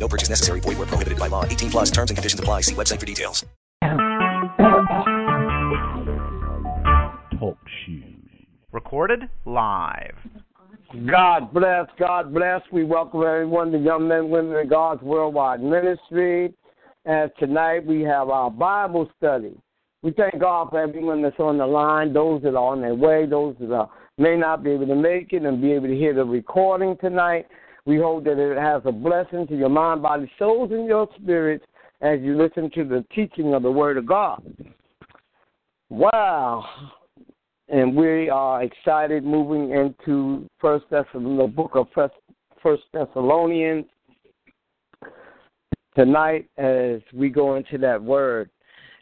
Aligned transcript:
No 0.00 0.08
purchase 0.08 0.30
necessary. 0.30 0.60
Void 0.60 0.78
where 0.78 0.86
prohibited 0.86 1.18
by 1.18 1.28
law. 1.28 1.44
18 1.44 1.70
plus 1.70 1.90
terms 1.90 2.10
and 2.10 2.16
conditions 2.16 2.40
apply. 2.40 2.62
See 2.62 2.74
website 2.74 2.98
for 2.98 3.06
details. 3.06 3.44
Talk 7.38 7.58
shoes. 7.84 8.04
Recorded 8.72 9.28
live. 9.44 10.16
God 11.08 11.54
bless, 11.54 11.86
God 11.98 12.34
bless. 12.34 12.62
We 12.72 12.82
welcome 12.84 13.22
everyone 13.22 13.70
to 13.72 13.78
Young 13.78 14.08
Men, 14.08 14.28
Women, 14.28 14.56
and 14.56 14.68
God's 14.68 15.02
Worldwide 15.02 15.62
Ministry. 15.62 16.52
And 17.04 17.30
tonight 17.38 17.86
we 17.86 18.02
have 18.02 18.28
our 18.28 18.50
Bible 18.50 19.08
study. 19.16 19.56
We 20.02 20.12
thank 20.12 20.40
God 20.40 20.70
for 20.70 20.80
everyone 20.80 21.22
that's 21.22 21.38
on 21.38 21.58
the 21.58 21.66
line, 21.66 22.12
those 22.12 22.42
that 22.42 22.54
are 22.54 22.72
on 22.72 22.80
their 22.80 22.94
way, 22.94 23.26
those 23.26 23.54
that 23.60 23.72
are, 23.72 23.88
may 24.18 24.36
not 24.36 24.64
be 24.64 24.70
able 24.70 24.86
to 24.86 24.96
make 24.96 25.32
it 25.32 25.44
and 25.44 25.62
be 25.62 25.72
able 25.72 25.86
to 25.86 25.96
hear 25.96 26.14
the 26.14 26.24
recording 26.24 26.96
tonight. 27.00 27.46
We 27.86 27.96
hope 27.96 28.24
that 28.24 28.38
it 28.38 28.58
has 28.58 28.82
a 28.84 28.92
blessing 28.92 29.46
to 29.48 29.56
your 29.56 29.68
mind, 29.68 30.02
body, 30.02 30.30
souls, 30.38 30.70
and 30.72 30.86
your 30.86 31.08
spirits 31.20 31.64
as 32.00 32.20
you 32.20 32.36
listen 32.36 32.70
to 32.74 32.84
the 32.84 33.04
teaching 33.14 33.54
of 33.54 33.62
the 33.62 33.70
Word 33.70 33.96
of 33.96 34.06
God. 34.06 34.42
Wow. 35.88 36.64
And 37.68 37.96
we 37.96 38.28
are 38.28 38.62
excited 38.62 39.24
moving 39.24 39.70
into 39.70 40.48
First 40.60 40.86
Thessalonians, 40.90 41.40
the 41.40 41.46
book 41.46 41.72
of 41.74 41.86
First 42.62 42.82
Thessalonians 42.92 43.86
tonight 45.96 46.48
as 46.58 47.00
we 47.12 47.28
go 47.28 47.56
into 47.56 47.78
that 47.78 48.02
word. 48.02 48.50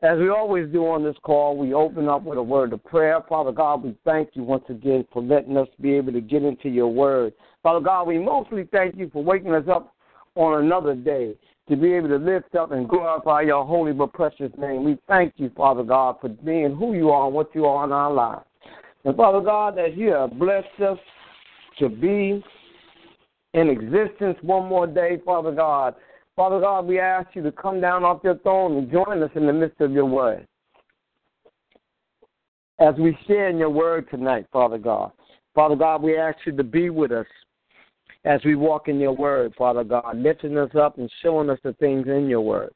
As 0.02 0.18
we 0.18 0.28
always 0.28 0.70
do 0.72 0.86
on 0.86 1.02
this 1.02 1.16
call, 1.22 1.56
we 1.56 1.74
open 1.74 2.08
up 2.08 2.22
with 2.22 2.38
a 2.38 2.42
word 2.42 2.72
of 2.72 2.84
prayer. 2.84 3.20
Father 3.28 3.52
God, 3.52 3.82
we 3.82 3.96
thank 4.04 4.30
you 4.34 4.44
once 4.44 4.64
again 4.68 5.04
for 5.12 5.22
letting 5.22 5.56
us 5.56 5.68
be 5.80 5.94
able 5.94 6.12
to 6.12 6.20
get 6.20 6.44
into 6.44 6.68
your 6.68 6.88
word. 6.88 7.32
Father 7.62 7.80
God, 7.80 8.06
we 8.06 8.18
mostly 8.18 8.68
thank 8.70 8.96
you 8.96 9.10
for 9.12 9.22
waking 9.22 9.54
us 9.54 9.64
up 9.68 9.94
on 10.34 10.64
another 10.64 10.94
day 10.94 11.34
to 11.68 11.76
be 11.76 11.92
able 11.92 12.08
to 12.08 12.16
lift 12.16 12.54
up 12.54 12.72
and 12.72 12.88
glorify 12.88 13.42
your 13.42 13.64
holy 13.64 13.92
but 13.92 14.12
precious 14.12 14.50
name. 14.56 14.84
We 14.84 14.98
thank 15.06 15.34
you, 15.36 15.50
Father 15.56 15.82
God, 15.82 16.16
for 16.20 16.28
being 16.28 16.74
who 16.76 16.94
you 16.94 17.10
are 17.10 17.26
and 17.26 17.34
what 17.34 17.54
you 17.54 17.66
are 17.66 17.84
in 17.84 17.92
our 17.92 18.12
lives. 18.12 18.44
And 19.04 19.16
Father 19.16 19.40
God, 19.40 19.76
that 19.76 19.96
you 19.96 20.10
have 20.10 20.38
blessed 20.38 20.80
us 20.80 20.98
to 21.78 21.88
be 21.88 22.42
in 23.54 23.68
existence 23.68 24.36
one 24.42 24.68
more 24.68 24.86
day, 24.86 25.20
Father 25.24 25.52
God. 25.52 25.94
Father 26.36 26.60
God, 26.60 26.86
we 26.86 27.00
ask 27.00 27.28
you 27.34 27.42
to 27.42 27.52
come 27.52 27.80
down 27.80 28.04
off 28.04 28.20
your 28.22 28.38
throne 28.38 28.76
and 28.76 28.90
join 28.90 29.22
us 29.22 29.30
in 29.34 29.46
the 29.46 29.52
midst 29.52 29.80
of 29.80 29.92
your 29.92 30.06
word. 30.06 30.46
As 32.78 32.94
we 32.96 33.18
share 33.26 33.48
in 33.48 33.58
your 33.58 33.70
word 33.70 34.08
tonight, 34.08 34.46
Father 34.52 34.78
God. 34.78 35.10
Father 35.54 35.74
God, 35.74 36.02
we 36.02 36.16
ask 36.16 36.38
you 36.46 36.56
to 36.56 36.62
be 36.62 36.90
with 36.90 37.10
us 37.10 37.26
as 38.28 38.44
we 38.44 38.54
walk 38.54 38.88
in 38.88 39.00
your 39.00 39.12
word, 39.12 39.54
Father 39.56 39.82
God, 39.82 40.18
lifting 40.18 40.58
us 40.58 40.70
up 40.78 40.98
and 40.98 41.10
showing 41.22 41.48
us 41.48 41.58
the 41.64 41.72
things 41.74 42.06
in 42.08 42.28
your 42.28 42.42
word. 42.42 42.70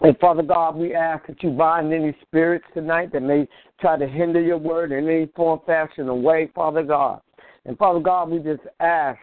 And 0.00 0.18
Father 0.18 0.42
God, 0.42 0.74
we 0.74 0.94
ask 0.94 1.26
that 1.26 1.42
you 1.42 1.50
bind 1.50 1.92
any 1.92 2.16
spirits 2.22 2.64
tonight 2.72 3.12
that 3.12 3.20
may 3.20 3.46
try 3.80 3.98
to 3.98 4.08
hinder 4.08 4.40
your 4.40 4.56
word 4.56 4.90
in 4.90 5.06
any 5.06 5.26
form, 5.36 5.60
fashion, 5.66 6.08
or 6.08 6.18
way, 6.18 6.50
Father 6.54 6.82
God. 6.82 7.20
And 7.66 7.76
Father 7.76 8.00
God, 8.00 8.30
we 8.30 8.38
just 8.38 8.62
ask 8.80 9.18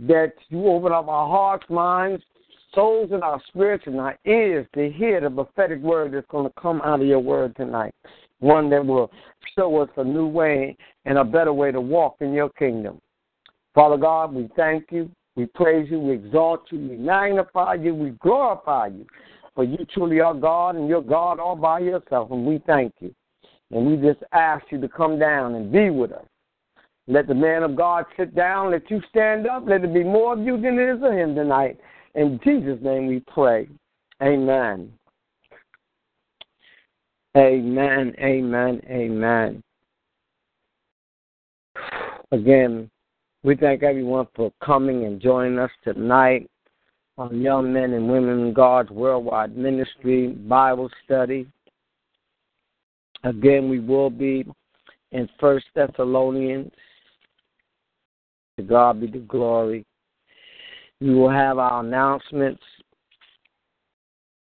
that 0.00 0.32
you 0.48 0.66
open 0.66 0.90
up 0.90 1.06
our 1.06 1.28
hearts, 1.28 1.64
minds, 1.70 2.22
souls, 2.74 3.10
and 3.12 3.22
our 3.22 3.40
spirits 3.46 3.84
and 3.86 4.00
our 4.00 4.18
ears 4.26 4.66
to 4.74 4.90
hear 4.90 5.20
the 5.20 5.30
prophetic 5.30 5.78
word 5.78 6.12
that's 6.12 6.26
going 6.30 6.46
to 6.46 6.60
come 6.60 6.80
out 6.82 7.00
of 7.00 7.06
your 7.06 7.20
word 7.20 7.54
tonight. 7.54 7.94
One 8.42 8.68
that 8.70 8.84
will 8.84 9.08
show 9.56 9.78
us 9.78 9.88
a 9.96 10.04
new 10.04 10.26
way 10.26 10.76
and 11.04 11.16
a 11.16 11.24
better 11.24 11.52
way 11.52 11.70
to 11.70 11.80
walk 11.80 12.16
in 12.20 12.32
your 12.32 12.50
kingdom. 12.50 13.00
Father 13.72 13.96
God, 13.96 14.34
we 14.34 14.48
thank 14.56 14.86
you. 14.90 15.08
We 15.36 15.46
praise 15.46 15.88
you, 15.90 15.98
we 15.98 16.12
exalt 16.12 16.64
you, 16.70 16.78
we 16.78 16.96
magnify 16.96 17.74
you, 17.74 17.94
we 17.94 18.10
glorify 18.20 18.88
you. 18.88 19.06
For 19.54 19.64
you 19.64 19.78
truly 19.94 20.20
are 20.20 20.34
God 20.34 20.74
and 20.76 20.88
you're 20.88 21.00
God 21.00 21.38
all 21.38 21.56
by 21.56 21.78
yourself, 21.78 22.30
and 22.32 22.44
we 22.44 22.60
thank 22.66 22.92
you. 23.00 23.14
And 23.70 23.86
we 23.86 23.96
just 23.96 24.22
ask 24.32 24.64
you 24.70 24.80
to 24.80 24.88
come 24.88 25.18
down 25.18 25.54
and 25.54 25.72
be 25.72 25.88
with 25.88 26.12
us. 26.12 26.26
Let 27.06 27.28
the 27.28 27.34
man 27.34 27.62
of 27.62 27.76
God 27.76 28.04
sit 28.16 28.34
down, 28.34 28.72
let 28.72 28.90
you 28.90 29.00
stand 29.08 29.46
up, 29.46 29.64
let 29.66 29.84
it 29.84 29.94
be 29.94 30.04
more 30.04 30.34
of 30.34 30.40
you 30.40 30.60
than 30.60 30.78
it 30.78 30.96
is 30.96 31.02
of 31.02 31.12
him 31.12 31.34
tonight. 31.34 31.78
In 32.16 32.40
Jesus' 32.44 32.82
name 32.82 33.06
we 33.06 33.20
pray. 33.20 33.68
Amen. 34.20 34.92
Amen, 37.34 38.14
amen, 38.18 38.82
amen. 38.90 39.62
Again, 42.30 42.90
we 43.42 43.56
thank 43.56 43.82
everyone 43.82 44.26
for 44.36 44.52
coming 44.62 45.06
and 45.06 45.18
joining 45.18 45.58
us 45.58 45.70
tonight 45.82 46.46
on 47.16 47.40
Young 47.40 47.72
Men 47.72 47.94
and 47.94 48.06
Women 48.06 48.48
in 48.48 48.52
God's 48.52 48.90
Worldwide 48.90 49.56
Ministry 49.56 50.28
Bible 50.28 50.90
Study. 51.06 51.46
Again, 53.24 53.70
we 53.70 53.80
will 53.80 54.10
be 54.10 54.44
in 55.12 55.26
First 55.40 55.64
Thessalonians. 55.74 56.70
To 58.58 58.62
God 58.62 59.00
be 59.00 59.06
the 59.06 59.20
glory. 59.20 59.86
We 61.00 61.14
will 61.14 61.30
have 61.30 61.56
our 61.56 61.80
announcements. 61.80 62.62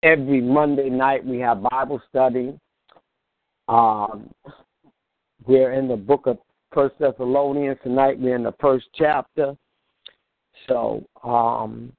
Every 0.02 0.42
Monday 0.42 0.90
night 0.90 1.24
we 1.24 1.38
have 1.38 1.62
Bible 1.62 2.02
study. 2.10 2.58
Um, 3.72 4.30
we're 5.48 5.72
in 5.72 5.88
the 5.88 5.96
book 5.96 6.28
of 6.28 6.38
First 6.74 6.96
Thessalonians 7.00 7.78
tonight. 7.84 8.20
We're 8.20 8.36
in 8.36 8.44
the 8.44 8.54
first 8.60 8.86
chapter. 8.96 9.56
So 10.68 11.04
um, 11.24 11.94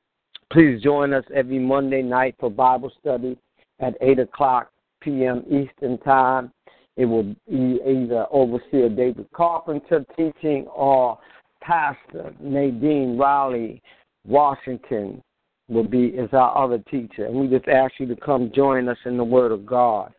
please 0.53 0.83
join 0.83 1.15
us 1.15 1.25
every 1.35 1.59
Monday 1.59 2.03
night 2.03 2.37
for 2.39 2.51
Bible 2.51 2.93
study 3.01 3.39
at 3.81 3.95
8 4.03 4.19
o'clock 4.19 4.71
p.m. 5.01 5.45
Eastern 5.47 5.97
Time. 5.99 6.53
It 6.97 7.07
will 7.07 7.35
be 7.49 7.81
either 7.87 8.27
Overseer 8.31 8.91
David 8.91 9.27
Carpenter 9.35 10.05
teaching 10.15 10.67
or 10.67 11.19
Pastor 11.63 12.35
Nadine 12.39 13.17
Riley 13.17 13.81
Washington 14.27 15.23
will 15.69 15.89
be 15.89 16.09
is 16.09 16.29
our 16.35 16.55
other 16.55 16.79
teacher. 16.91 17.25
And 17.25 17.35
we 17.35 17.49
just 17.49 17.67
ask 17.67 17.95
you 17.99 18.07
to 18.09 18.17
come 18.17 18.53
join 18.55 18.91
us 18.91 18.99
in 19.07 19.17
the 19.17 19.25
Word 19.25 19.53
of 19.53 19.65
God. 19.65 20.13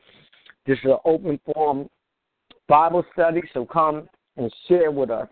This 0.65 0.77
is 0.79 0.85
an 0.85 0.97
open 1.05 1.39
forum 1.45 1.89
Bible 2.67 3.03
study, 3.13 3.41
so 3.53 3.65
come 3.65 4.07
and 4.37 4.51
share 4.67 4.91
with 4.91 5.09
us. 5.09 5.27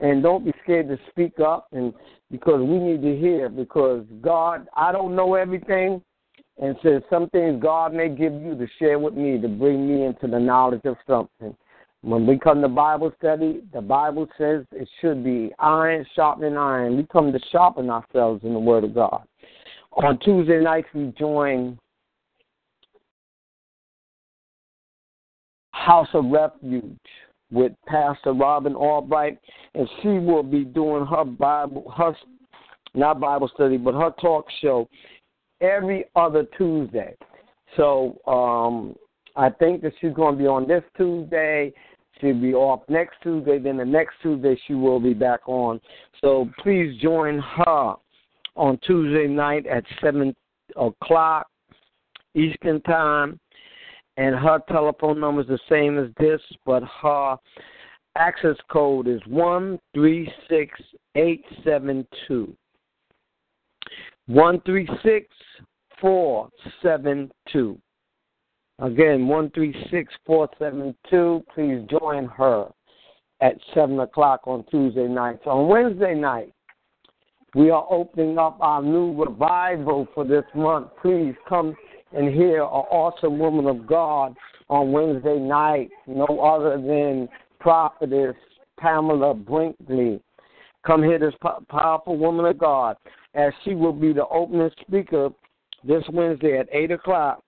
And 0.00 0.22
don't 0.22 0.44
be 0.44 0.52
scared 0.62 0.88
to 0.88 0.98
speak 1.10 1.40
up 1.40 1.68
and 1.72 1.94
because 2.30 2.60
we 2.60 2.78
need 2.78 3.00
to 3.02 3.16
hear 3.16 3.48
because 3.48 4.04
God 4.20 4.68
I 4.76 4.92
don't 4.92 5.16
know 5.16 5.34
everything 5.34 6.02
and 6.60 6.76
says 6.82 7.02
some 7.08 7.30
things 7.30 7.62
God 7.62 7.94
may 7.94 8.08
give 8.08 8.32
you 8.34 8.56
to 8.56 8.66
share 8.78 8.98
with 8.98 9.14
me 9.14 9.40
to 9.40 9.48
bring 9.48 9.88
me 9.88 10.04
into 10.04 10.26
the 10.26 10.38
knowledge 10.38 10.84
of 10.84 10.96
something. 11.06 11.56
When 12.02 12.26
we 12.26 12.38
come 12.38 12.60
to 12.60 12.68
Bible 12.68 13.12
study, 13.18 13.62
the 13.72 13.80
Bible 13.80 14.28
says 14.36 14.64
it 14.72 14.88
should 15.00 15.24
be 15.24 15.50
iron 15.58 16.04
sharpening 16.14 16.56
iron. 16.56 16.96
We 16.96 17.04
come 17.04 17.32
to 17.32 17.40
sharpen 17.50 17.88
ourselves 17.88 18.44
in 18.44 18.52
the 18.52 18.58
Word 18.58 18.84
of 18.84 18.94
God. 18.94 19.22
On 19.92 20.18
Tuesday 20.18 20.60
nights, 20.60 20.88
we 20.94 21.14
join 21.18 21.78
House 25.86 26.08
of 26.14 26.24
Refuge 26.26 26.98
with 27.52 27.70
Pastor 27.86 28.32
Robin 28.32 28.74
Albright, 28.74 29.38
and 29.76 29.88
she 30.02 30.08
will 30.08 30.42
be 30.42 30.64
doing 30.64 31.06
her 31.06 31.24
Bible, 31.24 31.94
her 31.96 32.12
not 32.94 33.20
Bible 33.20 33.48
study, 33.54 33.76
but 33.76 33.94
her 33.94 34.10
talk 34.20 34.46
show 34.60 34.88
every 35.60 36.06
other 36.16 36.44
Tuesday. 36.58 37.14
So 37.76 38.18
um, 38.26 38.96
I 39.36 39.48
think 39.48 39.82
that 39.82 39.92
she's 40.00 40.12
going 40.12 40.34
to 40.34 40.42
be 40.42 40.48
on 40.48 40.66
this 40.66 40.82
Tuesday. 40.96 41.72
She'll 42.20 42.40
be 42.40 42.52
off 42.52 42.80
next 42.88 43.18
Tuesday. 43.22 43.60
Then 43.60 43.76
the 43.76 43.84
next 43.84 44.14
Tuesday 44.22 44.58
she 44.66 44.74
will 44.74 44.98
be 44.98 45.14
back 45.14 45.40
on. 45.46 45.80
So 46.20 46.50
please 46.64 47.00
join 47.00 47.38
her 47.38 47.94
on 48.56 48.78
Tuesday 48.84 49.28
night 49.28 49.66
at 49.66 49.84
seven 50.02 50.34
o'clock 50.74 51.46
Eastern 52.34 52.80
time 52.82 53.38
and 54.16 54.34
her 54.34 54.60
telephone 54.68 55.20
number 55.20 55.42
is 55.42 55.46
the 55.46 55.58
same 55.68 55.98
as 55.98 56.10
this, 56.18 56.40
but 56.64 56.82
her 57.02 57.36
access 58.16 58.56
code 58.70 59.08
is 59.08 59.20
one 59.26 59.78
three 59.94 60.32
six 60.48 60.80
eight 61.14 61.44
seven 61.64 62.06
two. 62.26 62.54
One 64.26 64.60
three 64.62 64.88
six 65.04 65.28
472. 66.00 67.78
Again, 68.78 69.28
one 69.28 69.50
three 69.50 69.74
six 69.90 70.12
four 70.26 70.48
seven 70.58 70.94
two. 71.10 71.42
Please 71.54 71.86
join 71.90 72.26
her 72.26 72.68
at 73.40 73.56
7 73.74 74.00
o'clock 74.00 74.40
on 74.46 74.64
Tuesday 74.70 75.06
nights. 75.06 75.42
On 75.46 75.68
Wednesday 75.68 76.14
night, 76.14 76.52
we 77.54 77.70
are 77.70 77.86
opening 77.90 78.38
up 78.38 78.58
our 78.60 78.82
new 78.82 79.14
revival 79.14 80.08
for 80.14 80.24
this 80.24 80.44
month. 80.54 80.88
Please 81.02 81.34
come 81.48 81.74
and 82.12 82.32
hear 82.32 82.62
an 82.62 82.68
awesome 82.68 83.38
woman 83.38 83.66
of 83.66 83.86
God 83.86 84.34
on 84.68 84.92
Wednesday 84.92 85.38
night, 85.38 85.90
no 86.06 86.26
other 86.40 86.76
than 86.76 87.28
prophetess 87.60 88.34
Pamela 88.78 89.34
Brinkley. 89.34 90.20
Come 90.86 91.02
hear 91.02 91.18
this 91.18 91.34
powerful 91.68 92.16
woman 92.16 92.46
of 92.46 92.58
God 92.58 92.96
as 93.34 93.52
she 93.64 93.74
will 93.74 93.92
be 93.92 94.12
the 94.12 94.26
opening 94.28 94.70
speaker 94.80 95.30
this 95.84 96.04
Wednesday 96.12 96.58
at 96.58 96.68
8 96.72 96.92
o'clock 96.92 97.42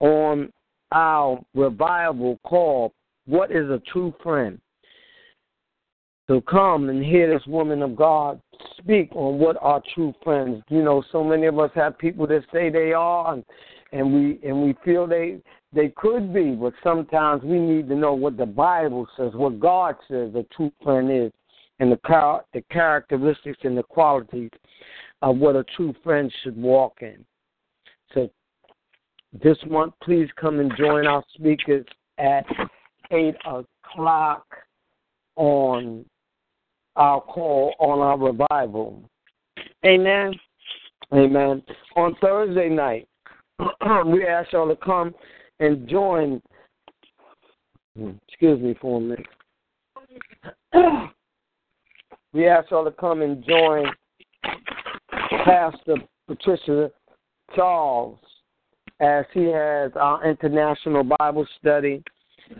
on 0.00 0.52
our 0.92 1.40
revival 1.54 2.38
called 2.44 2.92
What 3.26 3.50
is 3.50 3.68
a 3.70 3.80
True 3.92 4.14
Friend? 4.22 4.60
So 6.28 6.40
come 6.40 6.88
and 6.88 7.04
hear 7.04 7.32
this 7.32 7.46
woman 7.46 7.82
of 7.82 7.96
God 7.96 8.40
speak 8.78 9.10
on 9.14 9.38
what 9.38 9.56
are 9.60 9.82
true 9.94 10.14
friends. 10.22 10.62
You 10.68 10.82
know, 10.82 11.02
so 11.10 11.24
many 11.24 11.46
of 11.46 11.58
us 11.58 11.70
have 11.74 11.98
people 11.98 12.26
that 12.28 12.44
say 12.52 12.70
they 12.70 12.92
are, 12.92 13.34
and, 13.34 13.44
and 13.92 14.14
we 14.14 14.38
and 14.48 14.62
we 14.62 14.76
feel 14.84 15.06
they 15.06 15.40
they 15.74 15.88
could 15.96 16.32
be, 16.32 16.52
but 16.52 16.74
sometimes 16.82 17.42
we 17.42 17.58
need 17.58 17.88
to 17.88 17.96
know 17.96 18.14
what 18.14 18.36
the 18.36 18.46
Bible 18.46 19.08
says, 19.16 19.32
what 19.34 19.58
God 19.58 19.96
says 20.08 20.32
a 20.34 20.44
true 20.54 20.72
friend 20.82 21.10
is, 21.10 21.32
and 21.80 21.90
the 21.90 21.98
char- 22.06 22.44
the 22.52 22.62
characteristics 22.70 23.58
and 23.64 23.76
the 23.76 23.82
qualities 23.82 24.50
of 25.22 25.38
what 25.38 25.56
a 25.56 25.64
true 25.76 25.94
friend 26.04 26.32
should 26.42 26.56
walk 26.56 26.98
in. 27.00 27.24
So 28.14 28.30
this 29.42 29.58
month, 29.68 29.94
please 30.02 30.28
come 30.40 30.60
and 30.60 30.72
join 30.76 31.06
our 31.06 31.24
speakers 31.34 31.86
at 32.18 32.44
eight 33.10 33.36
o'clock 33.44 34.46
on 35.36 36.04
our 36.96 37.20
call 37.20 37.74
on 37.78 37.98
our 38.00 38.18
revival. 38.18 39.02
Amen. 39.84 40.32
Amen. 41.12 41.62
On 41.96 42.14
Thursday 42.20 42.68
night, 42.68 43.08
we 44.06 44.26
ask 44.26 44.52
y'all 44.52 44.68
to 44.68 44.76
come 44.76 45.14
and 45.60 45.88
join. 45.88 46.40
Hmm, 47.96 48.12
excuse 48.28 48.60
me 48.60 48.74
for 48.80 48.98
a 48.98 49.00
minute. 49.00 49.26
we 52.32 52.48
ask 52.48 52.70
y'all 52.70 52.84
to 52.84 52.92
come 52.92 53.22
and 53.22 53.44
join 53.44 53.86
Pastor 55.44 55.96
Patricia 56.26 56.90
Charles 57.54 58.18
as 59.00 59.24
he 59.34 59.44
has 59.44 59.90
our 59.96 60.26
international 60.28 61.04
Bible 61.18 61.46
study, 61.58 62.02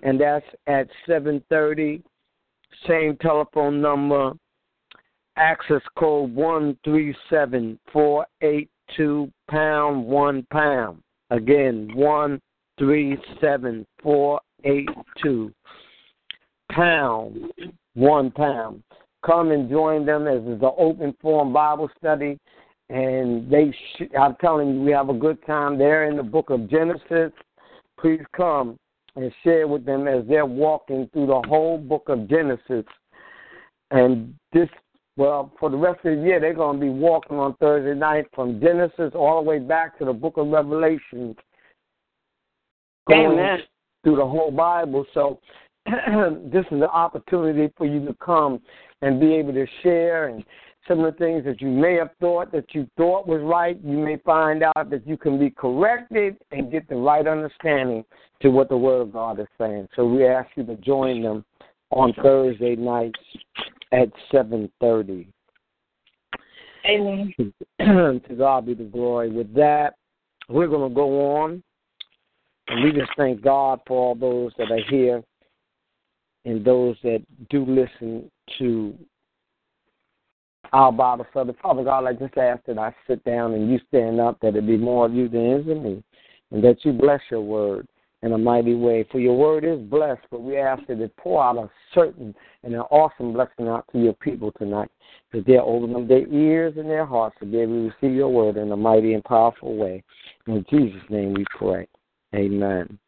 and 0.02 0.20
that's 0.20 0.44
at 0.66 0.88
7:30 1.08 2.02
same 2.86 3.16
telephone 3.18 3.80
number, 3.80 4.32
access 5.36 5.82
code 5.98 6.34
one 6.34 6.76
three 6.84 7.14
seven 7.30 7.78
four 7.92 8.26
eight 8.42 8.70
two 8.96 9.30
pound 9.48 10.04
one 10.04 10.46
pound. 10.52 11.02
Again, 11.30 11.90
one 11.94 12.40
three 12.78 13.16
seven 13.40 13.86
four 14.02 14.40
eight 14.64 14.88
two 15.22 15.52
pound 16.70 17.52
one 17.94 18.30
pound. 18.30 18.82
Come 19.24 19.52
and 19.52 19.70
join 19.70 20.04
them 20.04 20.26
as 20.26 20.40
it's 20.44 20.62
an 20.62 20.70
open 20.76 21.14
forum 21.20 21.52
Bible 21.52 21.90
study, 21.98 22.38
and 22.88 23.50
they. 23.50 23.72
Sh- 23.96 24.02
I'm 24.18 24.36
telling 24.40 24.74
you, 24.74 24.80
we 24.82 24.92
have 24.92 25.08
a 25.08 25.14
good 25.14 25.38
time 25.46 25.78
there 25.78 26.10
in 26.10 26.16
the 26.16 26.22
book 26.22 26.50
of 26.50 26.68
Genesis. 26.68 27.32
Please 28.00 28.22
come 28.36 28.76
and 29.16 29.32
share 29.42 29.68
with 29.68 29.84
them 29.84 30.08
as 30.08 30.24
they're 30.28 30.46
walking 30.46 31.08
through 31.12 31.26
the 31.26 31.42
whole 31.48 31.78
book 31.78 32.04
of 32.08 32.28
Genesis. 32.28 32.84
And 33.90 34.34
this, 34.52 34.68
well, 35.16 35.52
for 35.60 35.70
the 35.70 35.76
rest 35.76 35.98
of 36.04 36.16
the 36.16 36.22
year, 36.22 36.40
they're 36.40 36.54
going 36.54 36.80
to 36.80 36.86
be 36.86 36.90
walking 36.90 37.38
on 37.38 37.54
Thursday 37.56 37.98
night 37.98 38.26
from 38.34 38.60
Genesis 38.60 39.12
all 39.14 39.42
the 39.42 39.48
way 39.48 39.58
back 39.58 39.98
to 39.98 40.06
the 40.06 40.12
book 40.12 40.38
of 40.38 40.48
Revelation. 40.48 41.36
Amen. 43.12 43.58
Through 44.02 44.16
the 44.16 44.26
whole 44.26 44.50
Bible. 44.50 45.04
So 45.12 45.40
this 45.86 46.64
is 46.70 46.72
an 46.72 46.84
opportunity 46.84 47.72
for 47.76 47.86
you 47.86 48.04
to 48.06 48.14
come 48.14 48.60
and 49.02 49.20
be 49.20 49.34
able 49.34 49.52
to 49.52 49.66
share 49.82 50.28
and 50.28 50.44
some 50.88 51.04
of 51.04 51.12
the 51.12 51.18
things 51.18 51.44
that 51.44 51.60
you 51.60 51.68
may 51.68 51.94
have 51.94 52.10
thought 52.20 52.50
that 52.52 52.74
you 52.74 52.88
thought 52.96 53.26
was 53.26 53.40
right, 53.42 53.78
you 53.84 53.98
may 53.98 54.16
find 54.18 54.62
out 54.62 54.90
that 54.90 55.06
you 55.06 55.16
can 55.16 55.38
be 55.38 55.50
corrected 55.50 56.36
and 56.50 56.72
get 56.72 56.88
the 56.88 56.96
right 56.96 57.26
understanding 57.26 58.04
to 58.40 58.48
what 58.48 58.68
the 58.68 58.76
Word 58.76 59.02
of 59.02 59.12
God 59.12 59.38
is 59.38 59.46
saying. 59.58 59.88
So 59.94 60.04
we 60.06 60.26
ask 60.26 60.48
you 60.56 60.64
to 60.64 60.76
join 60.76 61.22
them 61.22 61.44
on 61.90 62.12
Thursday 62.14 62.74
nights 62.74 63.20
at 63.92 64.08
seven 64.30 64.70
thirty. 64.80 65.28
Amen. 66.84 67.32
to 67.78 68.34
God 68.36 68.66
be 68.66 68.74
the 68.74 68.84
glory. 68.84 69.30
With 69.30 69.54
that, 69.54 69.94
we're 70.48 70.66
going 70.66 70.90
to 70.90 70.94
go 70.94 71.36
on, 71.36 71.62
and 72.68 72.82
we 72.82 72.90
just 72.90 73.12
thank 73.16 73.40
God 73.40 73.80
for 73.86 73.96
all 73.98 74.14
those 74.16 74.52
that 74.58 74.72
are 74.72 74.82
here 74.90 75.22
and 76.44 76.64
those 76.64 76.96
that 77.04 77.24
do 77.50 77.64
listen 77.64 78.28
to 78.58 78.94
our 80.72 80.92
Bible 80.92 81.26
study. 81.30 81.52
Father 81.62 81.84
God, 81.84 82.06
I 82.06 82.12
just 82.12 82.36
ask 82.36 82.64
that 82.66 82.78
I 82.78 82.94
sit 83.06 83.22
down 83.24 83.54
and 83.54 83.70
you 83.70 83.78
stand 83.88 84.20
up, 84.20 84.38
that 84.40 84.56
it 84.56 84.66
be 84.66 84.76
more 84.76 85.06
of 85.06 85.14
you 85.14 85.28
than 85.28 85.60
is 85.60 85.68
of 85.68 85.82
me, 85.82 86.02
and 86.50 86.64
that 86.64 86.84
you 86.84 86.92
bless 86.92 87.20
your 87.30 87.42
word 87.42 87.86
in 88.22 88.32
a 88.32 88.38
mighty 88.38 88.74
way. 88.74 89.04
For 89.10 89.18
your 89.18 89.36
word 89.36 89.64
is 89.64 89.80
blessed, 89.80 90.22
but 90.30 90.42
we 90.42 90.56
ask 90.56 90.86
that 90.86 91.00
it 91.00 91.14
pour 91.16 91.42
out 91.42 91.58
a 91.58 91.68
certain 91.92 92.34
and 92.62 92.72
an 92.72 92.80
awesome 92.80 93.32
blessing 93.32 93.68
out 93.68 93.84
to 93.92 93.98
your 93.98 94.14
people 94.14 94.52
tonight, 94.52 94.90
because 95.30 95.44
they're 95.46 95.60
opening 95.60 96.06
their 96.06 96.26
ears 96.28 96.74
and 96.76 96.88
their 96.88 97.04
hearts 97.04 97.36
to 97.40 97.46
be 97.46 97.58
able 97.58 97.72
to 97.72 97.92
receive 98.00 98.16
your 98.16 98.28
word 98.28 98.56
in 98.56 98.70
a 98.72 98.76
mighty 98.76 99.14
and 99.14 99.24
powerful 99.24 99.76
way. 99.76 100.02
In 100.46 100.64
Jesus' 100.70 101.02
name 101.10 101.34
we 101.34 101.44
pray. 101.58 101.86
Amen. 102.34 102.98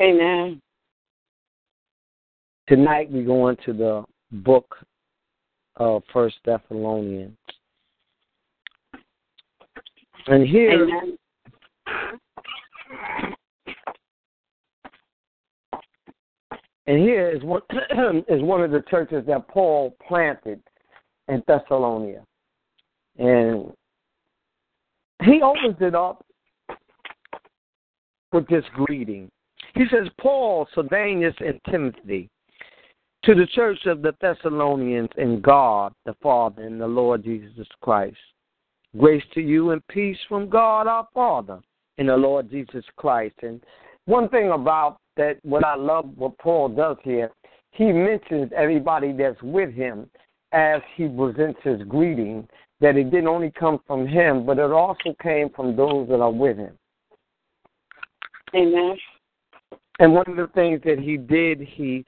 Amen. 0.00 0.62
Tonight 2.68 3.10
we 3.10 3.24
go 3.24 3.48
into 3.48 3.72
the 3.72 4.04
book 4.30 4.76
of 5.76 6.02
First 6.12 6.36
Thessalonians. 6.44 7.36
And 10.26 10.46
here 10.46 10.84
Amen. 10.84 11.16
and 16.86 16.98
here 16.98 17.30
is 17.30 17.42
one 17.42 17.62
is 18.28 18.42
one 18.42 18.62
of 18.62 18.70
the 18.70 18.84
churches 18.88 19.24
that 19.26 19.48
Paul 19.48 19.96
planted 20.06 20.60
in 21.28 21.42
Thessalonica. 21.46 22.24
And 23.18 23.72
he 25.24 25.40
opens 25.42 25.76
it 25.80 25.94
up 25.94 26.24
with 28.32 28.46
this 28.48 28.64
greeting. 28.74 29.30
He 29.74 29.84
says, 29.90 30.08
Paul, 30.20 30.66
Silvanus, 30.74 31.34
and 31.40 31.60
Timothy, 31.70 32.28
to 33.24 33.34
the 33.34 33.46
church 33.46 33.86
of 33.86 34.02
the 34.02 34.14
Thessalonians 34.20 35.10
in 35.16 35.40
God 35.40 35.92
the 36.04 36.14
Father 36.22 36.62
and 36.62 36.80
the 36.80 36.86
Lord 36.86 37.22
Jesus 37.22 37.68
Christ. 37.80 38.16
Grace 38.98 39.22
to 39.34 39.40
you 39.40 39.70
and 39.70 39.86
peace 39.88 40.18
from 40.28 40.50
God 40.50 40.86
our 40.86 41.08
Father 41.14 41.60
and 41.98 42.08
the 42.08 42.16
Lord 42.16 42.50
Jesus 42.50 42.84
Christ. 42.96 43.36
And 43.42 43.62
one 44.06 44.28
thing 44.28 44.50
about 44.50 44.98
that, 45.16 45.38
what 45.42 45.64
I 45.64 45.76
love 45.76 46.10
what 46.16 46.36
Paul 46.38 46.68
does 46.70 46.96
here, 47.04 47.30
he 47.70 47.92
mentions 47.92 48.50
everybody 48.54 49.12
that's 49.12 49.40
with 49.42 49.72
him 49.72 50.10
as 50.52 50.82
he 50.96 51.08
presents 51.08 51.60
his 51.62 51.80
greeting, 51.88 52.46
that 52.80 52.96
it 52.96 53.04
didn't 53.04 53.28
only 53.28 53.52
come 53.52 53.80
from 53.86 54.06
him, 54.06 54.44
but 54.44 54.58
it 54.58 54.70
also 54.70 55.14
came 55.22 55.48
from 55.50 55.76
those 55.76 56.08
that 56.08 56.20
are 56.20 56.30
with 56.30 56.58
him. 56.58 56.76
Amen. 58.54 58.96
And 59.98 60.14
one 60.14 60.24
of 60.26 60.36
the 60.36 60.48
things 60.54 60.80
that 60.84 60.98
he 60.98 61.16
did, 61.16 61.60
he 61.60 62.04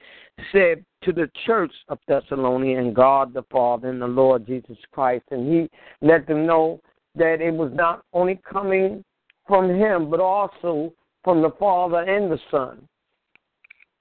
said 0.51 0.83
to 1.03 1.11
the 1.13 1.29
church 1.45 1.71
of 1.87 1.99
Thessalonica 2.07 2.79
and 2.79 2.95
God 2.95 3.33
the 3.33 3.43
Father 3.51 3.89
and 3.89 4.01
the 4.01 4.07
Lord 4.07 4.47
Jesus 4.47 4.77
Christ, 4.91 5.25
and 5.31 5.51
he 5.51 5.69
let 6.01 6.27
them 6.27 6.45
know 6.45 6.81
that 7.15 7.41
it 7.41 7.53
was 7.53 7.71
not 7.73 8.03
only 8.11 8.41
coming 8.49 9.03
from 9.47 9.69
him, 9.69 10.09
but 10.09 10.19
also 10.19 10.91
from 11.23 11.41
the 11.41 11.51
Father 11.59 11.99
and 11.99 12.31
the 12.31 12.39
Son 12.49 12.87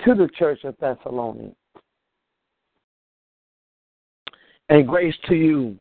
to 0.04 0.14
the 0.14 0.28
church 0.38 0.64
of 0.64 0.76
Thessalonica. 0.78 1.54
And 4.70 4.88
grace 4.88 5.14
to 5.28 5.34
you 5.34 5.78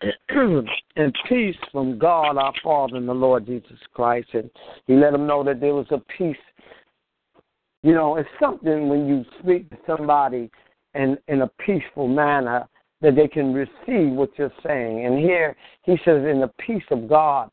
and 0.96 1.14
peace 1.28 1.56
from 1.72 1.98
God 1.98 2.36
our 2.36 2.52
Father 2.62 2.96
and 2.96 3.08
the 3.08 3.14
Lord 3.14 3.46
Jesus 3.46 3.78
Christ. 3.94 4.28
And 4.34 4.50
he 4.86 4.94
let 4.94 5.12
them 5.12 5.26
know 5.26 5.42
that 5.44 5.60
there 5.60 5.74
was 5.74 5.86
a 5.90 5.98
peace. 6.16 6.36
You 7.86 7.94
know, 7.94 8.16
it's 8.16 8.28
something 8.40 8.88
when 8.88 9.06
you 9.06 9.24
speak 9.38 9.70
to 9.70 9.76
somebody 9.86 10.50
in, 10.94 11.16
in 11.28 11.42
a 11.42 11.46
peaceful 11.64 12.08
manner 12.08 12.66
that 13.00 13.14
they 13.14 13.28
can 13.28 13.54
receive 13.54 14.10
what 14.10 14.30
you're 14.36 14.52
saying. 14.66 15.06
And 15.06 15.16
here 15.20 15.54
he 15.82 15.92
says, 16.04 16.24
in 16.24 16.40
the 16.40 16.50
peace 16.58 16.82
of 16.90 17.08
God 17.08 17.48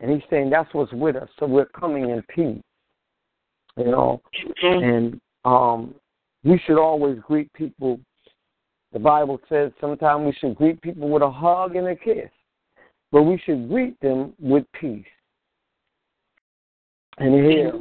And 0.00 0.10
he's 0.10 0.28
saying 0.28 0.50
that's 0.50 0.72
what's 0.74 0.92
with 0.92 1.16
us. 1.16 1.30
So 1.38 1.46
we're 1.46 1.64
coming 1.64 2.10
in 2.10 2.22
peace. 2.28 2.62
You 3.78 3.86
know, 3.86 4.20
Mm-hmm. 4.62 4.84
and 4.84 5.20
um, 5.46 5.94
we 6.44 6.60
should 6.66 6.78
always 6.78 7.18
greet 7.26 7.50
people. 7.54 7.98
The 8.92 8.98
Bible 8.98 9.40
says 9.48 9.72
sometimes 9.80 10.26
we 10.26 10.32
should 10.38 10.54
greet 10.56 10.82
people 10.82 11.08
with 11.08 11.22
a 11.22 11.30
hug 11.30 11.76
and 11.76 11.86
a 11.86 11.96
kiss, 11.96 12.28
but 13.10 13.22
we 13.22 13.40
should 13.46 13.70
greet 13.70 13.98
them 14.00 14.34
with 14.38 14.64
peace. 14.78 15.06
And 17.18 17.34
here, 17.34 17.72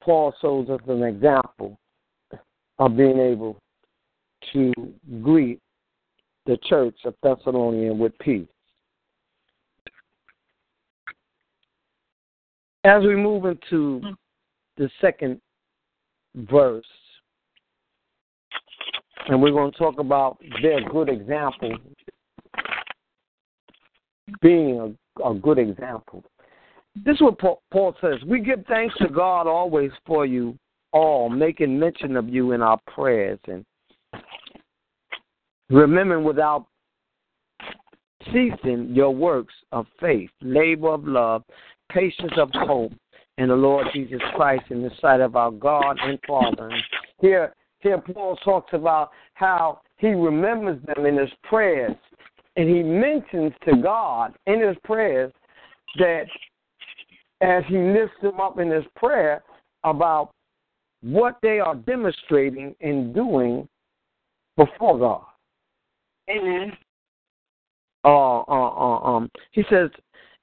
Paul 0.00 0.34
shows 0.40 0.68
us 0.68 0.80
an 0.88 1.02
example 1.02 1.78
of 2.78 2.96
being 2.96 3.18
able 3.18 3.58
to 4.52 4.72
greet 5.22 5.60
the 6.46 6.56
church 6.64 6.96
of 7.04 7.14
Thessalonian 7.22 7.98
with 7.98 8.18
peace. 8.18 8.46
As 12.84 13.02
we 13.02 13.16
move 13.16 13.44
into 13.44 14.00
the 14.76 14.88
second 15.00 15.40
verse, 16.34 16.86
and 19.28 19.42
we're 19.42 19.50
going 19.50 19.72
to 19.72 19.78
talk 19.78 19.98
about 19.98 20.38
their 20.62 20.88
good 20.88 21.10
example 21.10 21.76
being 24.40 24.96
a, 25.20 25.28
a 25.28 25.34
good 25.34 25.58
example. 25.58 26.24
This 26.94 27.16
is 27.16 27.22
what 27.22 27.38
Paul, 27.38 27.96
says. 28.00 28.16
We 28.26 28.40
give 28.40 28.64
thanks 28.66 28.94
to 28.98 29.08
God 29.08 29.46
always 29.46 29.90
for 30.06 30.26
you 30.26 30.58
all, 30.92 31.28
making 31.28 31.78
mention 31.78 32.16
of 32.16 32.28
you 32.28 32.52
in 32.52 32.62
our 32.62 32.78
prayers 32.86 33.38
and 33.46 33.64
remembering 35.70 36.24
without 36.24 36.66
ceasing 38.32 38.90
your 38.92 39.14
works 39.14 39.54
of 39.72 39.86
faith, 40.00 40.30
labor 40.40 40.94
of 40.94 41.06
love, 41.06 41.44
patience 41.90 42.32
of 42.36 42.50
hope, 42.52 42.92
in 43.38 43.48
the 43.48 43.54
Lord 43.54 43.86
Jesus 43.94 44.20
Christ 44.34 44.64
in 44.70 44.82
the 44.82 44.90
sight 45.00 45.20
of 45.20 45.36
our 45.36 45.52
God 45.52 45.96
and 46.02 46.18
Father. 46.26 46.68
And 46.68 46.82
here, 47.20 47.54
here 47.78 47.98
Paul 47.98 48.36
talks 48.44 48.74
about 48.74 49.10
how 49.34 49.80
he 49.98 50.08
remembers 50.08 50.80
them 50.84 51.06
in 51.06 51.16
his 51.16 51.30
prayers, 51.44 51.96
and 52.56 52.68
he 52.68 52.82
mentions 52.82 53.52
to 53.64 53.76
God 53.80 54.34
in 54.46 54.60
his 54.60 54.76
prayers 54.82 55.32
that 55.98 56.24
as 57.40 57.64
he 57.68 57.78
lifts 57.78 58.16
them 58.22 58.40
up 58.40 58.58
in 58.58 58.70
his 58.70 58.84
prayer 58.96 59.42
about 59.84 60.30
what 61.02 61.38
they 61.42 61.60
are 61.60 61.74
demonstrating 61.74 62.74
and 62.80 63.14
doing 63.14 63.68
before 64.56 64.98
God. 64.98 65.24
Amen. 66.28 66.72
Uh, 68.04 68.40
uh, 68.40 68.42
uh, 68.48 69.00
um, 69.00 69.30
he 69.52 69.62
says, 69.70 69.90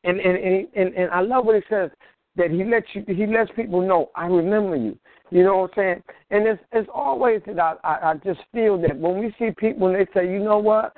and 0.03 0.19
and, 0.19 0.37
and 0.37 0.67
and 0.75 0.93
and 0.95 1.11
I 1.11 1.21
love 1.21 1.45
what 1.45 1.55
he 1.55 1.61
says 1.69 1.89
that 2.35 2.51
he 2.51 2.63
lets 2.63 2.87
you 2.93 3.03
he 3.07 3.25
lets 3.25 3.51
people 3.55 3.81
know 3.81 4.11
I 4.15 4.27
remember 4.27 4.75
you. 4.75 4.97
You 5.31 5.43
know 5.43 5.57
what 5.57 5.71
I'm 5.71 5.75
saying? 5.75 6.03
And 6.31 6.47
it's 6.47 6.61
it's 6.71 6.89
always 6.93 7.41
that 7.47 7.59
I, 7.59 7.75
I, 7.83 8.11
I 8.11 8.13
just 8.23 8.39
feel 8.53 8.79
that 8.81 8.97
when 8.97 9.19
we 9.19 9.33
see 9.39 9.51
people 9.57 9.87
and 9.87 9.95
they 9.95 10.07
say, 10.13 10.31
you 10.31 10.39
know 10.39 10.59
what, 10.59 10.93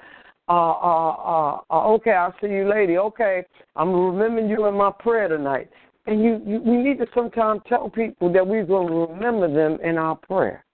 uh, 0.50 0.52
uh, 0.52 1.10
uh, 1.10 1.60
uh, 1.70 1.88
okay, 1.94 2.12
I'll 2.12 2.36
see 2.42 2.48
you 2.48 2.70
later. 2.70 3.00
Okay, 3.00 3.44
I'm 3.76 3.94
remembering 3.94 4.50
you 4.50 4.66
in 4.68 4.76
my 4.76 4.92
prayer 4.92 5.28
tonight. 5.28 5.70
And 6.08 6.24
you, 6.24 6.42
you 6.46 6.62
we 6.62 6.78
need 6.78 6.98
to 7.00 7.08
sometimes 7.14 7.62
tell 7.68 7.90
people 7.90 8.32
that 8.32 8.48
we're 8.48 8.66
going 8.66 8.88
to 8.88 9.14
remember 9.14 9.54
them 9.54 9.78
in 9.84 9.98
our 9.98 10.16
prayer. 10.16 10.66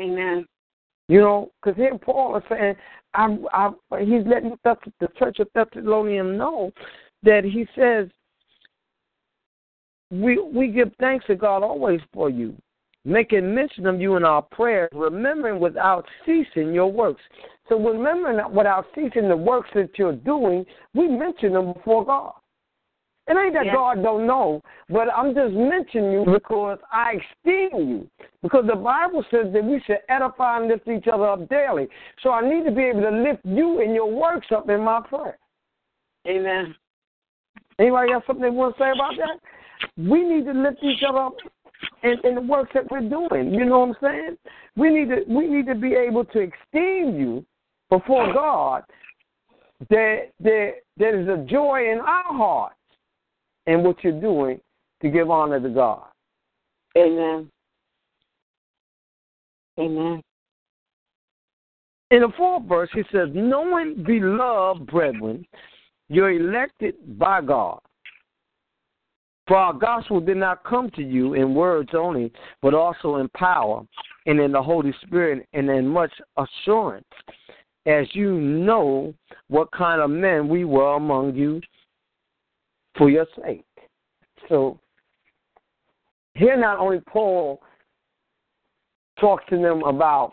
Amen. 0.00 0.46
You 1.08 1.20
know, 1.20 1.50
because 1.62 1.76
here 1.76 1.96
Paul 1.98 2.36
is 2.38 2.42
saying, 2.48 2.74
I, 3.12 3.36
I, 3.52 3.70
he's 4.00 4.26
letting 4.26 4.56
the, 4.64 4.76
the 5.00 5.08
church 5.18 5.38
of 5.38 5.48
Thessalonians 5.54 6.38
know 6.38 6.72
that 7.22 7.44
he 7.44 7.66
says, 7.76 8.08
we 10.10 10.38
we 10.38 10.68
give 10.68 10.92
thanks 10.98 11.26
to 11.26 11.34
God 11.34 11.62
always 11.62 12.00
for 12.12 12.30
you, 12.30 12.54
making 13.04 13.54
mention 13.54 13.86
of 13.86 14.00
you 14.00 14.16
in 14.16 14.24
our 14.24 14.42
prayers, 14.42 14.90
remembering 14.92 15.60
without 15.60 16.06
ceasing 16.24 16.72
your 16.72 16.90
works. 16.90 17.22
So 17.68 17.78
remembering 17.78 18.40
without 18.54 18.86
ceasing 18.94 19.28
the 19.28 19.36
works 19.36 19.70
that 19.74 19.90
you're 19.98 20.12
doing, 20.12 20.64
we 20.94 21.08
mention 21.08 21.52
them 21.52 21.72
before 21.74 22.04
God. 22.04 22.32
It 23.26 23.36
ain't 23.38 23.54
that 23.54 23.66
Yeah. 23.66 23.72
God 23.72 24.02
don't 24.02 24.26
know, 24.26 24.62
but 24.90 25.08
I'm 25.14 25.34
just 25.34 25.54
mentioning 25.54 26.12
you 26.12 26.24
because 26.26 26.78
I 26.92 27.14
esteem 27.14 27.88
you. 27.88 28.10
Because 28.42 28.66
the 28.66 28.76
Bible 28.76 29.24
says 29.30 29.50
that 29.52 29.64
we 29.64 29.80
should 29.80 30.00
edify 30.10 30.58
and 30.58 30.68
lift 30.68 30.86
each 30.88 31.08
other 31.08 31.26
up 31.26 31.48
daily. 31.48 31.88
So 32.22 32.30
I 32.30 32.46
need 32.46 32.64
to 32.66 32.70
be 32.70 32.84
able 32.84 33.00
to 33.00 33.10
lift 33.10 33.40
you 33.44 33.80
and 33.80 33.94
your 33.94 34.10
works 34.10 34.48
up 34.52 34.68
in 34.68 34.82
my 34.82 35.00
prayer. 35.00 35.38
Amen. 36.28 36.74
Anybody 37.78 38.12
got 38.12 38.26
something 38.26 38.42
they 38.42 38.50
want 38.50 38.76
to 38.76 38.82
say 38.82 38.90
about 38.90 39.14
that? 39.16 39.40
We 39.96 40.22
need 40.22 40.44
to 40.44 40.52
lift 40.52 40.82
each 40.82 41.02
other 41.02 41.18
up 41.18 41.36
in, 42.02 42.16
in 42.24 42.34
the 42.34 42.40
works 42.42 42.72
that 42.74 42.90
we're 42.90 43.00
doing. 43.00 43.54
You 43.54 43.64
know 43.64 43.80
what 43.80 43.88
I'm 43.88 43.96
saying? 44.02 44.36
We 44.76 44.90
need 44.90 45.08
to 45.08 45.24
we 45.28 45.46
need 45.46 45.66
to 45.66 45.74
be 45.74 45.94
able 45.94 46.24
to 46.26 46.40
esteem 46.40 47.18
you 47.18 47.44
before 47.90 48.32
God. 48.32 48.82
That 49.90 50.30
there 50.40 50.74
there 50.96 51.20
is 51.20 51.28
a 51.28 51.44
joy 51.44 51.90
in 51.90 52.00
our 52.00 52.32
hearts 52.32 52.76
in 53.66 53.82
what 53.82 54.02
you're 54.02 54.20
doing 54.20 54.60
to 55.02 55.08
give 55.10 55.30
honor 55.30 55.60
to 55.60 55.68
God. 55.68 56.04
Amen. 56.96 57.50
Amen. 59.78 60.22
In 62.10 62.20
the 62.20 62.32
fourth 62.36 62.64
verse, 62.64 62.90
he 62.94 63.02
says, 63.10 63.28
Knowing, 63.32 64.04
beloved 64.04 64.86
brethren, 64.86 65.44
you're 66.08 66.32
elected 66.32 67.18
by 67.18 67.40
God. 67.40 67.80
For 69.46 69.56
our 69.56 69.72
gospel 69.72 70.20
did 70.20 70.36
not 70.36 70.64
come 70.64 70.90
to 70.90 71.02
you 71.02 71.34
in 71.34 71.54
words 71.54 71.90
only, 71.92 72.32
but 72.62 72.72
also 72.72 73.16
in 73.16 73.28
power 73.30 73.82
and 74.26 74.40
in 74.40 74.52
the 74.52 74.62
Holy 74.62 74.94
Spirit 75.04 75.46
and 75.52 75.68
in 75.68 75.86
much 75.86 76.12
assurance, 76.36 77.04
as 77.84 78.06
you 78.12 78.32
know 78.32 79.12
what 79.48 79.70
kind 79.72 80.00
of 80.00 80.08
men 80.08 80.48
we 80.48 80.64
were 80.64 80.94
among 80.94 81.34
you 81.34 81.60
for 82.96 83.10
your 83.10 83.26
sake. 83.42 83.64
So 84.48 84.78
here 86.34 86.56
not 86.56 86.78
only 86.78 87.00
Paul 87.00 87.60
talks 89.20 89.44
to 89.50 89.56
them 89.56 89.82
about 89.84 90.32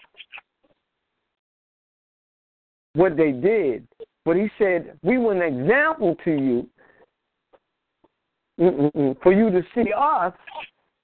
what 2.93 3.15
they 3.15 3.31
did, 3.31 3.87
but 4.25 4.35
he 4.35 4.49
said, 4.57 4.97
We 5.03 5.17
were 5.17 5.33
an 5.33 5.61
example 5.61 6.15
to 6.23 6.31
you 6.31 6.67
for 9.23 9.33
you 9.33 9.49
to 9.49 9.61
see 9.73 9.91
us 9.97 10.33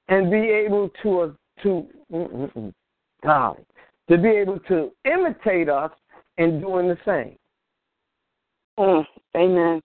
and 0.09 0.29
be 0.29 0.37
able 0.37 0.89
to, 1.01 1.21
uh, 1.21 1.31
to 1.63 1.87
God, 3.23 3.57
to 4.09 4.17
be 4.17 4.29
able 4.29 4.59
to 4.67 4.91
imitate 5.05 5.69
us 5.69 5.91
in 6.37 6.61
doing 6.61 6.87
the 6.87 6.97
same. 7.05 7.37
Mm. 8.79 9.05
Amen. 9.35 9.81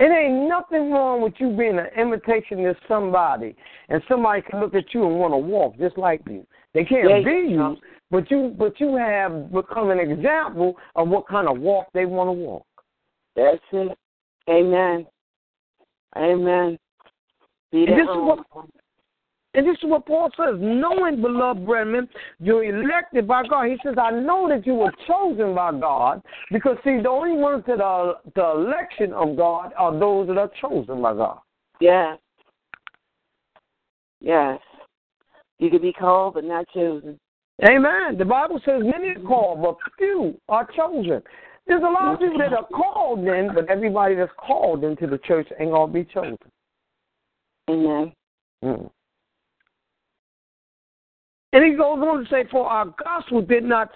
It 0.00 0.12
ain't 0.12 0.48
nothing 0.48 0.92
wrong 0.92 1.22
with 1.22 1.34
you 1.38 1.50
being 1.56 1.78
an 1.78 1.88
imitation 1.96 2.58
to 2.58 2.76
somebody, 2.86 3.56
and 3.88 4.00
somebody 4.08 4.42
can 4.42 4.60
look 4.60 4.74
at 4.74 4.94
you 4.94 5.04
and 5.06 5.18
want 5.18 5.32
to 5.32 5.38
walk 5.38 5.76
just 5.76 5.98
like 5.98 6.20
you. 6.28 6.46
They 6.72 6.84
can't 6.84 7.08
Yeah, 7.08 7.20
be 7.24 7.48
you, 7.48 7.76
but 8.10 8.30
you 8.30 8.54
but 8.56 8.78
you 8.78 8.94
have 8.96 9.50
become 9.52 9.90
an 9.90 9.98
example 9.98 10.76
of 10.94 11.08
what 11.08 11.26
kind 11.26 11.48
of 11.48 11.58
walk 11.58 11.86
they 11.94 12.06
want 12.06 12.28
to 12.28 12.32
walk. 12.32 12.66
That's 13.34 13.58
it. 13.72 13.98
Amen. 14.48 15.06
Amen. 16.16 16.78
Be 17.72 17.84
And 17.84 17.92
this 17.98 18.02
is 18.02 18.16
what- 18.16 18.46
And 19.58 19.66
this 19.66 19.76
is 19.82 19.90
what 19.90 20.06
Paul 20.06 20.30
says, 20.36 20.54
knowing, 20.60 21.20
beloved 21.20 21.66
brethren, 21.66 22.08
you're 22.38 22.62
elected 22.62 23.26
by 23.26 23.42
God. 23.42 23.66
He 23.66 23.76
says, 23.84 23.96
I 24.00 24.12
know 24.12 24.48
that 24.48 24.64
you 24.64 24.74
were 24.74 24.92
chosen 25.08 25.52
by 25.52 25.72
God 25.72 26.22
because, 26.52 26.76
see, 26.84 27.00
the 27.02 27.08
only 27.08 27.36
ones 27.36 27.64
that 27.66 27.80
are 27.80 28.18
the 28.36 28.50
election 28.50 29.12
of 29.12 29.36
God 29.36 29.72
are 29.76 29.98
those 29.98 30.28
that 30.28 30.38
are 30.38 30.50
chosen 30.60 31.02
by 31.02 31.12
God. 31.12 31.40
Yes. 31.80 32.18
Yes. 34.20 34.60
You 35.58 35.70
can 35.70 35.82
be 35.82 35.92
called 35.92 36.34
but 36.34 36.44
not 36.44 36.64
chosen. 36.72 37.18
Amen. 37.68 38.16
The 38.16 38.24
Bible 38.24 38.60
says 38.64 38.80
many 38.84 39.08
are 39.08 39.26
called, 39.26 39.60
but 39.60 39.76
few 39.98 40.40
are 40.48 40.68
chosen. 40.76 41.20
There's 41.66 41.82
a 41.82 41.84
lot 41.84 42.14
of 42.14 42.20
people 42.20 42.38
that 42.38 42.52
are 42.52 42.68
called 42.68 43.26
in, 43.26 43.50
but 43.52 43.68
everybody 43.68 44.14
that's 44.14 44.30
called 44.38 44.84
into 44.84 45.08
the 45.08 45.18
church 45.18 45.48
ain't 45.58 45.72
going 45.72 45.92
to 45.92 45.92
be 45.92 46.04
chosen. 46.04 46.38
Amen. 47.68 48.12
Mm. 48.62 48.90
And 51.52 51.64
he 51.64 51.72
goes 51.72 51.98
on 51.98 52.24
to 52.24 52.30
say, 52.30 52.44
For 52.50 52.66
our 52.66 52.86
gospel 53.02 53.42
did 53.42 53.64
not 53.64 53.90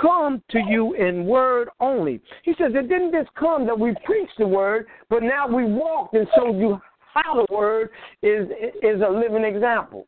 come 0.00 0.42
to 0.50 0.58
you 0.58 0.94
in 0.94 1.26
word 1.26 1.68
only. 1.80 2.20
He 2.42 2.52
says, 2.58 2.72
It 2.74 2.88
didn't 2.88 3.12
just 3.12 3.32
come 3.34 3.66
that 3.66 3.78
we 3.78 3.94
preached 4.04 4.38
the 4.38 4.46
word, 4.46 4.86
but 5.08 5.22
now 5.22 5.46
we 5.48 5.64
walked 5.64 6.14
and 6.14 6.26
showed 6.36 6.58
you 6.58 6.80
how 6.98 7.34
the 7.34 7.54
word 7.54 7.90
is 8.22 8.48
is 8.82 9.00
a 9.00 9.10
living 9.10 9.44
example. 9.44 10.06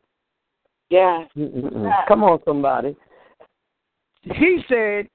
Mm-mm-mm. 1.37 2.07
Come 2.07 2.23
on, 2.23 2.39
somebody. 2.45 2.95
He 4.21 4.59
said, 4.69 5.07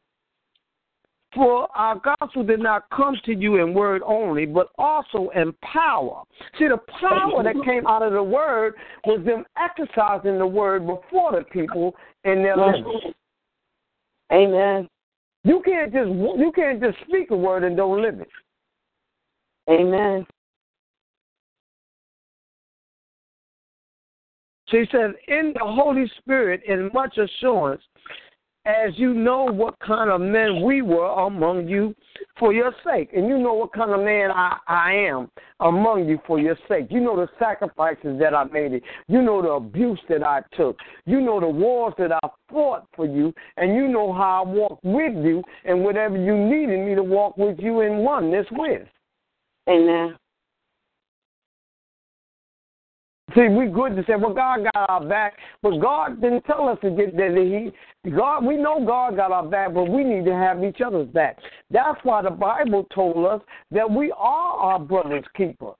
For 1.34 1.66
our 1.74 1.98
gospel 1.98 2.44
did 2.44 2.60
not 2.60 2.84
come 2.94 3.16
to 3.24 3.34
you 3.34 3.56
in 3.56 3.72
word 3.72 4.02
only, 4.04 4.44
but 4.44 4.68
also 4.76 5.30
in 5.34 5.54
power. 5.62 6.24
See, 6.58 6.68
the 6.68 6.78
power 7.00 7.42
that 7.42 7.54
came 7.64 7.86
out 7.86 8.02
of 8.02 8.12
the 8.12 8.22
word 8.22 8.74
was 9.06 9.24
them 9.24 9.44
exercising 9.56 10.38
the 10.38 10.46
word 10.46 10.86
before 10.86 11.32
the 11.32 11.44
people 11.50 11.96
in 12.24 12.42
their 12.42 12.56
lives. 12.56 12.86
Amen. 14.30 14.88
You 15.44 15.62
can't 15.64 15.92
just 15.92 16.08
you 16.08 16.52
can't 16.54 16.80
just 16.80 16.98
speak 17.08 17.30
a 17.30 17.36
word 17.36 17.64
and 17.64 17.76
don't 17.76 18.02
live 18.02 18.20
it. 18.20 18.28
Amen. 19.70 20.26
So 24.68 24.78
he 24.78 24.84
says, 24.90 25.10
in 25.28 25.52
the 25.54 25.64
Holy 25.64 26.10
Spirit, 26.18 26.62
in 26.66 26.90
much 26.94 27.18
assurance, 27.18 27.82
as 28.64 28.92
you 28.96 29.12
know 29.12 29.44
what 29.44 29.78
kind 29.80 30.10
of 30.10 30.20
men 30.20 30.62
we 30.62 30.82
were 30.82 31.08
among 31.26 31.66
you 31.66 31.94
for 32.38 32.52
your 32.52 32.72
sake. 32.84 33.10
And 33.12 33.26
you 33.26 33.38
know 33.38 33.54
what 33.54 33.72
kind 33.72 33.90
of 33.90 34.00
man 34.00 34.30
I, 34.30 34.56
I 34.68 34.92
am 34.92 35.28
among 35.60 36.08
you 36.08 36.20
for 36.26 36.38
your 36.38 36.56
sake. 36.68 36.86
You 36.90 37.00
know 37.00 37.16
the 37.16 37.28
sacrifices 37.38 38.18
that 38.20 38.34
I 38.34 38.44
made. 38.44 38.82
You 39.08 39.22
know 39.22 39.42
the 39.42 39.50
abuse 39.50 40.00
that 40.08 40.22
I 40.22 40.42
took. 40.56 40.78
You 41.06 41.20
know 41.20 41.40
the 41.40 41.48
wars 41.48 41.94
that 41.98 42.12
I 42.12 42.28
fought 42.50 42.86
for 42.94 43.06
you. 43.06 43.34
And 43.56 43.74
you 43.74 43.88
know 43.88 44.12
how 44.12 44.44
I 44.44 44.48
walked 44.48 44.84
with 44.84 45.24
you 45.24 45.42
and 45.64 45.82
whatever 45.82 46.16
you 46.16 46.36
needed 46.36 46.86
me 46.86 46.94
to 46.94 47.02
walk 47.02 47.36
with 47.36 47.58
you 47.58 47.80
in 47.80 47.98
oneness 47.98 48.46
with. 48.52 48.86
Amen. 49.68 50.16
See, 53.34 53.48
we 53.48 53.66
good 53.66 53.96
to 53.96 54.04
say, 54.06 54.16
well, 54.16 54.34
God 54.34 54.64
got 54.74 54.90
our 54.90 55.04
back, 55.06 55.34
but 55.62 55.78
God 55.78 56.20
didn't 56.20 56.42
tell 56.42 56.68
us 56.68 56.78
to 56.82 56.90
get 56.90 57.16
that. 57.16 57.70
He, 58.04 58.10
God, 58.10 58.44
we 58.44 58.56
know 58.56 58.84
God 58.84 59.16
got 59.16 59.32
our 59.32 59.46
back, 59.46 59.72
but 59.72 59.84
we 59.84 60.04
need 60.04 60.24
to 60.26 60.34
have 60.34 60.62
each 60.62 60.80
other's 60.80 61.08
back. 61.08 61.38
That's 61.70 61.98
why 62.02 62.22
the 62.22 62.30
Bible 62.30 62.86
told 62.94 63.24
us 63.26 63.40
that 63.70 63.90
we 63.90 64.12
are 64.12 64.56
our 64.58 64.78
brother's 64.78 65.24
keeper. 65.36 65.72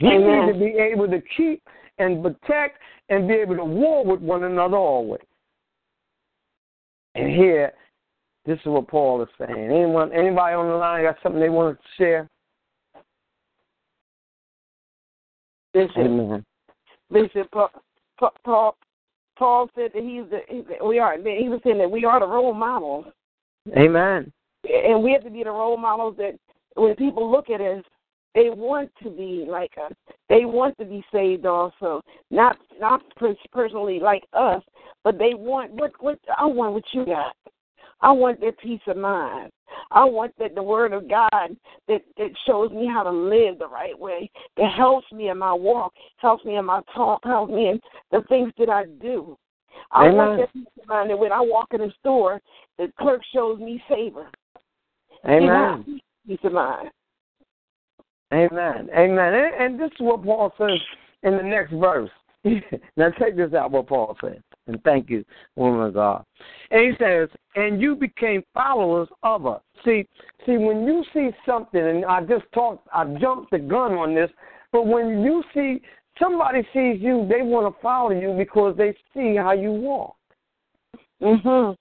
We 0.00 0.16
need 0.16 0.52
to 0.52 0.58
be 0.58 0.78
able 0.78 1.08
to 1.08 1.20
keep 1.36 1.62
and 1.98 2.22
protect 2.22 2.78
and 3.10 3.28
be 3.28 3.34
able 3.34 3.56
to 3.56 3.64
war 3.64 4.04
with 4.04 4.20
one 4.20 4.44
another 4.44 4.76
always. 4.76 5.20
And 7.14 7.28
here, 7.28 7.72
this 8.46 8.58
is 8.60 8.66
what 8.66 8.88
Paul 8.88 9.22
is 9.22 9.28
saying. 9.38 9.70
Anyone, 9.70 10.12
anybody 10.12 10.54
on 10.54 10.68
the 10.68 10.76
line 10.76 11.04
got 11.04 11.16
something 11.22 11.40
they 11.40 11.50
want 11.50 11.76
to 11.76 11.84
share? 11.98 12.30
Bishop, 15.72 15.96
Amen. 15.96 16.44
Bishop 17.12 17.50
Paul, 17.52 17.70
Paul, 18.44 18.76
Paul 19.38 19.70
said 19.74 19.90
that 19.94 20.02
he's 20.02 20.24
the, 20.30 20.40
he- 20.48 20.84
we 20.86 20.98
are. 20.98 21.16
He 21.16 21.48
was 21.48 21.60
saying 21.64 21.78
that 21.78 21.90
we 21.90 22.04
are 22.04 22.20
the 22.20 22.26
role 22.26 22.54
models, 22.54 23.06
Amen. 23.76 24.32
and 24.64 25.02
we 25.02 25.12
have 25.12 25.24
to 25.24 25.30
be 25.30 25.44
the 25.44 25.50
role 25.50 25.76
models 25.76 26.16
that 26.18 26.38
when 26.74 26.94
people 26.96 27.30
look 27.30 27.50
at 27.50 27.60
us, 27.60 27.84
they 28.34 28.50
want 28.50 28.90
to 29.02 29.10
be 29.10 29.44
like 29.48 29.72
us. 29.84 29.92
They 30.28 30.44
want 30.44 30.78
to 30.78 30.84
be 30.84 31.04
saved 31.12 31.46
also, 31.46 32.00
not 32.30 32.56
not 32.80 33.02
per- 33.16 33.34
personally 33.52 33.98
like 33.98 34.24
us, 34.32 34.62
but 35.02 35.18
they 35.18 35.34
want 35.34 35.72
what 35.72 35.92
what 36.00 36.18
I 36.36 36.46
want 36.46 36.74
what 36.74 36.84
you 36.92 37.04
got. 37.06 37.34
I 38.02 38.12
want 38.12 38.40
that 38.40 38.58
peace 38.58 38.80
of 38.86 38.96
mind. 38.96 39.50
I 39.90 40.04
want 40.04 40.32
that 40.38 40.54
the 40.54 40.62
word 40.62 40.92
of 40.92 41.08
God 41.08 41.56
that, 41.88 42.02
that 42.16 42.30
shows 42.46 42.70
me 42.70 42.86
how 42.86 43.02
to 43.02 43.10
live 43.10 43.58
the 43.58 43.68
right 43.68 43.98
way, 43.98 44.30
that 44.56 44.72
helps 44.76 45.10
me 45.12 45.28
in 45.28 45.38
my 45.38 45.52
walk, 45.52 45.92
helps 46.16 46.44
me 46.44 46.56
in 46.56 46.64
my 46.64 46.80
talk, 46.94 47.20
helps 47.24 47.52
me 47.52 47.68
in 47.68 47.80
the 48.10 48.22
things 48.28 48.52
that 48.58 48.68
I 48.68 48.84
do. 49.00 49.36
I 49.92 50.06
Amen. 50.06 50.16
want 50.16 50.40
that 50.40 50.52
peace 50.52 50.66
of 50.82 50.88
mind 50.88 51.10
that 51.10 51.18
when 51.18 51.32
I 51.32 51.40
walk 51.40 51.68
in 51.72 51.80
the 51.80 51.92
store, 52.00 52.40
the 52.78 52.92
clerk 52.98 53.22
shows 53.32 53.58
me 53.58 53.82
favor. 53.88 54.28
Amen. 55.26 56.00
Peace 56.26 56.38
of 56.44 56.52
mind. 56.52 56.90
Amen. 58.32 58.88
Amen. 58.96 59.34
And, 59.34 59.54
and 59.54 59.80
this 59.80 59.90
is 59.92 60.00
what 60.00 60.22
Paul 60.22 60.52
says 60.56 60.78
in 61.22 61.36
the 61.36 61.42
next 61.42 61.72
verse. 61.72 62.10
now 62.96 63.10
take 63.18 63.36
this 63.36 63.52
out 63.52 63.70
what 63.70 63.88
Paul 63.88 64.16
says. 64.22 64.38
And 64.66 64.82
thank 64.84 65.10
you, 65.10 65.24
woman 65.56 65.86
of 65.86 65.94
God. 65.94 66.24
And 66.70 66.80
he 66.80 66.92
says, 66.98 67.28
and 67.56 67.80
you 67.80 67.96
became 67.96 68.42
followers 68.54 69.08
of 69.22 69.46
us. 69.46 69.60
See, 69.84 70.06
see, 70.46 70.58
when 70.58 70.84
you 70.84 71.04
see 71.12 71.30
something, 71.46 71.80
and 71.80 72.04
I 72.04 72.20
just 72.22 72.44
talked, 72.52 72.86
I 72.92 73.04
jumped 73.20 73.50
the 73.50 73.58
gun 73.58 73.92
on 73.94 74.14
this, 74.14 74.30
but 74.70 74.86
when 74.86 75.22
you 75.22 75.42
see 75.54 75.82
somebody 76.18 76.62
sees 76.72 77.00
you, 77.00 77.26
they 77.28 77.42
want 77.42 77.74
to 77.74 77.82
follow 77.82 78.10
you 78.10 78.34
because 78.36 78.76
they 78.76 78.94
see 79.14 79.36
how 79.36 79.52
you 79.52 79.72
walk. 79.72 80.16
Mm 81.22 81.42
Mhm. 81.42 81.76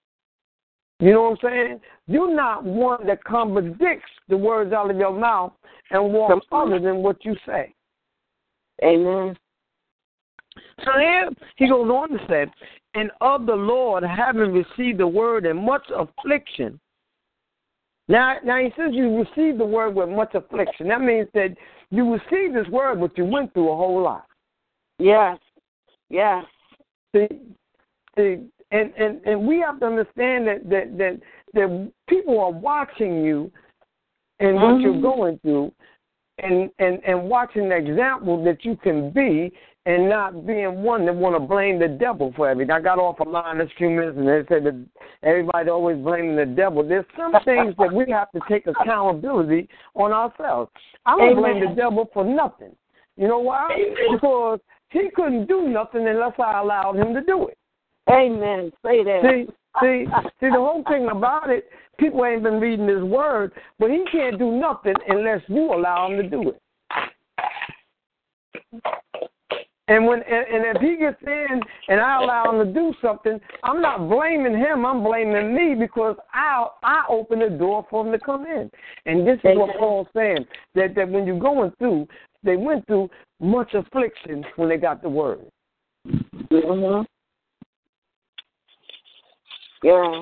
You 1.00 1.14
know 1.14 1.22
what 1.30 1.44
I'm 1.44 1.50
saying? 1.50 1.82
You're 2.08 2.34
not 2.34 2.66
one 2.66 3.08
that 3.08 3.24
contradicts 3.24 4.12
the 4.28 4.36
words 4.36 4.74
out 4.74 4.92
of 4.92 4.98
your 4.98 5.14
mouth 5.14 5.54
and 5.92 6.12
walks 6.14 6.46
other 6.52 6.80
than 6.80 6.98
what 6.98 7.24
you 7.24 7.36
say. 7.46 7.74
Amen. 8.84 9.38
So 10.84 10.92
here 11.00 11.30
he 11.58 11.68
goes 11.68 11.90
on 11.90 12.10
to 12.10 12.20
say, 12.28 12.46
and 12.96 13.12
of 13.22 13.46
the 13.46 13.56
Lord 13.56 14.04
having 14.04 14.52
received 14.52 15.00
the 15.00 15.08
word 15.08 15.46
in 15.46 15.64
much 15.64 15.86
affliction. 15.96 16.80
Now, 18.08 18.38
now 18.44 18.58
he 18.58 18.70
says 18.76 18.90
you 18.92 19.20
received 19.20 19.60
the 19.60 19.66
word 19.66 19.94
with 19.96 20.10
much 20.10 20.34
affliction. 20.34 20.88
That 20.88 21.02
means 21.02 21.28
that 21.36 21.56
you 21.92 22.12
received 22.12 22.56
this 22.56 22.68
word, 22.70 23.00
but 23.00 23.16
you 23.18 23.26
went 23.26 23.54
through 23.54 23.72
a 23.72 23.76
whole 23.76 24.02
lot. 24.02 24.26
Yes. 24.98 25.38
Yes. 26.10 26.44
See, 27.16 27.28
see, 28.18 28.38
and 28.72 28.94
and 28.98 29.22
and 29.26 29.48
we 29.48 29.60
have 29.60 29.80
to 29.80 29.86
understand 29.86 30.48
that 30.48 30.68
that 30.70 30.98
that 30.98 31.20
that 31.54 31.92
people 32.08 32.40
are 32.40 32.52
watching 32.52 33.24
you 33.24 33.52
and 34.40 34.56
what 34.56 34.76
Mhm. 34.76 34.82
you're 34.82 35.02
going 35.02 35.38
through, 35.40 35.72
and 36.44 36.70
and 36.80 37.00
and 37.06 37.30
watching 37.30 37.70
the 37.70 37.76
example 37.76 38.44
that 38.44 38.64
you 38.66 38.76
can 38.78 39.12
be, 39.12 39.52
and 39.86 40.10
not 40.10 40.46
being 40.46 40.84
one 40.84 41.06
that 41.06 41.16
want 41.16 41.36
to 41.36 41.40
blame 41.40 41.80
the 41.80 41.88
devil 41.88 42.34
for 42.36 42.50
everything. 42.50 42.72
I 42.72 42.80
got 42.80 43.00
off 43.00 43.20
a 43.20 43.24
line 43.24 43.58
this 43.58 43.70
few 43.78 43.90
minutes, 43.90 44.18
and 44.18 44.28
they 44.28 44.42
said 44.48 44.64
that 44.66 44.86
everybody 45.24 45.70
always 45.70 45.98
blaming 45.98 46.36
the 46.36 46.46
devil. 46.46 46.88
There's 46.88 47.06
some 47.18 47.32
things 47.46 47.74
that 47.78 47.92
we 47.92 48.12
have 48.12 48.32
to 48.32 48.40
take 48.50 48.68
accountability 48.68 49.68
on 49.96 50.12
ourselves. 50.12 50.72
I 51.06 51.18
don't 51.18 51.36
blame 51.38 51.62
the 51.62 51.76
devil 51.76 52.10
for 52.14 52.24
nothing. 52.24 52.76
You 53.18 53.28
know 53.28 53.40
why? 53.40 53.70
Because 54.12 54.60
he 54.92 55.10
couldn't 55.16 55.48
do 55.48 55.68
nothing 55.68 56.08
unless 56.08 56.34
I 56.40 56.60
allowed 56.60 56.96
him 56.98 57.14
to 57.14 57.22
do 57.22 57.48
it. 57.48 57.58
Amen. 58.10 58.72
Say 58.86 59.04
that. 59.04 59.22
See, 59.24 59.54
see, 59.82 60.06
see. 60.40 60.50
The 60.50 60.54
whole 60.54 60.84
thing 60.88 61.08
about 61.12 61.50
it, 61.50 61.70
people 61.98 62.26
ain't 62.26 62.44
been 62.44 62.60
reading 62.60 62.88
his 62.88 63.04
word, 63.04 63.52
but 63.78 63.90
he 63.90 64.04
can't 64.12 64.38
do 64.40 64.52
nothing 64.52 64.96
unless 65.08 65.42
you 65.48 65.74
allow 65.74 66.12
him 66.12 66.18
to 66.22 66.30
do 66.30 66.50
it. 66.50 66.62
And 69.90 70.06
when 70.06 70.20
and, 70.20 70.46
and 70.48 70.76
if 70.76 70.82
he 70.82 70.98
gets 70.98 71.18
in 71.26 71.60
and 71.88 72.00
I 72.00 72.22
allow 72.22 72.52
him 72.52 72.66
to 72.66 72.72
do 72.72 72.94
something, 73.02 73.40
I'm 73.64 73.82
not 73.82 74.08
blaming 74.08 74.56
him. 74.56 74.86
I'm 74.86 75.04
blaming 75.04 75.56
me 75.56 75.74
because 75.74 76.16
I 76.32 76.68
I 76.84 77.06
open 77.10 77.40
the 77.40 77.50
door 77.50 77.86
for 77.90 78.06
him 78.06 78.12
to 78.12 78.20
come 78.20 78.46
in. 78.46 78.70
And 79.08 79.28
this 79.28 79.40
is 79.44 79.58
what 79.58 79.76
Paul's 79.78 80.08
saying 80.16 80.46
that 80.76 80.94
that 80.96 81.10
when 81.10 81.26
you're 81.26 81.40
going 81.40 81.72
through, 81.80 82.08
they 82.44 82.56
went 82.56 82.86
through 82.86 83.10
much 83.40 83.74
affliction 83.74 84.46
when 84.58 84.70
they 84.70 84.78
got 84.78 85.02
the 85.02 85.10
word. 85.10 85.42
Mhm. 86.08 87.06
Yeah. 89.84 90.22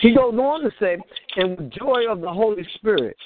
He 0.00 0.14
goes 0.14 0.34
on 0.34 0.62
to 0.62 0.70
say, 0.80 0.96
and 1.36 1.58
with 1.58 1.70
joy 1.72 2.10
of 2.10 2.20
the 2.20 2.30
Holy 2.30 2.66
Spirit. 2.74 3.16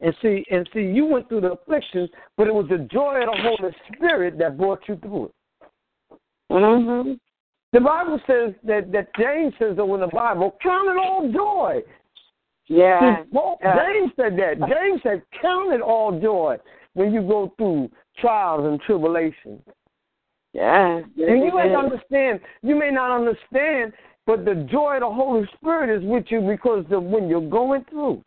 And 0.00 0.14
see, 0.22 0.44
and 0.50 0.68
see, 0.72 0.80
you 0.80 1.04
went 1.04 1.28
through 1.28 1.42
the 1.42 1.52
afflictions, 1.52 2.08
but 2.36 2.46
it 2.46 2.54
was 2.54 2.66
the 2.70 2.88
joy 2.90 3.20
of 3.20 3.36
the 3.36 3.42
Holy 3.42 3.74
Spirit 3.92 4.38
that 4.38 4.56
brought 4.56 4.80
you 4.88 4.96
through 4.96 5.26
it. 5.26 5.34
Mm-hmm. 6.50 7.12
The 7.72 7.80
Bible 7.80 8.20
says 8.26 8.54
that 8.64 8.90
that 8.92 9.14
James 9.16 9.52
says 9.58 9.76
over 9.78 9.94
in 9.94 10.00
the 10.00 10.08
Bible, 10.08 10.56
count 10.62 10.88
it 10.88 10.96
all 10.96 11.30
joy. 11.32 11.80
Yeah. 12.66 13.22
See, 13.24 13.38
Yeah. 13.62 13.76
James 13.76 14.12
said 14.16 14.38
that. 14.38 14.58
James 14.68 15.00
said, 15.02 15.22
count 15.40 15.72
it 15.72 15.80
all 15.80 16.18
joy 16.18 16.56
when 16.94 17.12
you 17.12 17.20
go 17.20 17.52
through 17.58 17.90
trials 18.18 18.64
and 18.66 18.80
tribulations. 18.80 19.60
Yeah. 20.52 20.98
And 20.98 21.06
you 21.16 21.52
may 21.54 21.68
not 21.68 21.84
understand. 21.84 22.40
You 22.62 22.76
may 22.76 22.90
not 22.90 23.16
understand, 23.16 23.92
but 24.26 24.44
the 24.44 24.66
joy 24.70 24.96
of 24.96 25.00
the 25.00 25.10
Holy 25.10 25.48
Spirit 25.56 25.96
is 25.96 26.04
with 26.04 26.24
you 26.28 26.40
because 26.40 26.84
of 26.90 27.02
when 27.04 27.28
you're 27.28 27.48
going 27.48 27.84
through. 27.88 28.22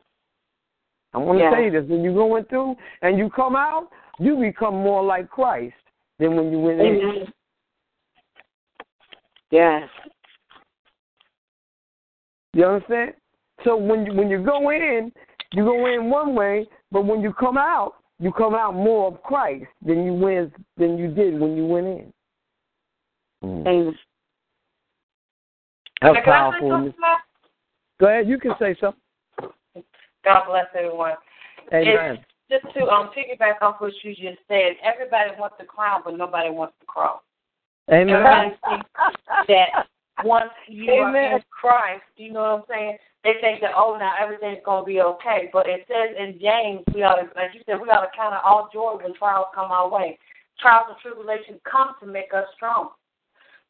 I 1.13 1.19
want 1.19 1.39
to 1.39 1.63
you 1.63 1.71
this: 1.71 1.89
when 1.89 2.03
you're 2.03 2.13
going 2.13 2.45
through 2.45 2.75
and 3.01 3.17
you 3.17 3.29
come 3.29 3.55
out, 3.55 3.89
you 4.19 4.35
become 4.37 4.75
more 4.75 5.03
like 5.03 5.29
Christ 5.29 5.75
than 6.19 6.35
when 6.35 6.51
you 6.51 6.59
went 6.59 6.79
in. 6.79 6.87
Amen. 6.87 7.33
Yes. 9.51 9.89
You 12.53 12.65
understand? 12.65 13.13
So 13.63 13.75
when 13.75 14.05
you 14.05 14.13
when 14.13 14.29
you 14.29 14.43
go 14.43 14.71
in, 14.71 15.11
you 15.53 15.63
go 15.63 15.85
in 15.87 16.09
one 16.09 16.35
way, 16.35 16.67
but 16.91 17.05
when 17.05 17.21
you 17.21 17.33
come 17.33 17.57
out, 17.57 17.93
you 18.23 18.31
come 18.31 18.55
out 18.55 18.73
more 18.73 19.07
of 19.07 19.21
Christ 19.21 19.65
than 19.85 20.05
you 20.05 20.13
went 20.13 20.53
than 20.77 20.97
you 20.97 21.09
did 21.09 21.37
when 21.37 21.57
you 21.57 21.65
went 21.65 21.87
in. 21.87 22.13
Amen. 23.43 23.95
That's 26.01 26.13
Now, 26.13 26.13
can 26.13 26.17
I 26.17 26.21
say 26.21 26.31
powerful. 26.31 26.69
something, 26.69 26.93
Go 27.99 28.07
ahead, 28.07 28.29
you 28.29 28.39
can 28.39 28.53
say 28.57 28.77
something. 28.79 29.01
God 30.23 30.45
bless 30.47 30.67
everyone. 30.73 31.15
Amen. 31.73 32.23
Just 32.49 32.73
to 32.75 32.85
um 32.87 33.09
piggyback 33.09 33.61
off 33.61 33.81
what 33.81 33.91
you 34.03 34.15
just 34.15 34.39
said, 34.47 34.77
everybody 34.81 35.31
wants 35.37 35.57
the 35.59 35.65
crown, 35.65 36.01
but 36.05 36.17
nobody 36.17 36.49
wants 36.49 36.75
the 36.79 36.85
cross. 36.85 37.19
Amen. 37.91 38.09
Everybody 38.09 38.55
thinks 38.69 38.89
that 39.49 39.87
once 40.23 40.51
you 40.69 40.93
are 40.93 41.35
in 41.35 41.43
Christ, 41.49 42.03
you 42.15 42.31
know 42.31 42.41
what 42.41 42.47
I'm 42.47 42.63
saying? 42.69 42.97
They 43.23 43.33
think 43.39 43.61
that 43.61 43.71
oh 43.75 43.95
now 43.97 44.13
everything's 44.21 44.63
gonna 44.65 44.85
be 44.85 45.01
okay. 45.01 45.49
But 45.53 45.67
it 45.67 45.85
says 45.87 46.15
in 46.17 46.39
James 46.39 46.83
we 46.93 47.03
ought 47.03 47.15
to 47.15 47.27
like 47.35 47.53
you 47.53 47.61
said, 47.65 47.79
we 47.81 47.89
ought 47.89 48.01
to 48.01 48.11
count 48.15 48.35
all 48.43 48.69
joy 48.73 48.97
when 49.01 49.13
trials 49.15 49.47
come 49.55 49.71
our 49.71 49.89
way. 49.89 50.17
Trials 50.59 50.87
and 50.89 50.97
tribulations 51.01 51.59
come 51.69 51.95
to 51.99 52.05
make 52.05 52.33
us 52.33 52.45
strong. 52.55 52.91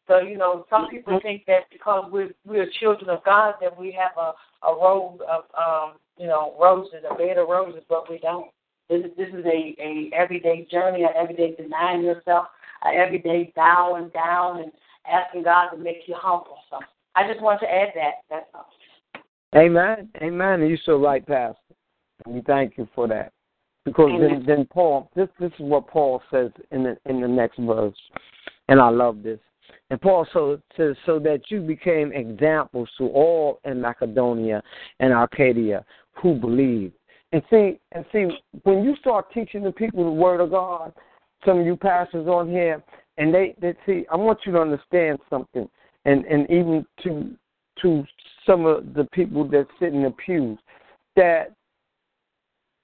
So, 0.08 0.20
you 0.20 0.38
know, 0.38 0.66
some 0.70 0.90
people 0.90 1.20
think 1.22 1.46
that 1.46 1.70
because 1.72 2.10
we're 2.12 2.32
we're 2.46 2.70
children 2.80 3.10
of 3.10 3.24
God 3.24 3.56
that 3.62 3.78
we 3.78 3.92
have 3.98 4.12
a, 4.18 4.34
a 4.68 4.76
robe 4.76 5.22
of 5.22 5.44
um, 5.58 5.98
you 6.18 6.28
know, 6.28 6.56
roses, 6.60 7.04
a 7.10 7.16
bed 7.16 7.38
of 7.38 7.48
roses, 7.48 7.84
but 7.88 8.10
we 8.10 8.18
don't. 8.20 8.48
This 8.90 9.06
is 9.06 9.12
this 9.18 9.30
is 9.30 9.46
a, 9.46 9.76
a 9.80 10.10
everyday 10.14 10.68
journey, 10.70 11.04
an 11.04 11.10
everyday 11.16 11.56
denying 11.56 12.04
yourself, 12.04 12.48
an 12.84 12.96
everyday 12.96 13.52
bowing 13.56 14.10
down 14.10 14.60
and 14.60 14.72
asking 15.08 15.44
God 15.44 15.70
to 15.70 15.78
make 15.78 16.02
you 16.08 16.16
humble. 16.18 16.58
So 16.70 16.80
I 17.16 17.28
just 17.28 17.42
want 17.42 17.62
to 17.62 17.72
add 17.72 17.90
that. 17.96 18.24
That's 18.30 18.46
all. 18.54 18.68
Amen. 19.56 20.10
Amen. 20.22 20.62
And 20.62 20.70
you're 20.70 20.78
so 20.86 20.98
right, 20.98 21.26
Pastor. 21.26 21.58
And 22.26 22.36
we 22.36 22.42
thank 22.42 22.78
you 22.78 22.88
for 22.96 23.08
that. 23.08 23.32
Because 23.86 24.12
then, 24.20 24.44
then 24.48 24.66
Paul, 24.66 25.10
this 25.14 25.28
this 25.40 25.52
is 25.60 25.66
what 25.66 25.88
Paul 25.88 26.22
says 26.32 26.52
in 26.72 26.84
the 26.84 26.98
in 27.06 27.20
the 27.20 27.28
next 27.28 27.60
verse, 27.60 27.98
and 28.70 28.80
I 28.80 28.88
love 28.88 29.24
this. 29.24 29.40
And 29.90 30.00
Paul 30.00 30.26
so 30.32 30.62
says 30.78 30.96
so 31.06 31.20
that 31.20 31.42
you 31.50 31.60
became 31.60 32.14
examples 32.14 32.90
to 32.98 33.08
all 33.08 33.60
in 33.66 33.82
Macedonia 33.82 34.64
and 35.02 35.12
Arcadia 35.12 35.84
who 36.14 36.36
believed. 36.36 36.94
And 37.34 37.42
see, 37.50 37.80
and 37.92 38.06
see, 38.14 38.28
when 38.64 38.84
you 38.84 38.96
start 38.98 39.34
teaching 39.34 39.64
the 39.64 39.72
people 39.72 40.06
the 40.06 40.12
word 40.12 40.40
of 40.40 40.52
God, 40.52 40.94
some 41.46 41.60
of 41.60 41.66
you 41.66 41.76
pastors 41.76 42.28
on 42.28 42.50
here, 42.50 42.82
and 43.18 43.34
they, 43.34 43.56
they 43.60 43.74
see, 43.86 44.06
I 44.12 44.16
want 44.16 44.40
you 44.46 44.54
to 44.54 44.62
understand 44.62 45.20
something, 45.30 45.68
and 46.06 46.24
and 46.26 46.50
even 46.50 46.86
to 47.04 47.36
to 47.82 48.04
some 48.46 48.66
of 48.66 48.94
the 48.94 49.06
people 49.14 49.46
that 49.50 49.68
sit 49.80 49.94
in 49.94 50.04
the 50.04 50.12
pews, 50.12 50.58
that 51.16 51.54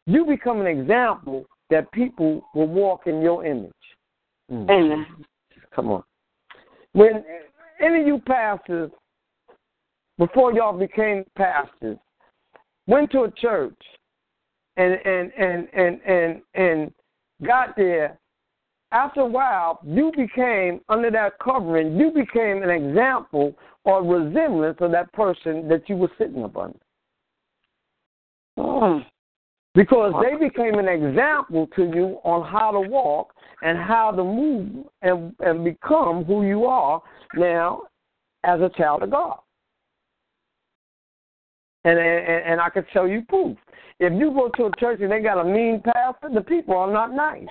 you 0.06 0.26
become 0.26 0.62
an 0.62 0.68
example 0.68 1.46
that 1.70 1.92
people 1.92 2.42
will 2.56 2.68
walk 2.68 3.06
in 3.06 3.22
your 3.22 3.46
image. 3.46 3.72
Mm. 4.52 4.70
Amen. 4.70 5.06
Come 5.76 5.92
on. 5.92 6.04
When 6.94 7.24
any 7.80 8.02
of 8.02 8.08
you 8.08 8.20
pastors, 8.26 8.92
before 10.18 10.54
y'all 10.54 10.78
became 10.78 11.24
pastors, 11.38 11.98
went 12.88 13.12
to 13.12 13.24
a 13.24 13.32
church 13.32 13.78
and 14.78 14.94
and 15.06 15.32
and 15.38 15.68
and 15.74 16.02
and, 16.06 16.42
and 16.56 16.94
got 17.46 17.76
there, 17.78 18.18
after 18.92 19.22
a 19.22 19.28
while, 19.28 19.80
you 19.86 20.12
became 20.16 20.82
under 20.90 21.12
that 21.12 21.34
covering. 21.40 21.98
You 21.98 22.12
became 22.12 22.64
an 22.64 22.70
example 22.70 23.56
or 23.90 24.04
resemblance 24.04 24.78
of 24.82 24.92
that 24.92 25.12
person 25.14 25.68
that 25.68 25.88
you 25.88 25.96
were 25.96 26.12
sitting 26.18 26.44
upon. 26.44 26.76
Mm. 28.58 29.06
Because 29.76 30.14
they 30.24 30.36
became 30.36 30.80
an 30.80 30.88
example 30.88 31.68
to 31.76 31.84
you 31.84 32.20
on 32.24 32.46
how 32.50 32.72
to 32.72 32.82
walk 32.82 33.34
and 33.62 33.78
how 33.78 34.12
to 34.12 34.24
move 34.24 34.86
and, 35.02 35.34
and 35.40 35.64
become 35.64 36.24
who 36.26 36.46
you 36.46 36.66
are 36.66 37.02
now 37.36 37.84
as 38.44 38.60
a 38.62 38.70
child 38.78 39.04
of 39.04 39.12
God. 39.12 39.40
And, 41.86 41.98
and 41.98 42.44
and 42.46 42.62
I 42.62 42.70
can 42.70 42.86
show 42.92 43.06
you 43.06 43.22
proof. 43.30 43.58
If 44.00 44.14
you 44.14 44.32
go 44.32 44.50
to 44.56 44.66
a 44.66 44.72
church 44.80 45.00
and 45.02 45.12
they 45.12 45.22
got 45.22 45.40
a 45.40 45.46
mean 45.46 45.82
pastor, 45.82 46.30
the 46.34 46.42
people 46.42 46.76
are 46.76 46.92
not 46.92 47.14
nice. 47.14 47.48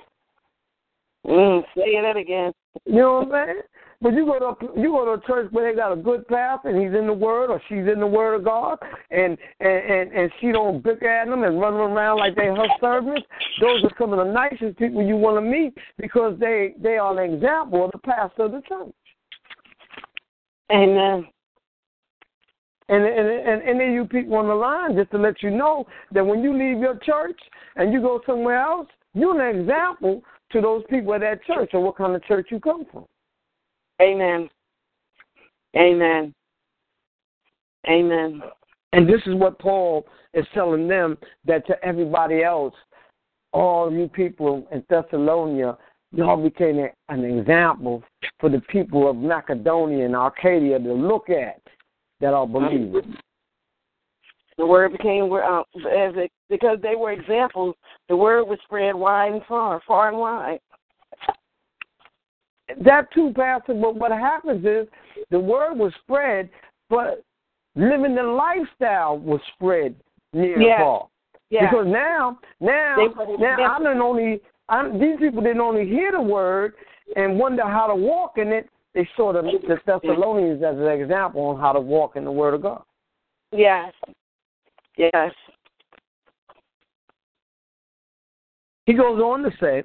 Mm. 1.25 1.63
Say 1.75 2.01
that 2.01 2.17
again. 2.17 2.51
You 2.85 2.95
know 2.95 3.13
what 3.21 3.35
I'm 3.35 3.47
saying? 3.47 3.61
But 4.01 4.13
you 4.13 4.25
go 4.25 4.39
to 4.39 4.79
you 4.79 4.91
go 4.91 5.03
to 5.03 5.21
a 5.21 5.27
church 5.27 5.51
where 5.51 5.69
they 5.69 5.75
got 5.75 5.91
a 5.91 5.97
good 5.97 6.25
pastor 6.29 6.69
and 6.69 6.81
he's 6.81 6.97
in 6.97 7.05
the 7.05 7.13
Word 7.13 7.49
or 7.49 7.61
she's 7.67 7.85
in 7.85 7.99
the 7.99 8.07
Word 8.07 8.35
of 8.35 8.45
God, 8.45 8.77
and 9.11 9.37
and 9.59 9.69
and, 9.69 10.11
and 10.13 10.31
she 10.39 10.53
don't 10.53 10.81
bicker 10.81 11.07
at 11.07 11.27
them 11.27 11.43
and 11.43 11.59
run 11.59 11.73
them 11.73 11.81
around 11.81 12.19
like 12.19 12.33
they 12.35 12.45
her 12.45 12.67
servants. 12.79 13.27
Those 13.59 13.83
are 13.83 13.91
some 13.99 14.13
of 14.13 14.25
the 14.25 14.31
nicest 14.31 14.77
people 14.77 15.03
you 15.05 15.17
want 15.17 15.35
to 15.35 15.41
meet 15.41 15.73
because 15.97 16.39
they 16.39 16.75
they 16.81 16.97
are 16.97 17.19
an 17.19 17.33
example 17.33 17.83
of 17.83 17.91
the 17.91 17.97
pastor 17.97 18.43
of 18.43 18.53
the 18.53 18.61
church. 18.61 18.93
Amen. 20.71 21.27
And 22.87 23.03
and 23.03 23.27
and 23.27 23.61
any 23.63 23.89
of 23.89 23.93
you 23.93 24.05
people 24.05 24.35
on 24.37 24.47
the 24.47 24.55
line, 24.55 24.95
just 24.95 25.11
to 25.11 25.17
let 25.17 25.43
you 25.43 25.49
know 25.49 25.85
that 26.13 26.25
when 26.25 26.41
you 26.41 26.57
leave 26.57 26.79
your 26.79 26.97
church 26.99 27.39
and 27.75 27.91
you 27.91 28.01
go 28.01 28.21
somewhere 28.25 28.61
else, 28.61 28.87
you're 29.13 29.41
an 29.41 29.59
example 29.59 30.23
to 30.53 30.61
those 30.61 30.83
people 30.89 31.13
at 31.15 31.19
that 31.19 31.43
church 31.43 31.71
or 31.73 31.83
what 31.83 31.97
kind 31.97 32.15
of 32.15 32.23
church 32.23 32.47
you 32.49 32.61
come 32.61 32.85
from. 32.89 33.05
Amen. 34.01 34.49
Amen. 35.75 36.33
Amen. 37.87 38.41
And 38.93 39.07
this 39.07 39.21
is 39.25 39.35
what 39.35 39.59
Paul 39.59 40.05
is 40.33 40.45
telling 40.53 40.87
them 40.87 41.17
that 41.45 41.65
to 41.67 41.75
everybody 41.83 42.43
else, 42.43 42.73
all 43.53 43.91
you 43.91 44.07
people 44.07 44.67
in 44.71 44.83
Thessalonica, 44.89 45.77
y'all 46.11 46.41
became 46.41 46.87
an 47.09 47.23
example 47.23 48.03
for 48.39 48.49
the 48.49 48.61
people 48.69 49.09
of 49.09 49.15
Macedonia 49.15 50.05
and 50.05 50.15
Arcadia 50.15 50.79
to 50.79 50.93
look 50.93 51.29
at 51.29 51.61
that 52.19 52.33
are 52.33 52.47
believers. 52.47 53.05
The 54.57 54.65
word 54.65 54.91
became 54.91 55.31
uh, 55.31 55.61
as 55.61 56.13
it, 56.17 56.31
because 56.49 56.79
they 56.81 56.95
were 56.95 57.13
examples. 57.13 57.75
The 58.09 58.15
word 58.15 58.43
was 58.43 58.59
spread 58.65 58.93
wide 58.93 59.31
and 59.31 59.41
far, 59.47 59.81
far 59.87 60.09
and 60.09 60.17
wide. 60.17 60.59
That 62.83 63.11
too, 63.13 63.33
Pastor, 63.35 63.73
but 63.73 63.95
what 63.95 64.11
happens 64.11 64.65
is 64.65 64.87
the 65.31 65.39
word 65.39 65.75
was 65.75 65.91
spread, 66.03 66.49
but 66.89 67.23
living 67.75 68.15
the 68.15 68.23
lifestyle 68.23 69.17
was 69.17 69.41
spread 69.55 69.95
near 70.33 70.59
Yeah. 70.59 70.77
Paul. 70.77 71.11
Because 71.49 71.87
now, 71.87 72.39
now, 72.59 72.95
now. 73.39 73.75
I 73.75 73.79
didn't 73.79 74.01
only 74.01 74.41
I'm, 74.69 74.99
these 74.99 75.17
people 75.17 75.41
didn't 75.41 75.61
only 75.61 75.87
hear 75.87 76.11
the 76.11 76.21
word 76.21 76.73
and 77.15 77.39
wonder 77.39 77.63
how 77.63 77.87
to 77.87 77.95
walk 77.95 78.37
in 78.37 78.49
it. 78.49 78.69
They 78.93 79.07
saw 79.15 79.33
the, 79.33 79.41
the 79.41 79.79
Thessalonians 79.85 80.63
as 80.63 80.75
an 80.77 80.87
example 80.87 81.41
on 81.45 81.59
how 81.59 81.71
to 81.71 81.79
walk 81.79 82.15
in 82.15 82.23
the 82.23 82.31
Word 82.31 82.53
of 82.53 82.61
God. 82.61 82.83
yes. 83.51 83.93
Yes. 84.97 85.31
He 88.85 88.93
goes 88.93 89.21
on 89.21 89.43
to 89.43 89.51
say, 89.61 89.83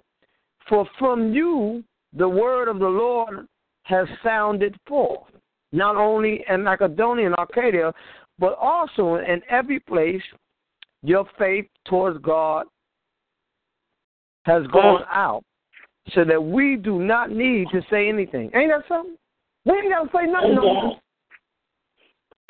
"For 0.68 0.88
from 0.98 1.32
you 1.32 1.84
the 2.14 2.28
word 2.28 2.68
of 2.68 2.78
the 2.78 2.88
Lord 2.88 3.46
has 3.82 4.06
sounded 4.22 4.76
forth, 4.86 5.28
not 5.72 5.96
only 5.96 6.44
in 6.48 6.62
Macedonia 6.62 7.26
and 7.26 7.34
Arcadia, 7.34 7.92
but 8.38 8.56
also 8.58 9.16
in 9.16 9.42
every 9.48 9.80
place. 9.80 10.22
Your 11.02 11.26
faith 11.38 11.66
towards 11.86 12.18
God 12.22 12.66
has 14.44 14.66
gone 14.68 15.02
out, 15.10 15.44
so 16.14 16.24
that 16.24 16.42
we 16.42 16.76
do 16.76 16.98
not 16.98 17.30
need 17.30 17.66
to 17.72 17.82
say 17.90 18.08
anything. 18.08 18.50
Ain't 18.54 18.70
that 18.70 18.84
something? 18.88 19.16
We 19.66 19.72
ain't 19.72 19.90
got 19.90 20.04
to 20.04 20.10
say 20.16 20.30
nothing. 20.30 20.54
no. 20.54 20.96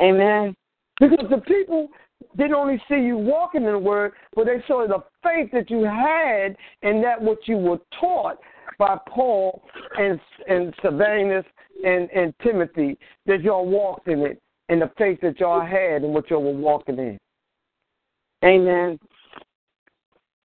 Amen. 0.01 0.55
Because 1.01 1.27
the 1.31 1.39
people 1.39 1.89
didn't 2.37 2.55
only 2.55 2.81
see 2.89 2.97
you 3.01 3.17
walking 3.17 3.65
in 3.65 3.73
the 3.73 3.79
word, 3.79 4.13
but 4.35 4.47
they 4.47 4.63
saw 4.67 4.87
the 4.87 5.03
faith 5.23 5.51
that 5.53 5.71
you 5.71 5.85
had 5.85 6.57
and 6.83 7.03
that 7.03 7.21
what 7.21 7.39
you 7.47 7.57
were 7.57 7.79
taught 8.01 8.39
by 8.79 8.97
Paul 9.09 9.63
and 9.99 10.21
and 10.49 10.75
Silvanus 10.83 11.45
and, 11.85 12.09
and 12.11 12.35
Timothy, 12.43 12.99
that 13.27 13.43
y'all 13.43 13.67
walked 13.67 14.09
in 14.09 14.21
it, 14.21 14.41
and 14.69 14.81
the 14.81 14.91
faith 14.97 15.21
that 15.23 15.41
y'all 15.41 15.65
had 15.65 16.03
and 16.03 16.15
what 16.15 16.31
y'all 16.31 16.43
were 16.43 16.59
walking 16.59 16.99
in. 16.99 17.19
Amen. 18.45 18.99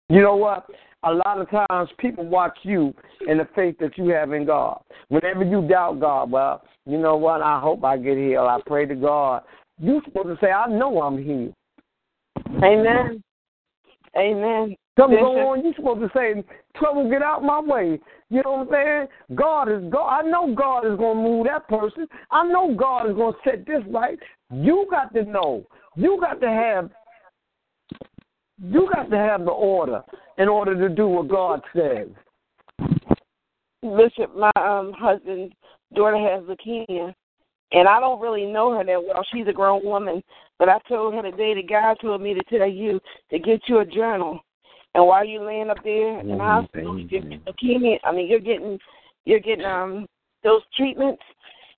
You 0.09 0.23
know 0.23 0.37
what? 0.37 0.67
A 1.05 1.13
lot 1.13 1.41
of 1.41 1.49
times 1.51 1.91
people 1.99 2.27
watch 2.27 2.59
you 2.63 2.93
and 3.29 3.39
the 3.39 3.49
faith 3.55 3.77
that 3.79 3.97
you 3.97 4.09
have 4.09 4.33
in 4.33 4.47
God. 4.47 4.81
Whenever 5.09 5.45
you 5.45 5.67
doubt 5.69 6.01
God, 6.01 6.31
well, 6.31 6.63
you 6.87 6.99
know 6.99 7.17
what? 7.17 7.41
I 7.41 7.61
hope 7.61 7.85
I 7.85 7.97
get 7.97 8.17
healed. 8.17 8.49
I 8.49 8.59
pray 8.67 8.87
to 8.87 8.95
God. 8.95 9.43
You're 9.79 10.03
supposed 10.05 10.29
to 10.29 10.39
say, 10.45 10.51
I 10.51 10.67
know 10.67 11.01
I'm 11.03 11.23
healed. 11.23 11.55
Amen. 12.65 13.23
Amen. 14.17 14.77
Something 14.99 15.19
Bishop. 15.19 15.27
go 15.27 15.49
on, 15.51 15.65
you're 15.65 15.75
supposed 15.75 16.01
to 16.01 16.11
say, 16.19 16.43
trouble, 16.79 17.09
get 17.11 17.23
out 17.23 17.43
my 17.43 17.61
way. 17.61 17.99
You 18.31 18.43
know 18.45 18.65
what 18.65 18.69
I'm 18.69 18.73
saying? 18.73 19.37
God 19.37 19.69
is 19.69 19.91
God. 19.91 20.09
I 20.09 20.23
know 20.23 20.55
God 20.55 20.87
is 20.87 20.99
going 20.99 21.17
to 21.17 21.23
move 21.23 21.47
that 21.47 21.69
person. 21.69 22.07
I 22.31 22.47
know 22.47 22.75
God 22.75 23.09
is 23.09 23.17
going 23.17 23.33
to 23.33 23.39
set 23.45 23.67
this 23.67 23.83
right. 23.91 24.19
You 24.53 24.87
got 24.91 25.13
to 25.15 25.25
know. 25.25 25.67
You 25.97 26.19
got 26.21 26.41
to 26.41 26.49
have. 26.49 26.91
You 28.61 28.89
got 28.93 29.11
to 29.11 29.17
have 29.17 29.45
the 29.45 29.51
order 29.51 30.03
in 30.37 30.49
order 30.49 30.77
to 30.89 30.95
do 30.95 31.09
what 31.09 31.29
God 31.29 31.61
says. 31.75 32.09
Bishop, 33.83 34.37
my 34.37 34.51
um 34.57 34.93
husband's 34.99 35.55
daughter 35.95 36.19
has 36.19 36.43
leukemia, 36.45 37.15
And 37.73 37.89
I 37.89 38.01
don't 38.01 38.21
really 38.21 38.45
know 38.45 38.77
her 38.77 38.85
that 38.85 39.03
well. 39.03 39.25
She's 39.33 39.47
a 39.47 39.53
grown 39.53 39.85
woman. 39.85 40.23
But 40.59 40.69
I 40.69 40.79
told 40.89 41.15
her 41.15 41.23
today 41.23 41.55
that 41.55 41.69
God 41.69 41.97
told 42.01 42.21
me 42.21 42.35
to 42.35 42.43
tell 42.45 42.69
you 42.69 43.01
to 43.31 43.39
get 43.39 43.63
you 43.69 43.79
a 43.79 43.87
journal. 43.87 44.41
And 44.99 45.07
while 45.07 45.25
you're 45.25 45.47
laying 45.47 45.71
up 45.71 45.79
there 45.85 46.19
in 46.19 46.27
the 46.27 46.39
hospital, 46.39 46.99
you're 46.99 47.23
leukemia, 47.23 47.99
I 48.03 48.11
mean, 48.11 48.27
you're 48.27 48.41
getting, 48.41 48.81
you're 49.27 49.39
getting 49.39 49.65
um 49.65 50.09
those 50.43 50.63
treatments. 50.77 51.23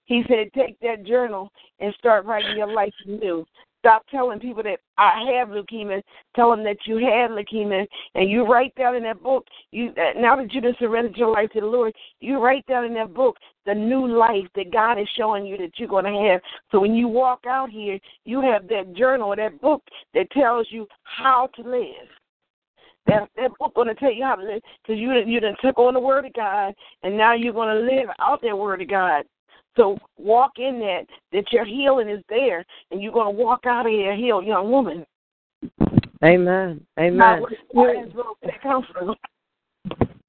He 0.07 0.23
said, 0.27 0.51
take 0.55 0.81
that 0.81 1.05
journal 1.05 1.51
and 1.81 1.95
start 1.99 2.25
writing 2.25 2.57
your 2.57 2.73
life 2.73 2.95
anew. 3.07 3.45
Stop 3.81 4.07
telling 4.11 4.41
people 4.41 4.63
that 4.63 4.79
I 4.97 5.33
have 5.37 5.49
leukemia. 5.49 6.01
Tell 6.35 6.51
them 6.51 6.65
that 6.65 6.79
you 6.87 6.97
had 6.97 7.31
leukemia, 7.31 7.87
and 8.15 8.31
you 8.31 8.47
write 8.47 8.75
down 8.77 8.97
in 8.97 9.03
that 9.03 9.23
book. 9.23 9.45
You 9.71 9.93
now 10.17 10.37
that 10.37 10.51
you 10.55 10.63
just 10.63 10.79
surrendered 10.79 11.19
your 11.19 11.31
life 11.31 11.51
to 11.51 11.61
the 11.61 11.67
Lord, 11.67 11.93
you 12.21 12.39
write 12.39 12.67
down 12.69 12.87
in 12.87 12.95
that 12.95 13.13
book 13.13 13.37
the 13.67 13.75
new 13.75 14.09
life 14.09 14.49
that 14.55 14.73
God 14.73 14.99
is 14.99 15.09
showing 15.15 15.45
you 15.45 15.59
that 15.59 15.73
you're 15.77 15.89
going 15.89 16.07
to 16.07 16.31
have. 16.31 16.41
So 16.73 16.81
when 16.81 16.95
you 16.95 17.07
walk 17.07 17.41
out 17.47 17.69
here, 17.69 17.99
you 18.25 18.41
have 18.41 18.67
that 18.69 18.95
journal 18.95 19.29
or 19.29 19.37
that 19.37 19.61
book 19.61 19.83
that 20.15 20.31
tells 20.31 20.69
you 20.71 20.87
how 21.03 21.51
to 21.57 21.63
live. 21.63 22.09
That 23.07 23.29
that 23.37 23.51
book 23.59 23.75
going 23.75 23.89
to 23.89 23.95
tell 23.95 24.13
you 24.13 24.25
how 24.25 24.37
to 24.37 24.45
live 24.45 24.63
because 24.83 25.01
you 25.01 25.13
you 25.27 25.41
done 25.41 25.57
took 25.63 25.79
on 25.79 25.95
the 25.95 26.01
Word 26.01 26.27
of 26.27 26.33
God, 26.35 26.75
and 27.03 27.17
now 27.17 27.35
you're 27.35 27.53
going 27.53 27.75
to 27.75 27.95
live 27.95 28.09
out 28.19 28.41
that 28.43 28.57
Word 28.57 28.83
of 28.83 28.89
God. 28.89 29.25
So 29.77 29.99
walk 30.19 30.53
in 30.59 30.79
that, 30.81 31.07
that 31.33 31.53
your 31.53 31.65
healing 31.65 32.09
is 32.09 32.23
there, 32.29 32.65
and 32.91 33.01
you're 33.01 33.13
going 33.13 33.35
to 33.35 33.43
walk 33.43 33.67
out 33.67 33.87
of 33.87 33.93
here 33.93 34.17
healed 34.17 34.45
young 34.45 34.71
woman. 34.71 35.07
Amen. 36.25 36.85
Amen. 36.99 37.43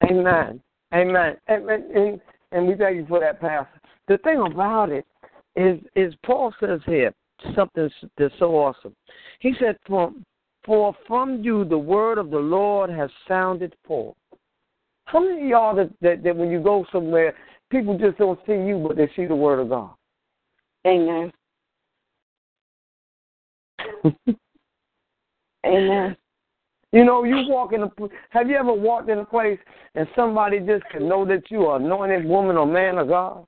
Amen. 0.04 0.60
Amen. 0.94 1.36
And, 1.48 1.68
and, 1.68 2.20
and 2.52 2.68
we 2.68 2.74
thank 2.76 2.96
you 2.96 3.06
for 3.06 3.20
that, 3.20 3.40
Pastor. 3.40 3.80
The 4.08 4.18
thing 4.18 4.40
about 4.40 4.90
it 4.90 5.06
is, 5.56 5.80
is 5.96 6.14
Paul 6.24 6.54
says 6.60 6.80
here 6.86 7.12
something 7.54 7.90
that's 8.16 8.34
so 8.38 8.52
awesome. 8.56 8.94
He 9.40 9.54
said, 9.58 9.76
"For, 9.86 10.12
for 10.64 10.94
from 11.06 11.42
you 11.42 11.64
the 11.64 11.78
word 11.78 12.18
of 12.18 12.30
the 12.30 12.38
Lord 12.38 12.90
has 12.90 13.10
sounded 13.26 13.74
forth." 13.86 14.16
How 15.06 15.20
many 15.20 15.42
of 15.42 15.48
y'all 15.48 15.74
that, 15.76 15.90
that, 16.00 16.22
that 16.22 16.36
when 16.36 16.50
you 16.50 16.62
go 16.62 16.86
somewhere 16.92 17.34
People 17.72 17.96
just 17.96 18.18
don't 18.18 18.38
see 18.46 18.52
you, 18.52 18.84
but 18.86 18.98
they 18.98 19.10
see 19.16 19.24
the 19.24 19.34
word 19.34 19.58
of 19.58 19.70
God. 19.70 19.92
Amen. 20.86 21.32
Amen. 25.66 26.16
You 26.92 27.04
know, 27.06 27.24
you 27.24 27.48
walk 27.48 27.72
in 27.72 27.84
a. 27.84 27.90
Have 28.28 28.50
you 28.50 28.56
ever 28.56 28.74
walked 28.74 29.08
in 29.08 29.20
a 29.20 29.24
place 29.24 29.58
and 29.94 30.06
somebody 30.14 30.60
just 30.60 30.84
can 30.90 31.08
know 31.08 31.24
that 31.24 31.50
you 31.50 31.64
are 31.64 31.80
anointed 31.80 32.26
woman 32.26 32.58
or 32.58 32.66
man 32.66 32.98
of 32.98 33.08
God, 33.08 33.46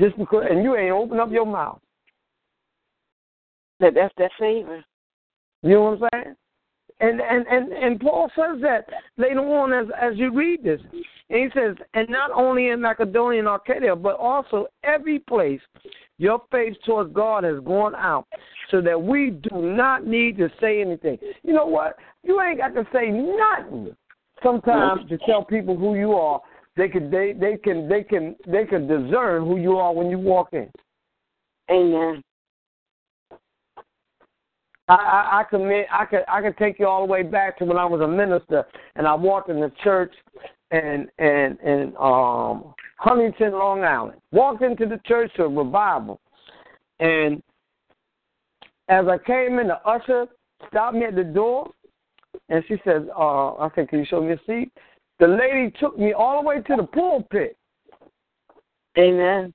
just 0.00 0.16
because, 0.16 0.44
and 0.48 0.62
you 0.62 0.76
ain't 0.76 0.92
open 0.92 1.18
up 1.18 1.32
your 1.32 1.46
mouth. 1.46 1.80
That 3.80 3.94
that's 3.94 4.14
that 4.18 4.30
favor. 4.38 4.84
You 5.66 5.74
know 5.74 5.96
what 5.98 6.08
I'm 6.12 6.22
saying? 6.24 6.36
And 7.00 7.20
and 7.20 7.46
and 7.46 7.72
and 7.72 8.00
Paul 8.00 8.30
says 8.34 8.60
that 8.62 8.86
later 9.18 9.40
on 9.40 9.72
as 9.72 9.90
as 10.00 10.16
you 10.16 10.32
read 10.32 10.62
this. 10.62 10.80
And 11.28 11.40
he 11.40 11.48
says, 11.58 11.74
and 11.94 12.08
not 12.08 12.30
only 12.30 12.68
in 12.68 12.80
Macedonia 12.80 13.40
and 13.40 13.48
Arcadia, 13.48 13.96
but 13.96 14.16
also 14.16 14.68
every 14.84 15.18
place 15.18 15.60
your 16.18 16.40
faith 16.52 16.74
towards 16.86 17.12
God 17.12 17.42
has 17.44 17.58
gone 17.64 17.94
out, 17.96 18.26
so 18.70 18.80
that 18.80 19.00
we 19.00 19.30
do 19.30 19.60
not 19.60 20.06
need 20.06 20.38
to 20.38 20.48
say 20.60 20.80
anything. 20.80 21.18
You 21.42 21.52
know 21.52 21.66
what? 21.66 21.96
You 22.22 22.40
ain't 22.40 22.58
got 22.58 22.74
to 22.74 22.86
say 22.92 23.10
nothing. 23.10 23.94
Sometimes 24.42 25.08
to 25.08 25.18
tell 25.26 25.44
people 25.44 25.76
who 25.76 25.96
you 25.96 26.12
are, 26.12 26.40
they 26.76 26.88
can 26.88 27.10
they 27.10 27.32
they 27.32 27.56
can 27.56 27.88
they 27.88 28.02
can 28.02 28.36
they 28.46 28.64
can 28.64 28.86
discern 28.86 29.44
who 29.44 29.56
you 29.56 29.76
are 29.76 29.92
when 29.92 30.08
you 30.08 30.18
walk 30.18 30.50
in. 30.52 30.70
Amen. 31.70 32.22
I, 34.88 34.94
I, 34.94 35.40
I 35.40 35.44
can 35.44 35.84
I 35.90 36.04
could 36.04 36.24
I 36.28 36.42
could 36.42 36.56
take 36.58 36.78
you 36.78 36.86
all 36.86 37.04
the 37.06 37.12
way 37.12 37.22
back 37.22 37.58
to 37.58 37.64
when 37.64 37.76
I 37.76 37.84
was 37.84 38.00
a 38.00 38.08
minister 38.08 38.64
and 38.94 39.06
I 39.06 39.14
walked 39.14 39.50
in 39.50 39.60
the 39.60 39.72
church 39.82 40.14
and 40.70 41.08
and 41.18 41.58
and 41.60 41.96
um 41.96 42.74
Huntington, 42.98 43.52
Long 43.52 43.84
Island. 43.84 44.20
Walked 44.32 44.62
into 44.62 44.86
the 44.86 45.00
church 45.06 45.30
to 45.36 45.44
a 45.44 45.48
revival, 45.48 46.20
and 46.98 47.42
as 48.88 49.06
I 49.06 49.18
came 49.18 49.58
in, 49.58 49.68
the 49.68 49.80
usher 49.86 50.26
stopped 50.68 50.96
me 50.96 51.04
at 51.04 51.14
the 51.14 51.24
door, 51.24 51.70
and 52.48 52.64
she 52.68 52.76
said, 52.84 53.08
uh, 53.16 53.54
"I 53.54 53.68
said, 53.74 53.88
can 53.88 53.98
you 54.00 54.06
show 54.06 54.22
me 54.22 54.32
a 54.32 54.40
seat?" 54.46 54.72
The 55.18 55.26
lady 55.26 55.74
took 55.78 55.98
me 55.98 56.12
all 56.12 56.42
the 56.42 56.48
way 56.48 56.60
to 56.60 56.76
the 56.76 56.84
pulpit. 56.84 57.56
Amen. 58.98 59.52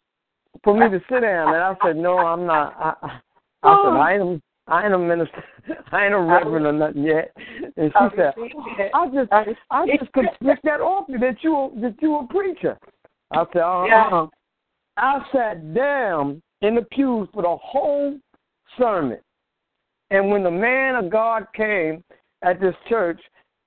For 0.63 0.75
me 0.75 0.89
to 0.89 1.03
sit 1.09 1.21
down, 1.21 1.53
and 1.53 1.63
I 1.63 1.75
said, 1.83 1.95
"No, 1.97 2.17
I'm 2.17 2.45
not." 2.45 2.75
I, 2.77 2.93
I, 3.07 3.19
I 3.63 3.83
said, 3.83 3.97
"I 3.97 4.13
am 4.13 4.41
I 4.71 4.85
ain't 4.85 4.93
a 4.93 4.97
minister. 4.97 5.43
I 5.91 6.05
ain't 6.05 6.13
a 6.13 6.19
reverend 6.19 6.65
or 6.65 6.71
nothing 6.71 7.03
yet. 7.03 7.35
And 7.77 7.91
she 7.91 8.15
said, 8.15 8.33
I 8.93 9.07
just 9.07 9.31
I 9.69 9.85
just 9.85 10.11
could 10.13 10.25
pick 10.41 10.61
that 10.63 10.79
off 10.79 11.05
you 11.09 11.19
that 11.19 11.37
you 11.41 11.71
that 11.81 11.95
you 12.01 12.15
a 12.15 12.27
preacher. 12.27 12.77
I 13.31 13.45
said, 13.51 13.61
uh 13.61 13.83
uh 13.85 14.27
I 14.97 15.19
sat 15.33 15.73
down 15.73 16.41
in 16.61 16.75
the 16.75 16.83
pews 16.83 17.27
for 17.33 17.43
the 17.43 17.57
whole 17.61 18.17
sermon. 18.77 19.19
And 20.09 20.29
when 20.29 20.43
the 20.43 20.51
man 20.51 20.95
of 20.95 21.09
God 21.09 21.47
came 21.55 22.03
at 22.41 22.59
this 22.59 22.75
church, 22.87 23.19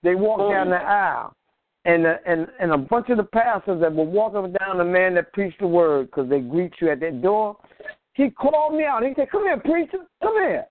they 0.03 0.15
walked 0.15 0.53
down 0.53 0.71
the 0.71 0.77
aisle. 0.77 1.35
And, 1.87 2.03
the, 2.03 2.17
and 2.27 2.47
and 2.61 2.73
a 2.73 2.79
bunch 2.79 3.11
of 3.11 3.19
the 3.19 3.25
pastors 3.25 3.79
that 3.83 3.95
were 3.95 4.05
walking 4.05 4.55
down 4.59 4.79
the 4.79 4.85
man 4.85 5.15
that 5.17 5.35
preached 5.35 5.61
the 5.61 5.67
word 5.67 6.07
because 6.07 6.31
they 6.31 6.41
greet 6.41 6.73
you 6.81 6.91
at 6.91 7.01
that 7.01 7.21
door. 7.21 7.59
He 8.15 8.31
called 8.31 8.75
me 8.75 8.85
out. 8.85 9.03
He 9.03 9.13
said, 9.15 9.31
"Come 9.31 9.43
here, 9.43 9.61
preacher. 9.61 9.99
Come 10.23 10.35
here." 10.37 10.65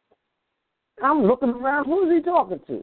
I'm 1.01 1.23
looking 1.23 1.49
around. 1.49 1.85
Who 1.85 2.09
is 2.09 2.17
he 2.17 2.21
talking 2.21 2.59
to? 2.67 2.81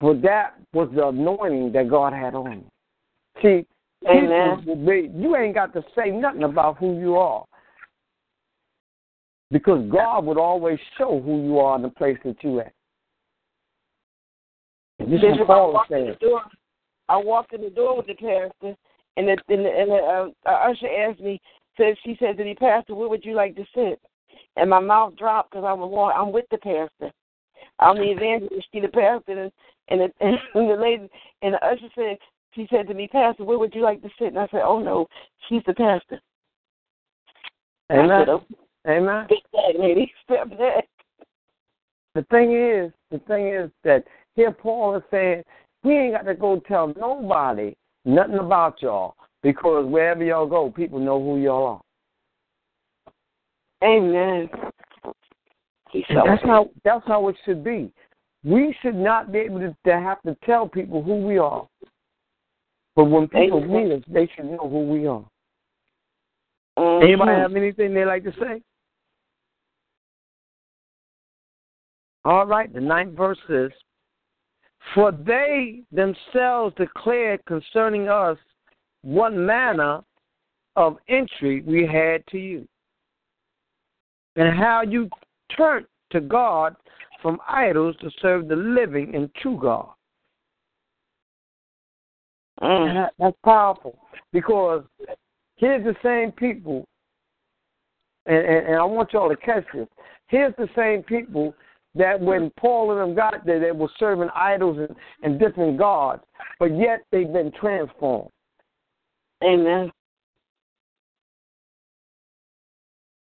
But 0.00 0.22
that 0.22 0.54
was 0.72 0.88
the 0.94 1.08
anointing 1.08 1.72
that 1.72 1.88
God 1.88 2.12
had 2.12 2.34
on 2.34 2.50
me. 2.50 2.64
See, 3.42 3.66
Amen. 4.08 4.64
you 5.14 5.36
ain't 5.36 5.54
got 5.54 5.72
to 5.74 5.82
say 5.96 6.10
nothing 6.10 6.44
about 6.44 6.78
who 6.78 6.98
you 6.98 7.16
are. 7.16 7.44
Because 9.50 9.88
God 9.90 10.24
would 10.26 10.38
always 10.38 10.78
show 10.96 11.20
who 11.20 11.42
you 11.42 11.58
are 11.58 11.76
in 11.76 11.82
the 11.82 11.88
place 11.88 12.18
that 12.24 12.36
you 12.42 12.60
at. 12.60 12.72
This 14.98 15.20
is 15.20 15.38
Paul 15.46 15.82
saying. 15.88 16.14
I 17.08 17.16
walked 17.16 17.54
in 17.54 17.62
the 17.62 17.70
door 17.70 17.96
with 17.96 18.06
the 18.06 18.14
pastor, 18.14 18.76
and 19.16 19.28
the, 19.28 19.36
and 19.48 19.64
the, 19.64 19.70
and 19.70 19.90
the 19.90 20.32
uh, 20.46 20.50
usher 20.50 20.88
asked 20.88 21.20
me, 21.20 21.40
said 21.76 21.94
she 22.04 22.16
said 22.20 22.36
to 22.36 22.44
me, 22.44 22.54
Pastor, 22.54 22.94
where 22.94 23.08
would 23.08 23.24
you 23.24 23.34
like 23.34 23.56
to 23.56 23.64
sit? 23.74 24.00
And 24.58 24.70
my 24.70 24.80
mouth 24.80 25.16
dropped 25.16 25.50
because 25.50 25.64
I 25.66 25.72
was 25.72 26.12
I'm 26.16 26.32
with 26.32 26.46
the 26.50 26.58
pastor. 26.58 27.12
I'm 27.78 27.96
the 27.96 28.10
evangelist. 28.10 28.66
She 28.72 28.80
the 28.80 28.88
pastor, 28.88 29.42
and 29.42 29.52
and 29.88 30.00
the, 30.00 30.10
and 30.20 30.70
the 30.70 30.74
lady 30.74 31.08
and 31.42 31.54
the 31.54 31.64
usher 31.64 31.88
said 31.94 32.18
she 32.54 32.66
said 32.70 32.88
to 32.88 32.94
me, 32.94 33.08
Pastor, 33.08 33.44
where 33.44 33.58
would 33.58 33.74
you 33.74 33.82
like 33.82 34.02
to 34.02 34.08
sit? 34.18 34.28
And 34.28 34.38
I 34.38 34.48
said, 34.50 34.62
Oh 34.64 34.80
no, 34.80 35.06
she's 35.48 35.62
the 35.66 35.74
pastor. 35.74 36.20
Amen. 37.92 38.26
Said, 38.26 38.28
oh, 38.28 38.44
Amen. 38.86 39.26
Step 39.26 39.52
back, 39.52 39.74
lady. 39.78 40.12
Step 40.24 40.50
back. 40.50 40.84
The 42.14 42.22
thing 42.30 42.52
is, 42.52 42.92
the 43.10 43.18
thing 43.26 43.48
is 43.48 43.70
that 43.84 44.04
here 44.34 44.50
Paul 44.50 44.96
is 44.96 45.02
saying 45.10 45.42
we 45.84 45.96
ain't 45.96 46.14
got 46.14 46.24
to 46.24 46.34
go 46.34 46.60
tell 46.66 46.92
nobody 46.98 47.74
nothing 48.04 48.38
about 48.38 48.82
y'all 48.82 49.14
because 49.42 49.86
wherever 49.86 50.24
y'all 50.24 50.46
go, 50.46 50.70
people 50.70 50.98
know 50.98 51.22
who 51.22 51.38
y'all 51.38 51.66
are. 51.66 51.80
Amen. 53.82 54.48
That's 55.92 56.42
how 56.42 56.70
that's 56.84 57.06
how 57.06 57.28
it 57.28 57.36
should 57.44 57.64
be. 57.64 57.92
We 58.44 58.76
should 58.82 58.94
not 58.94 59.32
be 59.32 59.38
able 59.38 59.60
to, 59.60 59.76
to 59.86 59.92
have 59.92 60.20
to 60.22 60.36
tell 60.44 60.68
people 60.68 61.02
who 61.02 61.26
we 61.26 61.38
are. 61.38 61.66
But 62.94 63.04
when 63.04 63.28
people 63.28 63.60
meet 63.60 63.92
us, 63.92 64.02
they 64.08 64.28
should 64.34 64.46
know 64.46 64.68
who 64.68 64.88
we 64.88 65.06
are. 65.06 65.24
Mm-hmm. 66.78 67.04
Anybody 67.04 67.30
have 67.32 67.56
anything 67.56 67.94
they 67.94 68.04
like 68.04 68.24
to 68.24 68.32
say? 68.32 68.62
All 72.24 72.46
right, 72.46 72.72
the 72.72 72.80
ninth 72.80 73.16
verse 73.16 73.38
is 73.48 73.72
For 74.94 75.12
they 75.12 75.82
themselves 75.90 76.74
declared 76.76 77.44
concerning 77.46 78.08
us 78.08 78.36
what 79.02 79.32
manner 79.32 80.00
of 80.76 80.96
entry 81.08 81.62
we 81.62 81.86
had 81.86 82.22
to 82.30 82.38
you 82.38 82.68
and 84.38 84.56
how 84.56 84.82
you 84.82 85.10
turned 85.56 85.86
to 86.12 86.20
God 86.20 86.76
from 87.20 87.38
idols 87.48 87.96
to 88.00 88.10
serve 88.22 88.48
the 88.48 88.56
living 88.56 89.14
and 89.14 89.28
true 89.34 89.58
God. 89.60 89.88
Mm. 92.62 92.94
That, 92.94 93.12
that's 93.18 93.36
powerful 93.44 93.98
because 94.32 94.84
here's 95.56 95.84
the 95.84 95.94
same 96.02 96.32
people, 96.32 96.86
and, 98.26 98.38
and, 98.38 98.66
and 98.68 98.76
I 98.76 98.84
want 98.84 99.12
y'all 99.12 99.28
to 99.28 99.36
catch 99.36 99.64
this. 99.74 99.88
Here's 100.28 100.54
the 100.56 100.68
same 100.76 101.02
people 101.02 101.54
that 101.94 102.20
when 102.20 102.50
Paul 102.58 102.92
and 102.92 103.00
them 103.00 103.16
got 103.16 103.44
there, 103.44 103.58
they 103.58 103.72
were 103.72 103.90
serving 103.98 104.28
idols 104.36 104.78
and, 104.78 104.96
and 105.22 105.40
different 105.40 105.78
gods, 105.78 106.22
but 106.60 106.76
yet 106.78 107.00
they've 107.10 107.32
been 107.32 107.52
transformed. 107.60 108.30
Amen. 109.42 109.90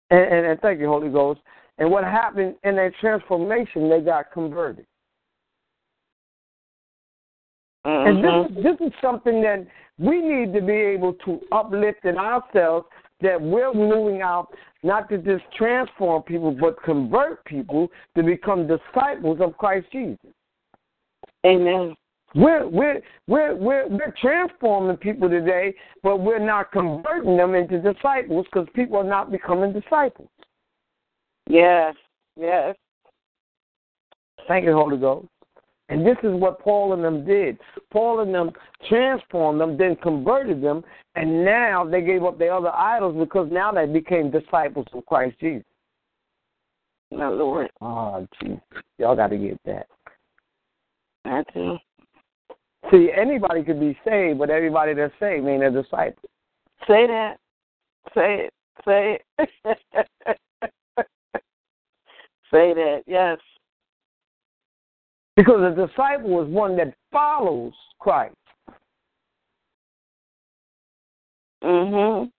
And, 0.09 0.19
and, 0.19 0.45
and 0.45 0.59
thank 0.61 0.79
you, 0.79 0.87
Holy 0.87 1.09
Ghost. 1.09 1.41
And 1.77 1.91
what 1.91 2.03
happened 2.03 2.55
in 2.63 2.75
that 2.75 2.91
transformation, 3.01 3.89
they 3.89 4.01
got 4.01 4.31
converted. 4.31 4.85
Mm-hmm. 7.85 8.25
And 8.25 8.55
this, 8.55 8.63
this 8.63 8.87
is 8.87 8.93
something 9.01 9.41
that 9.41 9.65
we 9.97 10.21
need 10.21 10.53
to 10.53 10.61
be 10.61 10.73
able 10.73 11.13
to 11.25 11.39
uplift 11.51 12.05
in 12.05 12.17
ourselves 12.17 12.87
that 13.21 13.41
we're 13.41 13.73
moving 13.73 14.21
out 14.21 14.47
not 14.83 15.09
to 15.09 15.17
just 15.17 15.43
transform 15.57 16.21
people, 16.23 16.51
but 16.51 16.81
convert 16.83 17.43
people 17.45 17.87
to 18.15 18.23
become 18.23 18.67
disciples 18.67 19.39
of 19.41 19.57
Christ 19.57 19.87
Jesus. 19.91 20.17
Amen. 21.45 21.95
We're 22.35 22.67
we're 22.67 23.01
we're 23.27 23.55
we're, 23.55 23.87
we're 23.87 24.13
transforming 24.21 24.97
people 24.97 25.29
today, 25.29 25.73
but 26.03 26.17
we're 26.17 26.45
not 26.45 26.71
converting 26.71 27.37
them 27.37 27.55
into 27.55 27.79
disciples 27.79 28.45
because 28.51 28.67
people 28.75 28.97
are 28.97 29.05
not 29.05 29.31
becoming 29.31 29.71
disciples. 29.71 30.29
Yes. 31.49 31.95
Yes. 32.37 32.75
Thank 34.47 34.65
you, 34.65 34.73
Holy 34.73 34.97
Ghost. 34.97 35.27
And 35.87 36.05
this 36.05 36.17
is 36.23 36.33
what 36.33 36.59
Paul 36.59 36.93
and 36.93 37.03
them 37.03 37.25
did. 37.25 37.57
Paul 37.91 38.19
and 38.21 38.33
them 38.33 38.51
transformed 38.89 39.61
them, 39.61 39.77
then 39.77 39.95
converted 39.97 40.61
them, 40.61 40.83
and 41.15 41.45
now 41.45 41.85
they 41.85 42.01
gave 42.01 42.23
up 42.23 42.37
their 42.39 42.53
other 42.53 42.73
idols 42.73 43.15
because 43.17 43.47
now 43.51 43.71
they 43.71 43.85
became 43.85 44.31
disciples 44.31 44.87
of 44.93 45.05
Christ 45.05 45.39
Jesus. 45.39 45.63
My 47.11 47.27
Lord. 47.27 47.69
Ah, 47.81 48.17
oh, 48.17 48.27
Jesus. 48.41 48.59
Y'all 48.97 49.15
got 49.15 49.27
to 49.27 49.37
get 49.37 49.59
that. 49.65 49.87
I 51.23 51.43
do. 51.53 51.77
See, 52.91 53.09
anybody 53.15 53.63
could 53.63 53.79
be 53.79 53.97
saved, 54.05 54.39
but 54.39 54.49
everybody 54.49 54.93
that's 54.93 55.13
saved 55.19 55.47
ain't 55.47 55.63
a 55.63 55.71
disciple. 55.71 56.29
Say 56.87 57.07
that. 57.07 57.37
Say 58.13 58.47
it. 58.47 58.53
Say 58.85 59.19
it. 59.39 59.79
Say 62.51 62.73
that. 62.73 63.01
Yes. 63.07 63.39
Because 65.35 65.73
a 65.73 65.87
disciple 65.87 66.41
is 66.43 66.49
one 66.49 66.77
that 66.77 66.93
follows 67.11 67.73
Christ. 67.99 68.35
Mhm. 71.63 72.31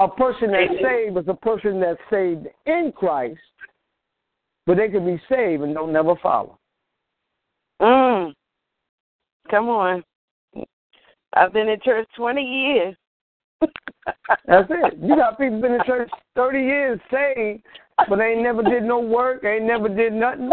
A 0.00 0.08
person 0.08 0.50
that's 0.50 0.72
saved 0.82 1.18
is 1.18 1.28
a 1.28 1.34
person 1.34 1.78
that's 1.78 2.00
saved 2.10 2.48
in 2.66 2.92
Christ, 2.96 3.38
but 4.66 4.78
they 4.78 4.88
can 4.88 5.04
be 5.04 5.22
saved 5.28 5.62
and 5.62 5.74
don't 5.74 5.92
never 5.92 6.16
follow. 6.16 6.58
Mm. 7.80 8.34
Come 9.52 9.68
on. 9.68 10.02
I've 11.34 11.52
been 11.52 11.68
in 11.68 11.78
church 11.84 12.08
twenty 12.16 12.42
years. 12.42 12.96
That's 14.46 14.66
it. 14.70 14.98
You 14.98 15.14
got 15.14 15.38
people 15.38 15.60
been 15.60 15.74
in 15.74 15.84
church 15.84 16.10
thirty 16.34 16.60
years 16.60 16.98
saved, 17.10 17.62
but 18.08 18.16
they 18.16 18.32
ain't 18.32 18.42
never 18.42 18.62
did 18.62 18.82
no 18.82 18.98
work, 18.98 19.42
they 19.42 19.56
ain't 19.56 19.66
never 19.66 19.90
did 19.90 20.14
nothing. 20.14 20.52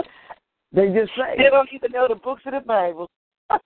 They 0.73 0.87
just 0.87 1.11
saved. 1.15 1.39
They 1.39 1.49
don't 1.49 1.69
even 1.71 1.93
know 1.93 2.07
the 2.09 2.15
books 2.15 2.41
of 2.45 2.51
the 2.53 2.59
Bible. 2.59 3.09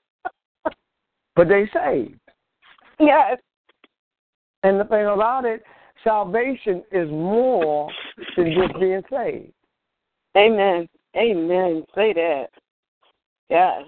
But 1.36 1.50
they 1.50 1.68
saved. 1.74 2.20
Yes. 3.00 3.40
And 4.62 4.80
the 4.80 4.84
thing 4.84 5.08
about 5.08 5.46
it, 5.46 5.64
salvation 6.04 6.84
is 6.92 7.10
more 7.10 7.90
than 8.38 8.54
just 8.54 8.80
being 8.80 9.02
saved. 9.12 9.52
Amen. 10.38 10.88
Amen. 11.18 11.84
Say 11.96 12.14
that. 12.14 12.50
Yes. 13.50 13.82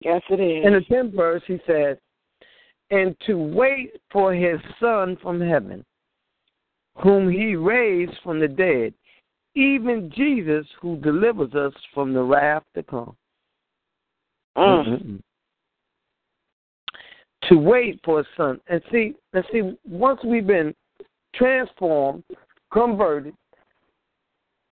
Yes, 0.00 0.22
it 0.30 0.40
is. 0.40 0.64
In 0.64 0.72
the 0.74 0.80
tenth 0.82 1.14
verse, 1.14 1.42
he 1.46 1.58
says, 1.66 1.98
"And 2.90 3.18
to 3.26 3.36
wait 3.36 4.00
for 4.10 4.32
his 4.32 4.60
Son 4.78 5.16
from 5.16 5.40
heaven, 5.40 5.84
whom 6.98 7.28
he 7.30 7.56
raised 7.56 8.16
from 8.22 8.38
the 8.40 8.48
dead, 8.48 8.94
even 9.54 10.10
Jesus, 10.10 10.66
who 10.80 10.96
delivers 10.98 11.54
us 11.54 11.74
from 11.92 12.12
the 12.12 12.22
wrath 12.22 12.64
to 12.74 12.82
come." 12.82 13.16
Mm. 14.56 14.86
Mm-mm. 14.86 15.22
To 17.48 17.56
wait 17.56 18.00
for 18.04 18.20
a 18.20 18.24
son, 18.36 18.60
and 18.66 18.82
see, 18.90 19.14
and 19.32 19.44
see, 19.52 19.76
once 19.88 20.22
we've 20.24 20.46
been 20.46 20.74
transformed, 21.34 22.24
converted, 22.72 23.34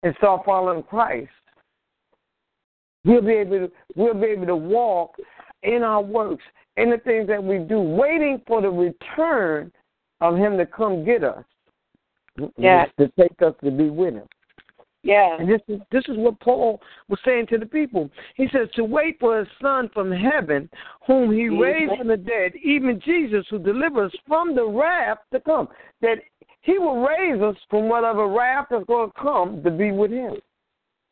and 0.02 0.14
start 0.16 0.44
following 0.44 0.83
Christ, 0.83 1.30
we'll 3.05 3.23
be 3.23 3.33
able 3.33 3.59
to 3.59 3.73
we'll 3.97 4.15
be 4.15 4.27
able 4.27 4.47
to 4.47 4.57
walk 4.57 5.15
in 5.63 5.83
our 5.83 6.03
works, 6.03 6.45
in 6.77 6.91
the 6.91 6.99
things 6.99 7.27
that 7.29 7.43
we 7.43 7.59
do, 7.59 7.81
waiting 7.81 8.41
for 8.47 8.63
the 8.63 8.71
return 8.71 9.71
of 10.21 10.37
Him 10.37 10.57
to 10.57 10.67
come 10.67 11.05
get 11.05 11.25
us. 11.25 11.45
Yes. 12.57 12.89
to 12.99 13.09
take 13.19 13.43
us 13.43 13.55
to 13.63 13.71
be 13.71 13.91
with 13.91 14.15
Him. 14.15 14.29
Yes. 15.03 15.39
And 15.41 15.49
this 15.49 15.61
is 15.69 15.81
this 15.91 16.05
is 16.09 16.17
what 16.17 16.39
Paul 16.41 16.81
was 17.09 17.19
saying 17.25 17.47
to 17.49 17.59
the 17.59 17.67
people. 17.67 18.11
He 18.37 18.49
says 18.53 18.69
to 18.75 18.85
wait 18.85 19.19
for 19.19 19.39
his 19.39 19.49
son 19.61 19.89
from 19.95 20.13
heaven, 20.13 20.69
whom 21.07 21.33
he 21.33 21.49
raised 21.49 21.97
from 21.97 22.09
the 22.09 22.17
dead, 22.19 22.53
even 22.63 23.01
Jesus 23.01 23.47
who 23.49 23.59
delivers 23.59 24.13
us 24.13 24.21
from 24.27 24.55
the 24.55 24.67
wrath 24.67 25.19
to 25.33 25.41
come. 25.41 25.69
That 26.03 26.19
he 26.61 26.79
will 26.79 27.03
raise 27.03 27.41
us 27.41 27.57
from 27.71 27.89
whatever 27.89 28.29
wrath 28.29 28.67
is 28.73 28.85
going 28.87 29.11
to 29.11 29.21
come 29.21 29.63
to 29.63 29.71
be 29.71 29.91
with 29.91 30.11
him. 30.11 30.35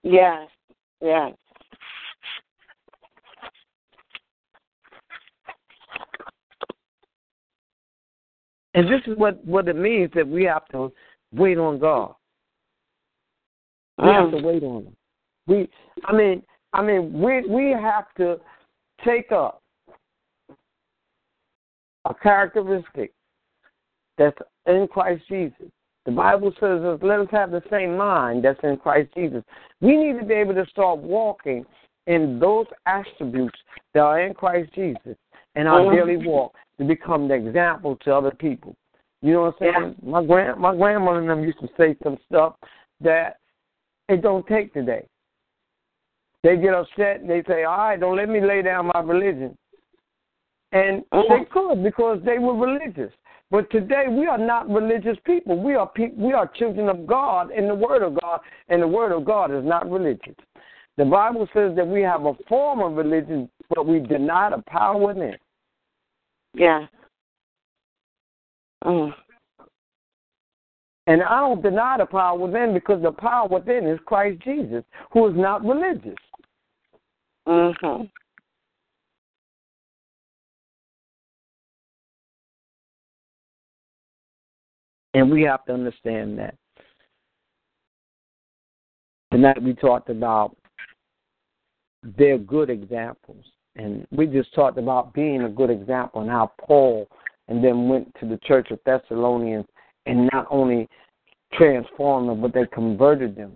Yes. 0.03 0.49
Yes. 1.01 1.33
And 8.79 8.87
this 8.89 9.01
is 9.09 9.19
what, 9.19 9.45
what 9.45 9.67
it 9.67 9.75
means 9.75 10.13
that 10.15 10.27
we 10.27 10.45
have 10.45 10.65
to 10.69 10.93
wait 11.35 11.59
on 11.59 11.81
God. 11.81 12.15
We 14.01 14.11
have 14.11 14.31
to 14.31 14.37
Mm. 14.37 14.45
wait 14.45 14.63
on 14.63 14.85
him. 14.85 14.97
We 15.49 15.69
I 16.05 16.13
mean 16.13 16.45
I 16.73 16.83
mean 16.83 17.21
we 17.21 17.41
we 17.49 17.71
have 17.73 18.15
to 18.19 18.39
take 19.05 19.33
up 19.33 19.61
a 22.05 22.15
characteristic 22.15 23.13
that's 24.17 24.39
in 24.67 24.87
Christ 24.87 25.25
Jesus. 25.29 25.67
The 26.05 26.13
Bible 26.13 26.53
says 26.61 26.81
let 27.03 27.19
us 27.19 27.29
have 27.33 27.51
the 27.51 27.65
same 27.69 27.97
mind 27.97 28.45
that's 28.45 28.63
in 28.63 28.77
Christ 28.77 29.11
Jesus. 29.17 29.43
We 29.81 29.97
need 29.97 30.21
to 30.21 30.25
be 30.25 30.35
able 30.35 30.55
to 30.55 30.67
start 30.67 30.99
walking 31.01 31.67
in 32.07 32.39
those 32.39 32.67
attributes 32.87 33.59
that 33.95 34.01
are 34.03 34.21
in 34.21 34.35
Christ 34.35 34.73
Jesus 34.73 35.17
in 35.57 35.67
our 35.67 35.81
Mhm. 35.81 35.91
daily 35.97 36.17
walk 36.19 36.55
to 36.79 36.85
become 36.85 37.29
the 37.29 37.35
example 37.35 37.97
to 38.05 38.15
other 38.15 38.31
people. 38.31 38.75
You 39.21 39.33
know 39.33 39.43
what 39.43 39.55
I'm 39.61 39.75
saying? 39.75 39.95
My 40.03 40.25
grand 40.25 40.61
my 40.61 40.75
grandmother 40.75 41.21
and 41.21 41.29
them 41.29 41.43
used 41.43 41.61
to 41.61 41.69
say 41.77 41.97
some 42.03 42.19
stuff 42.27 42.55
that 43.01 43.39
it 44.09 44.23
don't 44.23 44.47
take 44.47 44.73
today. 44.73 45.07
They 46.45 46.57
get 46.57 46.75
upset 46.75 47.21
and 47.21 47.29
they 47.29 47.43
say, 47.49 47.65
All 47.65 47.77
right, 47.77 47.99
don't 47.99 48.17
let 48.17 48.29
me 48.29 48.41
lay 48.41 48.63
down 48.63 48.91
my 48.95 49.01
religion. 49.01 49.57
And 50.73 51.05
Mhm. 51.11 51.29
they 51.29 51.45
could 51.47 51.83
because 51.83 52.23
they 52.23 52.39
were 52.39 52.55
religious. 52.55 53.13
But 53.51 53.71
today 53.71 54.09
we 54.09 54.27
are 54.27 54.39
not 54.39 54.69
religious 54.69 55.19
people. 55.25 55.59
We 55.59 55.75
are 55.75 55.87
pe- 55.87 56.13
we 56.17 56.33
are 56.35 56.47
children 56.47 56.89
of 56.89 57.07
God 57.07 57.51
and 57.51 57.69
the 57.69 57.75
Word 57.75 58.03
of 58.03 58.21
God, 58.21 58.41
and 58.69 58.83
the 58.83 58.89
Word 58.89 59.11
of 59.11 59.25
God 59.25 59.51
is 59.51 59.65
not 59.65 59.91
religious. 59.91 60.37
The 60.97 61.05
Bible 61.05 61.49
says 61.55 61.75
that 61.77 61.87
we 61.87 62.03
have 62.03 62.27
a 62.27 62.35
form 62.47 62.81
of 62.81 62.97
religion, 62.97 63.49
but 63.71 63.87
we 63.87 64.01
deny 64.01 64.51
the 64.51 64.63
power 64.67 64.99
within. 64.99 65.37
Yes. 66.59 66.89
Mm. 68.85 69.15
And 71.07 71.23
I 71.23 71.41
don't 71.41 71.63
deny 71.63 71.97
the 71.99 72.07
power 72.07 72.37
within 72.37 72.75
because 72.75 73.01
the 73.01 73.13
power 73.13 73.49
within 73.49 73.87
is 73.87 74.01
Christ 74.05 74.43
Jesus, 74.43 74.85
who 75.13 75.29
is 75.29 75.35
not 75.37 75.65
religious. 75.65 76.19
Mhm. 77.47 78.11
And 85.15 85.31
we 85.31 85.43
have 85.43 85.65
to 85.67 85.73
understand 85.73 86.39
that. 86.39 86.57
Tonight 89.31 89.63
we 89.63 89.75
talked 89.75 90.11
about 90.11 90.57
their 92.03 92.37
good 92.37 92.69
examples. 92.69 93.47
And 93.79 94.07
we 94.11 94.27
just 94.27 94.53
talked 94.55 94.77
about 94.77 95.15
being 95.15 95.43
a 95.43 95.49
good 95.49 95.71
example 95.71 96.21
and 96.21 96.31
how 96.31 96.53
Paul 96.61 97.09
and 97.47 97.65
then 97.65 97.89
went 97.89 98.13
to 98.21 98.27
the 98.27 98.39
church 98.45 98.71
of 98.71 98.81
Thessalonians 98.85 99.67
and 100.07 100.29
not 100.33 100.47
only 100.51 100.89
transformed 101.55 102.29
them, 102.29 102.41
but 102.41 102.53
they 102.53 102.67
converted 102.67 103.37
them 103.37 103.53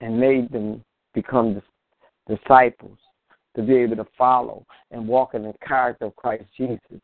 and 0.00 0.18
made 0.18 0.50
them 0.52 0.84
become 1.14 1.62
disciples 2.28 2.98
to 3.56 3.62
be 3.62 3.76
able 3.76 3.96
to 3.96 4.06
follow 4.18 4.66
and 4.90 5.06
walk 5.06 5.34
in 5.34 5.42
the 5.42 5.54
character 5.66 6.06
of 6.06 6.16
Christ 6.16 6.44
Jesus. 6.56 7.00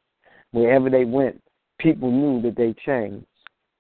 Wherever 0.51 0.91
they 0.91 1.05
went, 1.05 1.41
people 1.79 2.11
knew 2.11 2.43
that 2.43 2.57
they 2.57 2.75
changed. 2.85 3.27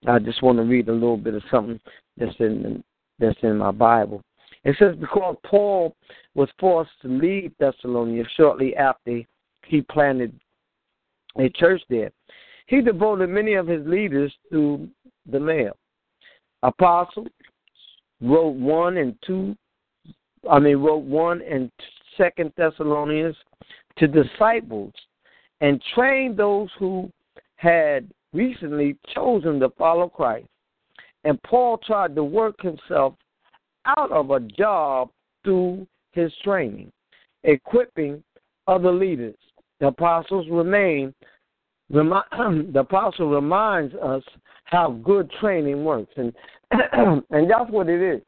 I 0.06 0.18
just 0.18 0.42
want 0.42 0.58
to 0.58 0.64
read 0.64 0.88
a 0.88 0.92
little 0.92 1.16
bit 1.16 1.34
of 1.34 1.42
something 1.50 1.80
that's 2.16 2.36
in 2.38 2.84
that's 3.18 3.38
in 3.42 3.58
my 3.58 3.72
Bible. 3.72 4.22
It 4.64 4.76
says 4.78 4.96
because 4.96 5.36
Paul 5.44 5.94
was 6.34 6.48
forced 6.58 6.90
to 7.02 7.08
leave 7.08 7.52
Thessalonica 7.58 8.28
shortly 8.36 8.76
after 8.76 9.22
he 9.66 9.82
planted 9.82 10.38
a 11.38 11.48
church 11.50 11.82
there, 11.88 12.10
He 12.66 12.80
devoted 12.80 13.28
many 13.28 13.54
of 13.54 13.66
his 13.66 13.86
leaders 13.86 14.32
to 14.50 14.88
the 15.30 15.40
mail. 15.40 15.76
Apostles 16.62 17.28
wrote 18.20 18.56
one 18.56 18.96
and 18.96 19.16
two, 19.24 19.56
I 20.50 20.58
mean, 20.58 20.78
wrote 20.78 21.04
one 21.04 21.40
and 21.42 21.70
second 22.16 22.52
Thessalonians 22.56 23.36
to 23.98 24.06
disciples 24.06 24.92
and 25.60 25.82
trained 25.94 26.36
those 26.36 26.68
who 26.78 27.10
had 27.56 28.08
recently 28.32 28.96
chosen 29.14 29.60
to 29.60 29.70
follow 29.70 30.08
Christ. 30.08 30.46
And 31.24 31.42
Paul 31.42 31.78
tried 31.78 32.14
to 32.14 32.24
work 32.24 32.60
himself 32.60 33.14
out 33.96 34.10
of 34.10 34.30
a 34.30 34.40
job 34.40 35.10
through 35.44 35.86
his 36.12 36.32
training, 36.42 36.92
equipping 37.44 38.22
other 38.66 38.92
leaders. 38.92 39.36
The 39.80 39.88
apostles 39.88 40.46
remain 40.50 41.14
the 41.90 42.80
apostle 42.80 43.30
reminds 43.30 43.94
us 43.94 44.22
how 44.64 44.90
good 45.02 45.30
training 45.40 45.84
works, 45.84 46.12
and 46.16 46.34
and 47.30 47.50
that's 47.50 47.70
what 47.70 47.88
it 47.88 48.02
is. 48.02 48.22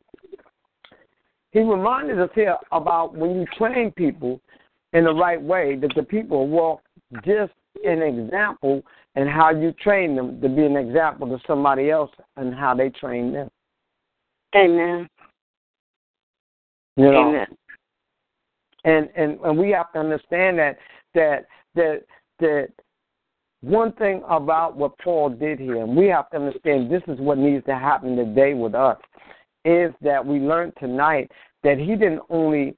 He 1.50 1.60
reminded 1.60 2.18
us 2.20 2.30
here 2.34 2.56
about 2.72 3.14
when 3.14 3.34
you 3.34 3.46
train 3.58 3.90
people 3.90 4.40
in 4.92 5.04
the 5.04 5.12
right 5.12 5.40
way, 5.40 5.76
that 5.76 5.92
the 5.94 6.02
people 6.02 6.48
walk 6.48 6.80
just 7.24 7.52
an 7.84 8.02
example 8.02 8.82
and 9.14 9.28
how 9.28 9.50
you 9.50 9.72
train 9.72 10.16
them 10.16 10.40
to 10.40 10.48
be 10.48 10.64
an 10.64 10.76
example 10.76 11.28
to 11.28 11.38
somebody 11.46 11.90
else 11.90 12.10
and 12.36 12.54
how 12.54 12.74
they 12.74 12.88
train 12.90 13.32
them. 13.32 13.50
Amen. 14.54 15.08
You 17.00 17.12
know? 17.12 17.28
Amen. 17.28 17.46
And 18.84 19.08
and 19.16 19.38
and 19.40 19.58
we 19.58 19.70
have 19.70 19.92
to 19.92 19.98
understand 19.98 20.58
that 20.58 20.78
that 21.14 21.46
that 21.74 22.02
that 22.40 22.68
one 23.62 23.92
thing 23.92 24.22
about 24.28 24.76
what 24.76 24.98
Paul 24.98 25.30
did 25.30 25.58
here, 25.58 25.82
and 25.82 25.96
we 25.96 26.06
have 26.06 26.30
to 26.30 26.36
understand 26.36 26.90
this 26.90 27.02
is 27.08 27.18
what 27.18 27.38
needs 27.38 27.64
to 27.66 27.74
happen 27.74 28.16
today 28.16 28.54
with 28.54 28.74
us, 28.74 28.98
is 29.64 29.92
that 30.00 30.24
we 30.24 30.38
learned 30.38 30.72
tonight 30.78 31.30
that 31.62 31.78
he 31.78 31.94
didn't 31.96 32.22
only 32.30 32.76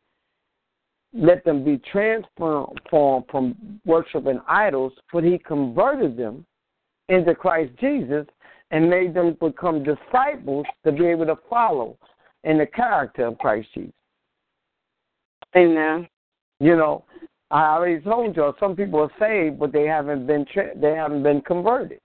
let 1.14 1.44
them 1.44 1.64
be 1.64 1.80
transformed 1.90 2.78
from 3.30 3.80
worshiping 3.84 4.40
idols, 4.48 4.92
but 5.12 5.22
he 5.22 5.38
converted 5.38 6.16
them 6.16 6.44
into 7.08 7.34
Christ 7.34 7.72
Jesus 7.78 8.26
and 8.70 8.88
made 8.88 9.14
them 9.14 9.36
become 9.40 9.84
disciples 9.84 10.66
to 10.84 10.92
be 10.92 11.06
able 11.06 11.26
to 11.26 11.36
follow 11.48 11.96
in 12.44 12.58
the 12.58 12.66
character 12.66 13.26
of 13.26 13.38
Christ 13.38 13.68
Jesus. 13.74 13.92
Amen. 15.56 16.08
You 16.60 16.76
know, 16.76 17.04
I 17.50 17.74
already 17.74 18.00
told 18.00 18.36
you 18.36 18.54
some 18.58 18.76
people 18.76 19.00
are 19.00 19.10
saved, 19.18 19.58
but 19.58 19.72
they 19.72 19.86
haven't 19.86 20.26
been 20.26 20.46
tra- 20.52 20.76
they 20.76 20.94
haven't 20.94 21.22
been 21.22 21.42
converted, 21.42 22.00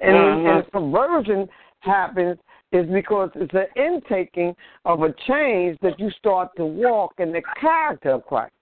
and, 0.00 0.14
mm-hmm. 0.14 0.58
and 0.58 0.72
conversion 0.72 1.48
happens 1.80 2.38
is 2.72 2.86
because 2.92 3.30
it's 3.36 3.54
an 3.54 3.66
intaking 3.76 4.54
of 4.84 5.02
a 5.02 5.14
change 5.26 5.78
that 5.82 5.98
you 5.98 6.10
start 6.18 6.50
to 6.56 6.64
walk 6.64 7.14
in 7.18 7.32
the 7.32 7.42
character 7.60 8.10
of 8.10 8.26
Christ. 8.26 8.52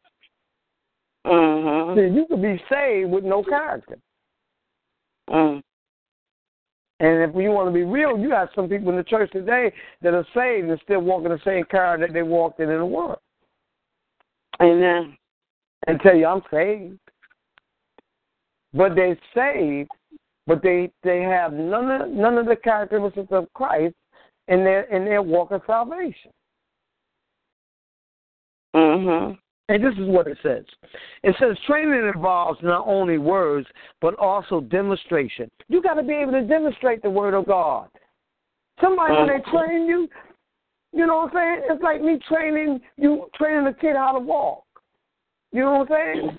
Mm-hmm. 1.26 1.98
See, 1.98 2.14
you 2.14 2.26
could 2.28 2.42
be 2.42 2.62
saved 2.70 3.10
with 3.10 3.24
no 3.24 3.42
character. 3.42 3.96
Mm. 5.30 5.62
And 7.00 7.30
if 7.30 7.34
you 7.34 7.50
want 7.50 7.68
to 7.68 7.72
be 7.72 7.82
real, 7.82 8.18
you 8.18 8.30
have 8.30 8.50
some 8.54 8.68
people 8.68 8.90
in 8.90 8.96
the 8.96 9.04
church 9.04 9.32
today 9.32 9.72
that 10.02 10.14
are 10.14 10.26
saved 10.34 10.68
and 10.68 10.80
still 10.84 11.00
walking 11.00 11.30
the 11.30 11.40
same 11.44 11.64
character 11.64 12.06
that 12.06 12.12
they 12.12 12.22
walked 12.22 12.60
in 12.60 12.70
in 12.70 12.78
the 12.78 12.86
world. 12.86 13.18
Amen. 14.62 15.16
And 15.86 16.00
tell 16.00 16.16
you, 16.16 16.26
I'm 16.26 16.42
saved. 16.50 16.98
But 18.72 18.94
they're 18.94 19.18
saved, 19.34 19.90
but 20.46 20.62
they 20.62 20.90
they 21.02 21.22
have 21.22 21.52
none 21.52 21.90
of 21.90 22.10
none 22.10 22.38
of 22.38 22.46
the 22.46 22.56
characteristics 22.56 23.28
of 23.30 23.46
Christ 23.54 23.94
in 24.48 24.64
their 24.64 24.82
in 24.84 25.04
their 25.04 25.22
walk 25.22 25.52
of 25.52 25.62
salvation. 25.66 26.32
Mhm. 28.74 29.38
And 29.68 29.82
this 29.82 29.94
is 29.94 30.08
what 30.08 30.26
it 30.26 30.36
says. 30.42 30.64
It 31.22 31.34
says 31.38 31.56
training 31.66 32.10
involves 32.14 32.60
not 32.62 32.86
only 32.86 33.16
words 33.16 33.66
but 34.00 34.14
also 34.18 34.60
demonstration. 34.60 35.50
You 35.68 35.80
got 35.80 35.94
to 35.94 36.02
be 36.02 36.14
able 36.14 36.32
to 36.32 36.42
demonstrate 36.42 37.00
the 37.02 37.10
word 37.10 37.32
of 37.32 37.46
God. 37.46 37.88
Somebody 38.80 39.14
when 39.14 39.28
they 39.28 39.50
train 39.50 39.86
you, 39.86 40.08
you 40.94 41.06
know 41.06 41.16
what 41.16 41.34
I'm 41.34 41.36
saying? 41.36 41.62
It's 41.70 41.82
like 41.82 42.00
me 42.00 42.18
training 42.28 42.80
you 42.96 43.26
training 43.34 43.66
a 43.66 43.74
kid 43.74 43.96
how 43.96 44.12
to 44.12 44.20
walk. 44.20 44.64
You 45.52 45.62
know 45.62 45.78
what 45.78 45.90
I'm 45.90 46.14
saying? 46.14 46.38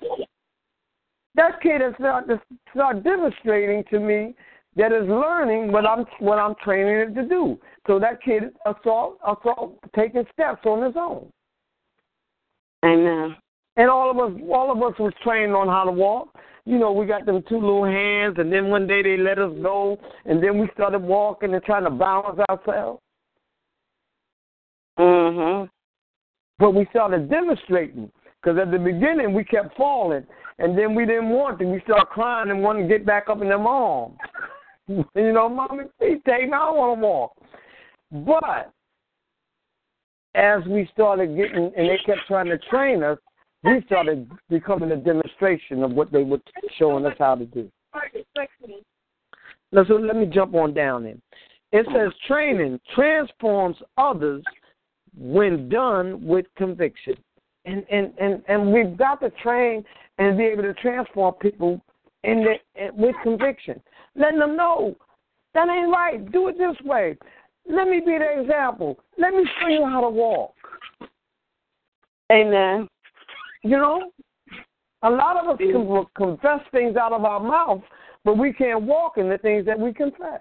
That 1.34 1.60
kid 1.62 1.82
is 1.82 1.94
start 1.98 2.26
to 2.28 2.40
start 2.72 3.04
demonstrating 3.04 3.84
to 3.90 4.00
me 4.00 4.34
that 4.76 4.92
is 4.92 5.06
learning 5.08 5.72
what 5.72 5.86
I'm 5.86 6.06
what 6.20 6.38
I'm 6.38 6.54
training 6.64 7.10
it 7.10 7.14
to 7.20 7.28
do. 7.28 7.58
So 7.86 7.98
that 7.98 8.22
kid 8.22 8.44
is 8.44 8.50
assault 8.64 9.18
assault 9.26 9.78
taking 9.94 10.24
steps 10.32 10.64
on 10.64 10.82
his 10.82 10.94
own. 10.96 11.30
Amen. 12.82 13.36
And 13.76 13.90
all 13.90 14.10
of 14.10 14.16
us 14.18 14.40
all 14.50 14.72
of 14.72 14.78
us 14.82 14.98
was 14.98 15.12
trained 15.22 15.52
on 15.52 15.68
how 15.68 15.84
to 15.84 15.92
walk. 15.92 16.28
You 16.64 16.78
know, 16.78 16.92
we 16.92 17.04
got 17.04 17.26
them 17.26 17.44
two 17.46 17.60
little 17.60 17.84
hands 17.84 18.36
and 18.38 18.50
then 18.50 18.70
one 18.70 18.86
day 18.86 19.02
they 19.02 19.18
let 19.18 19.38
us 19.38 19.52
go 19.62 19.98
and 20.24 20.42
then 20.42 20.58
we 20.58 20.68
started 20.72 21.02
walking 21.02 21.52
and 21.52 21.62
trying 21.62 21.84
to 21.84 21.90
balance 21.90 22.40
ourselves. 22.48 23.00
Mhm. 24.98 25.68
But 26.58 26.72
we 26.72 26.86
started 26.86 27.28
demonstrating 27.28 28.10
because 28.40 28.58
at 28.58 28.70
the 28.70 28.78
beginning 28.78 29.34
we 29.34 29.44
kept 29.44 29.76
falling, 29.76 30.26
and 30.58 30.76
then 30.76 30.94
we 30.94 31.04
didn't 31.04 31.30
want 31.30 31.58
to. 31.58 31.66
We 31.66 31.80
started 31.80 32.06
crying 32.06 32.50
and 32.50 32.62
wanted 32.62 32.82
to 32.82 32.88
get 32.88 33.04
back 33.04 33.28
up 33.28 33.42
in 33.42 33.48
them 33.48 33.66
arms. 33.66 34.16
you 34.88 35.04
know, 35.32 35.48
mommy, 35.48 35.84
please 35.98 36.20
take 36.26 36.44
me. 36.44 36.52
I 36.52 36.66
don't 36.66 36.76
want 36.76 37.00
to 37.00 37.06
walk. 37.06 37.32
But 38.10 38.72
as 40.34 40.64
we 40.66 40.88
started 40.92 41.36
getting, 41.36 41.72
and 41.76 41.88
they 41.88 41.98
kept 42.06 42.20
trying 42.26 42.46
to 42.46 42.58
train 42.70 43.02
us, 43.02 43.18
we 43.64 43.82
started 43.86 44.30
becoming 44.48 44.92
a 44.92 44.96
demonstration 44.96 45.82
of 45.82 45.92
what 45.92 46.12
they 46.12 46.22
were 46.22 46.40
showing 46.78 47.04
us 47.04 47.16
how 47.18 47.34
to 47.34 47.46
do. 47.46 47.70
Now, 49.72 49.84
so 49.84 49.94
let 49.94 50.16
me 50.16 50.26
jump 50.26 50.54
on 50.54 50.72
down 50.72 51.04
there. 51.04 51.16
It 51.72 51.86
says 51.92 52.12
training 52.28 52.78
transforms 52.94 53.76
others 53.98 54.44
when 55.16 55.68
done 55.68 56.24
with 56.24 56.46
conviction 56.56 57.14
and 57.64 57.84
and 57.90 58.12
and 58.18 58.42
and 58.48 58.72
we've 58.72 58.96
got 58.96 59.20
to 59.20 59.30
train 59.42 59.84
and 60.18 60.38
be 60.38 60.44
able 60.44 60.62
to 60.62 60.74
transform 60.74 61.34
people 61.34 61.80
in 62.24 62.44
the, 62.44 62.90
with 62.94 63.14
conviction, 63.22 63.80
letting 64.14 64.38
them 64.38 64.56
know 64.56 64.96
that 65.54 65.68
ain't 65.68 65.90
right. 65.90 66.30
Do 66.32 66.48
it 66.48 66.58
this 66.58 66.76
way. 66.84 67.16
Let 67.68 67.88
me 67.88 68.00
be 68.00 68.18
the 68.18 68.40
example. 68.40 68.98
Let 69.18 69.34
me 69.34 69.44
show 69.60 69.68
you 69.68 69.84
how 69.84 70.00
to 70.00 70.08
walk. 70.08 70.54
Amen. 72.30 72.88
You 73.62 73.76
know, 73.76 74.10
a 75.02 75.10
lot 75.10 75.36
of 75.36 75.48
us 75.48 75.58
can 75.58 76.06
confess 76.16 76.60
things 76.72 76.96
out 76.96 77.12
of 77.12 77.24
our 77.24 77.40
mouth, 77.40 77.82
but 78.24 78.36
we 78.38 78.52
can't 78.52 78.82
walk 78.82 79.18
in 79.18 79.28
the 79.28 79.38
things 79.38 79.66
that 79.66 79.78
we 79.78 79.92
confess. 79.92 80.40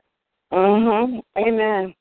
Mhm. 0.52 1.22
Amen. 1.38 1.96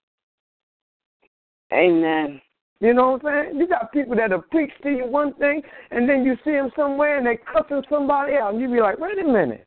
Amen. 1.73 2.41
You 2.81 2.93
know 2.93 3.13
what 3.13 3.25
I'm 3.27 3.47
saying? 3.47 3.59
You 3.59 3.69
got 3.69 3.93
people 3.93 4.17
that'll 4.17 4.43
preach 4.43 4.73
to 4.83 4.91
you 4.91 5.07
one 5.07 5.35
thing, 5.35 5.63
and 5.91 6.09
then 6.09 6.25
you 6.25 6.37
see 6.45 6.53
them 6.53 6.71
somewhere 6.77 7.17
and 7.19 7.27
they're 7.27 7.39
cussing 7.53 7.83
somebody 7.89 8.35
out, 8.35 8.53
and 8.53 8.61
you 8.61 8.69
be 8.69 8.81
like, 8.81 8.99
wait 8.99 9.19
a 9.19 9.25
minute. 9.25 9.67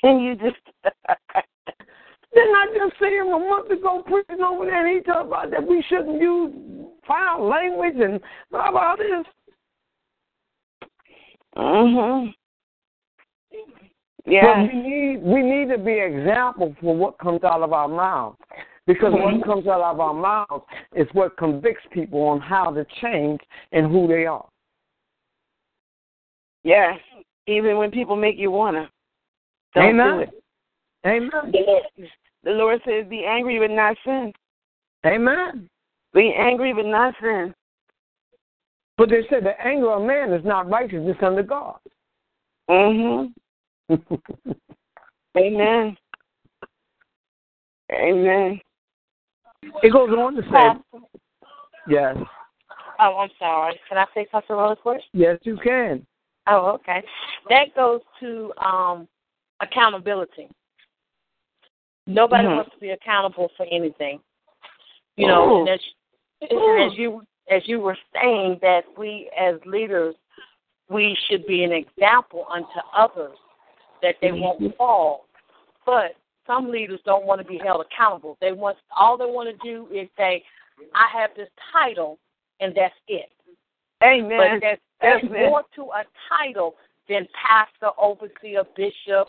Can 0.00 0.20
you 0.20 0.34
just? 0.34 0.56
Didn't 2.34 2.56
I 2.56 2.66
just 2.76 2.98
see 3.00 3.14
him 3.14 3.28
a 3.28 3.38
month 3.38 3.70
ago 3.70 4.02
preaching 4.04 4.42
over 4.42 4.64
there, 4.66 4.84
and 4.86 4.96
he 4.96 5.02
talked 5.04 5.28
about 5.28 5.50
that 5.52 5.66
we 5.66 5.84
shouldn't 5.88 6.20
use 6.20 6.52
foul 7.06 7.48
language 7.48 7.94
and 7.96 8.20
blah 8.50 8.70
blah 8.70 8.96
this. 8.96 9.26
Mm 11.56 11.94
Mhm. 11.94 12.34
Yeah. 14.26 14.64
But 14.64 14.72
we 14.72 14.80
need 14.80 15.22
we 15.22 15.42
need 15.42 15.68
to 15.68 15.78
be 15.78 15.92
example 15.92 16.74
for 16.80 16.96
what 16.96 17.18
comes 17.18 17.44
out 17.44 17.62
of 17.62 17.72
our 17.72 17.88
mouth. 17.88 18.36
Because 18.86 19.12
mm-hmm. 19.12 19.38
what 19.38 19.46
comes 19.46 19.66
out 19.66 19.80
of 19.80 20.00
our 20.00 20.14
mouths 20.14 20.64
is 20.94 21.08
what 21.12 21.36
convicts 21.36 21.84
people 21.92 22.20
on 22.22 22.40
how 22.40 22.70
to 22.70 22.84
change 23.00 23.40
and 23.72 23.90
who 23.90 24.06
they 24.06 24.26
are. 24.26 24.46
Yes. 26.64 26.98
Even 27.46 27.78
when 27.78 27.90
people 27.90 28.16
make 28.16 28.38
you 28.38 28.50
wanna. 28.50 28.90
Don't 29.74 29.90
Amen. 29.90 30.16
do 30.16 30.18
it. 30.20 30.44
Amen. 31.06 31.30
The 31.52 31.58
Lord, 31.66 32.10
the 32.44 32.50
Lord 32.50 32.80
says, 32.86 33.06
"Be 33.08 33.24
angry 33.24 33.58
but 33.58 33.70
not 33.70 33.96
sin." 34.04 34.32
Amen. 35.04 35.68
Be 36.14 36.32
angry 36.34 36.72
but 36.72 36.86
not 36.86 37.14
sin. 37.20 37.54
But 38.96 39.10
they 39.10 39.26
said 39.28 39.44
the 39.44 39.60
anger 39.60 39.90
of 39.90 40.02
man 40.02 40.32
is 40.32 40.44
not 40.44 40.70
righteousness 40.70 41.16
under 41.20 41.42
God. 41.42 41.78
Mhm. 42.70 43.34
Amen. 45.36 45.96
Amen. 47.92 48.60
It 49.82 49.92
goes 49.92 50.10
on 50.10 50.34
to 50.36 50.42
say, 50.42 51.00
yes. 51.88 52.16
Oh, 53.00 53.18
I'm 53.18 53.30
sorry. 53.38 53.78
Can 53.88 53.98
I 53.98 54.06
say 54.14 54.26
something 54.30 54.56
really 54.56 54.76
quick? 54.76 55.00
Yes, 55.12 55.38
you 55.42 55.56
can. 55.56 56.06
Oh, 56.46 56.68
okay. 56.72 57.02
That 57.48 57.74
goes 57.74 58.00
to 58.20 58.52
um 58.58 59.08
accountability. 59.60 60.48
Nobody 62.06 62.44
Mhm. 62.44 62.56
wants 62.56 62.70
to 62.72 62.78
be 62.78 62.90
accountable 62.90 63.50
for 63.56 63.66
anything. 63.70 64.20
You 65.16 65.28
know, 65.28 65.60
and 65.60 65.68
as, 65.68 65.80
and 66.42 66.92
as 66.92 66.98
you 66.98 67.22
as 67.48 67.66
you 67.66 67.80
were 67.80 67.96
saying 68.12 68.58
that 68.62 68.84
we 68.96 69.30
as 69.36 69.56
leaders 69.64 70.14
we 70.88 71.16
should 71.26 71.46
be 71.46 71.64
an 71.64 71.72
example 71.72 72.46
unto 72.50 72.78
others 72.92 73.38
that 74.02 74.16
they 74.20 74.32
won't 74.32 74.76
fall. 74.76 75.26
But 75.86 76.16
some 76.46 76.70
leaders 76.70 77.00
don't 77.04 77.24
want 77.26 77.40
to 77.40 77.46
be 77.46 77.58
held 77.58 77.84
accountable. 77.86 78.36
They 78.40 78.52
want 78.52 78.76
all 78.96 79.16
they 79.16 79.24
want 79.26 79.48
to 79.48 79.68
do 79.68 79.86
is 79.94 80.08
say, 80.16 80.42
I 80.94 81.06
have 81.18 81.30
this 81.36 81.48
title 81.72 82.18
and 82.60 82.74
that's 82.74 82.94
it. 83.08 83.30
Amen. 84.02 84.38
But 84.38 84.60
there's, 84.60 84.78
there's 85.00 85.24
Amen. 85.24 85.46
more 85.46 85.62
to 85.76 85.82
a 85.82 86.04
title 86.28 86.74
than 87.08 87.26
pastor, 87.34 87.90
overseer, 88.00 88.64
bishop, 88.76 89.28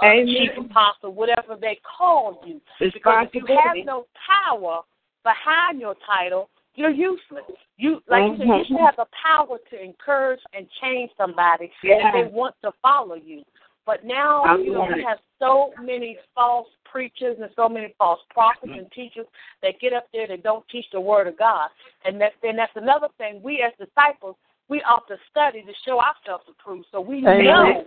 uh, 0.00 0.10
chief 0.24 0.50
apostle, 0.58 1.12
whatever 1.12 1.56
they 1.60 1.78
call 1.98 2.42
you. 2.46 2.60
Because 2.78 3.26
if 3.32 3.34
you 3.34 3.58
have 3.64 3.84
no 3.84 4.06
power 4.26 4.80
behind 5.24 5.80
your 5.80 5.94
title, 6.06 6.48
you're 6.74 6.90
useless. 6.90 7.44
You 7.76 8.00
like 8.08 8.22
you 8.32 8.38
said, 8.38 8.46
you 8.46 8.52
Mhm. 8.52 8.66
should 8.66 8.76
have 8.78 8.96
the 8.96 9.06
power 9.06 9.58
to 9.58 9.82
encourage 9.82 10.40
and 10.52 10.70
change 10.80 11.10
somebody 11.16 11.72
Yeah. 11.82 12.08
if 12.08 12.12
they 12.14 12.24
want 12.24 12.54
to 12.62 12.72
follow 12.82 13.16
you. 13.16 13.44
But 13.86 14.04
now, 14.04 14.42
I'm 14.42 14.62
you 14.62 14.72
know, 14.72 14.86
we 14.94 15.02
have 15.02 15.18
so 15.38 15.72
many 15.82 16.18
false 16.34 16.68
preachers 16.90 17.36
and 17.40 17.50
so 17.56 17.68
many 17.68 17.94
false 17.98 18.20
prophets 18.30 18.72
and 18.76 18.90
teachers 18.92 19.26
that 19.62 19.80
get 19.80 19.92
up 19.92 20.06
there 20.12 20.28
that 20.28 20.42
don't 20.42 20.64
teach 20.68 20.86
the 20.92 21.00
word 21.00 21.26
of 21.26 21.38
God. 21.38 21.68
And 22.04 22.20
that 22.20 22.32
then 22.42 22.56
that's 22.56 22.72
another 22.76 23.08
thing. 23.18 23.40
We 23.42 23.64
as 23.66 23.72
disciples, 23.84 24.36
we 24.68 24.82
ought 24.82 25.06
to 25.08 25.16
study 25.30 25.62
to 25.62 25.72
show 25.84 25.98
ourselves 25.98 26.44
approved. 26.48 26.86
So 26.92 27.00
we 27.00 27.18
Amen. 27.18 27.44
know 27.44 27.84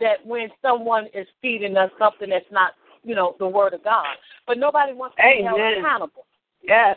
that 0.00 0.24
when 0.24 0.48
someone 0.62 1.06
is 1.14 1.26
feeding 1.42 1.76
us 1.76 1.90
something 1.98 2.30
that's 2.30 2.44
not, 2.50 2.72
you 3.04 3.14
know, 3.14 3.36
the 3.38 3.46
word 3.46 3.74
of 3.74 3.84
God. 3.84 4.06
But 4.46 4.58
nobody 4.58 4.92
wants 4.92 5.16
to 5.16 5.22
be 5.36 5.44
held 5.44 5.60
accountable. 5.60 6.26
Yes. 6.62 6.96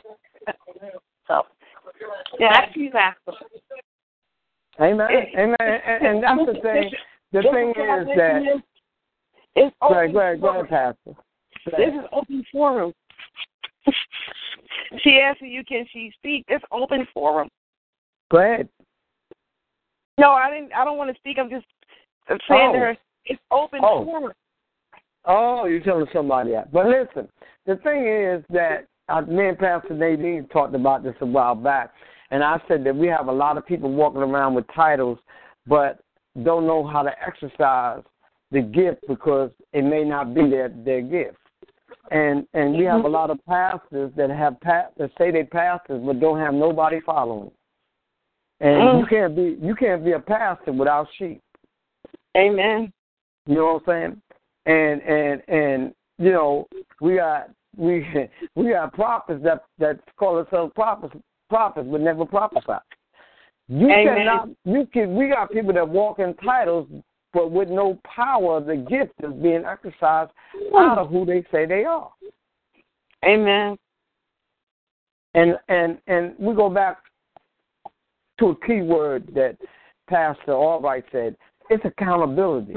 So 1.28 1.44
Yeah. 2.40 2.50
back 2.50 2.74
to 2.74 2.80
you, 2.80 2.92
Pastor. 2.92 3.34
Amen. 4.82 5.08
Amen. 5.38 5.56
And, 5.60 6.06
and 6.06 6.24
that's 6.24 6.46
the 6.46 6.60
thing. 6.62 6.92
The 7.34 7.42
This 7.42 7.52
thing 7.52 7.70
is 7.70 8.08
that. 8.16 8.42
is, 8.42 8.62
It's 9.56 9.76
open 9.82 9.98
ahead, 9.98 10.14
go 10.14 10.20
ahead, 10.20 10.42
go 10.42 10.48
forum. 10.48 10.66
ahead, 10.68 10.96
Pastor. 11.06 11.22
This 11.78 11.94
is 11.94 12.06
open 12.12 12.46
forum. 12.52 12.94
she 15.04 15.20
asked 15.20 15.42
you, 15.42 15.64
can 15.66 15.86
she 15.92 16.12
speak? 16.20 16.46
It's 16.48 16.64
open 16.72 17.08
forum. 17.12 17.50
Go 18.32 18.38
ahead. 18.38 18.70
No, 20.20 20.32
I 20.32 20.52
didn't. 20.52 20.74
I 20.74 20.86
don't 20.86 20.98
want 20.98 21.10
to 21.10 21.16
speak. 21.20 21.38
I'm 21.40 21.50
just 21.50 21.66
I'm 22.30 22.38
saying 22.48 22.70
Oh. 22.70 22.74
to 22.74 22.80
her, 22.80 22.98
it's 23.26 23.42
open 23.52 23.80
Oh. 23.84 24.06
forum. 24.06 24.32
Oh, 25.26 25.66
you're 25.66 25.80
telling 25.80 26.06
somebody 26.14 26.52
that. 26.52 26.72
But 26.72 26.88
listen, 26.88 27.28
the 27.66 27.78
thing 27.78 28.06
is 28.08 28.44
that 28.50 28.86
uh, 29.10 29.22
me 29.22 29.48
and 29.48 29.58
Pastor 29.58 29.94
Nadine 29.94 30.48
talked 30.50 30.76
about 30.76 31.02
this 31.04 31.16
a 31.22 31.26
while 31.26 31.56
back, 31.56 31.94
and 32.30 32.44
I 32.44 32.62
said 32.68 32.84
that 32.84 32.96
we 32.96 33.08
have 33.08 33.28
a 33.28 33.32
lot 33.32 33.58
of 33.58 33.66
people 33.66 33.92
walking 33.92 34.22
around 34.22 34.54
with 34.54 34.66
titles, 34.76 35.18
but 35.66 36.00
don't 36.42 36.66
know 36.66 36.86
how 36.86 37.04
to 37.04 37.12
exercise 37.26 38.02
the 38.52 38.62
gift 38.62 39.02
because 39.08 39.52
it 39.74 39.84
may 39.84 40.04
not 40.04 40.34
be 40.34 40.50
their 40.50 40.70
their 40.70 41.02
gift. 41.02 41.38
And 42.12 42.48
and 42.54 42.78
we 42.78 42.86
have 42.86 43.06
a 43.06 43.10
lot 43.10 43.30
of 43.30 43.40
pastors 43.48 44.12
that 44.16 44.30
have 44.30 44.60
pa- 44.62 44.90
that 44.98 45.12
say 45.18 45.32
they 45.32 45.44
pastors 45.44 46.02
but 46.06 46.20
don't 46.20 46.40
have 46.40 46.54
nobody 46.54 47.00
following. 47.02 47.52
And 48.60 48.82
Mm. 48.82 49.00
you 49.00 49.06
can't 49.06 49.36
be 49.36 49.58
you 49.62 49.76
can't 49.76 50.04
be 50.04 50.14
a 50.14 50.20
pastor 50.20 50.72
without 50.72 51.08
sheep. 51.18 51.42
Amen. 52.36 52.92
You 53.46 53.56
know 53.56 53.74
what 53.74 53.84
I'm 53.84 53.86
saying? 53.86 54.22
And 54.66 55.02
and 55.02 55.44
and 55.48 55.96
you 56.18 56.32
know 56.32 56.68
we 57.02 57.16
got 57.16 57.50
we 57.78 58.06
we 58.56 58.70
got 58.70 58.94
prophets 58.94 59.44
that 59.44 59.64
that 59.80 60.00
call 60.18 60.36
themselves 60.38 60.74
prophets 60.76 61.16
prophets 61.50 61.88
but 61.92 62.02
never 62.02 62.26
prophesy. 62.26 62.80
You 63.74 63.90
Amen. 63.90 64.18
cannot 64.18 64.50
you 64.66 64.88
can 64.94 65.16
we 65.16 65.30
got 65.30 65.52
people 65.52 65.74
that 65.74 65.90
walk 65.90 66.20
in 66.20 66.36
titles 66.36 66.88
but 67.34 67.50
with 67.50 67.70
no 67.70 68.00
power 68.04 68.62
the 68.62 68.76
gift 68.76 69.14
is 69.24 69.34
being 69.42 69.64
exercised 69.66 70.32
out 70.78 71.00
of 71.00 71.10
who 71.10 71.26
they 71.26 71.44
say 71.52 71.66
they 71.66 71.84
are. 71.84 72.12
Amen. 73.26 73.76
And 75.34 75.58
and 75.70 75.98
and 76.06 76.36
we 76.38 76.54
go 76.54 76.70
back 76.70 77.00
to 78.40 78.50
a 78.50 78.66
key 78.68 78.82
word 78.82 79.32
that 79.34 79.58
Pastor 80.08 80.54
Albright 80.54 81.06
said. 81.12 81.36
It's 81.72 81.84
accountability. 81.84 82.76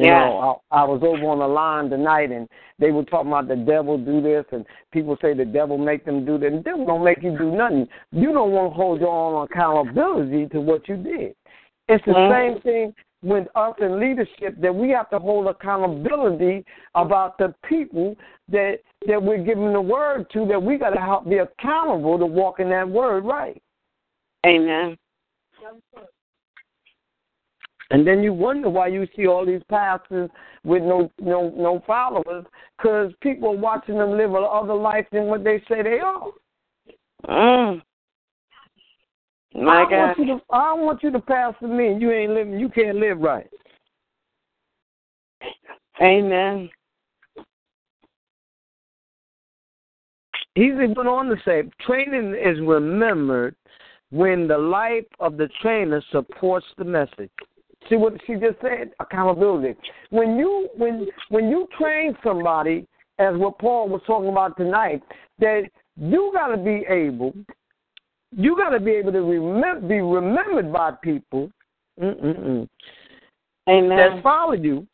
You 0.00 0.06
Yeah. 0.06 0.30
know, 0.30 0.62
I, 0.70 0.80
I 0.80 0.84
was 0.84 1.02
over 1.02 1.26
on 1.26 1.40
the 1.40 1.46
line 1.46 1.90
tonight, 1.90 2.32
and 2.32 2.48
they 2.78 2.90
were 2.90 3.04
talking 3.04 3.28
about 3.30 3.48
the 3.48 3.56
devil 3.56 3.98
do 3.98 4.22
this, 4.22 4.46
and 4.50 4.64
people 4.92 5.14
say 5.20 5.34
the 5.34 5.44
devil 5.44 5.76
make 5.76 6.06
them 6.06 6.24
do 6.24 6.38
that. 6.38 6.52
The 6.52 6.58
devil 6.60 6.86
don't 6.86 7.04
make 7.04 7.22
you 7.22 7.36
do 7.36 7.50
nothing. 7.50 7.86
You 8.10 8.32
don't 8.32 8.52
want 8.52 8.72
to 8.72 8.74
hold 8.74 9.00
your 9.00 9.10
own 9.10 9.44
accountability 9.44 10.46
to 10.52 10.60
what 10.62 10.88
you 10.88 10.96
did. 10.96 11.34
It's 11.86 12.02
the 12.06 12.14
Mhm. 12.14 12.30
same 12.30 12.60
thing 12.62 12.94
with 13.22 13.46
us 13.54 13.76
in 13.78 14.00
leadership 14.00 14.54
that 14.56 14.74
we 14.74 14.88
have 14.88 15.10
to 15.10 15.18
hold 15.18 15.48
accountability 15.48 16.64
about 16.94 17.36
the 17.36 17.54
people 17.64 18.16
that 18.48 18.80
that 19.06 19.22
we're 19.22 19.44
giving 19.44 19.74
the 19.74 19.82
word 19.82 20.30
to. 20.30 20.46
That 20.46 20.62
we 20.62 20.78
got 20.78 20.94
to 20.94 21.00
help 21.00 21.28
be 21.28 21.38
accountable 21.38 22.18
to 22.18 22.24
walk 22.24 22.58
in 22.58 22.70
that 22.70 22.88
word 22.88 23.26
right. 23.26 23.60
Amen. 24.46 24.96
And 27.90 28.06
then 28.06 28.22
you 28.22 28.32
wonder 28.32 28.68
why 28.68 28.86
you 28.86 29.06
see 29.16 29.26
all 29.26 29.44
these 29.44 29.62
pastors 29.68 30.30
with 30.62 30.82
no 30.82 31.10
no 31.20 31.52
no 31.56 31.82
followers, 31.86 32.44
because 32.76 33.12
people 33.20 33.50
are 33.50 33.56
watching 33.56 33.98
them 33.98 34.16
live 34.16 34.32
a 34.32 34.38
other 34.38 34.74
life 34.74 35.06
than 35.10 35.24
what 35.24 35.42
they 35.42 35.58
say 35.68 35.82
they 35.82 35.98
are. 35.98 36.30
Mm. 37.28 37.82
My 39.54 39.82
I 39.82 39.90
God. 39.90 39.90
want 39.90 40.18
you 40.18 40.26
to 40.26 40.40
I 40.50 40.72
want 40.74 41.02
you 41.02 41.10
to 41.10 41.20
pastor 41.20 41.66
me, 41.66 41.88
and 41.88 42.00
you 42.00 42.12
ain't 42.12 42.32
living. 42.32 42.60
You 42.60 42.68
can't 42.68 42.98
live 42.98 43.18
right. 43.18 43.48
Amen. 46.00 46.70
He 50.54 50.64
even 50.64 50.94
went 50.94 51.08
on 51.08 51.26
to 51.26 51.36
say, 51.44 51.62
training 51.86 52.34
is 52.34 52.58
remembered 52.60 53.54
when 54.10 54.48
the 54.48 54.58
life 54.58 55.04
of 55.20 55.36
the 55.36 55.48
trainer 55.60 56.02
supports 56.10 56.66
the 56.76 56.84
message. 56.84 57.30
See 57.88 57.96
what 57.96 58.14
she 58.26 58.34
just 58.34 58.60
said? 58.60 58.90
Accountability. 59.00 59.78
When 60.10 60.36
you 60.36 60.68
when 60.76 61.06
when 61.30 61.48
you 61.48 61.66
train 61.78 62.16
somebody, 62.22 62.86
as 63.18 63.36
what 63.36 63.58
Paul 63.58 63.88
was 63.88 64.02
talking 64.06 64.28
about 64.28 64.56
tonight, 64.56 65.02
that 65.38 65.62
you 65.96 66.30
got 66.34 66.48
to 66.48 66.56
be 66.56 66.84
able, 66.88 67.34
you 68.32 68.56
got 68.56 68.70
to 68.70 68.80
be 68.80 68.92
able 68.92 69.12
to 69.12 69.22
remember, 69.22 69.88
be 69.88 70.00
remembered 70.00 70.72
by 70.72 70.92
people 71.02 71.50
mm-mm-mm, 72.00 72.68
that 73.66 73.72
Amen. 73.72 74.22
follow 74.22 74.52
you. 74.52 74.86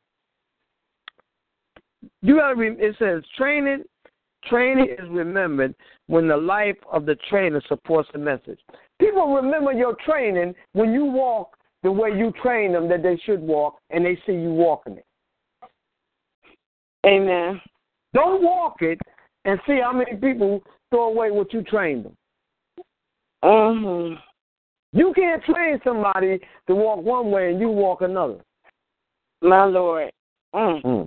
You 2.23 2.37
got 2.37 2.51
to. 2.51 2.55
Re- 2.55 2.77
it 2.79 2.97
says 2.99 3.23
training. 3.37 3.85
Training 4.49 4.95
is 4.97 5.09
remembered 5.11 5.75
when 6.07 6.29
the 6.29 6.37
life 6.37 6.77
of 6.93 7.05
the 7.05 7.17
trainer 7.29 7.61
supports 7.69 8.09
the 8.13 8.19
message. 8.19 8.61
People 9.01 9.35
remember 9.35 9.73
your 9.73 9.97
training 10.05 10.55
when 10.73 10.93
you 10.93 11.05
walk 11.05 11.56
the 11.87 11.93
way 11.93 12.09
you 12.09 12.33
train 12.43 12.73
them 12.73 12.89
that 12.89 13.05
they 13.05 13.17
should 13.25 13.41
walk, 13.41 13.79
and 13.91 14.05
they 14.05 14.19
see 14.27 14.33
you 14.33 14.51
walking 14.51 14.97
it. 14.97 15.07
Amen. 17.07 17.61
Don't 18.13 18.43
walk 18.43 18.79
it 18.81 18.99
and 19.45 19.61
see 19.69 19.79
how 19.81 19.93
many 19.93 20.17
people 20.17 20.65
throw 20.91 21.05
away 21.05 21.31
what 21.31 21.53
you 21.53 21.63
trained 21.63 22.07
them. 22.07 22.17
hmm 23.45 24.15
You 24.93 25.13
can't 25.15 25.45
train 25.45 25.79
somebody 25.85 26.41
to 26.67 26.75
walk 26.75 27.05
one 27.05 27.31
way 27.31 27.53
and 27.53 27.61
you 27.61 27.69
walk 27.69 28.01
another. 28.01 28.41
My 29.41 29.65
Lord. 29.65 30.11
Mm. 30.53 31.07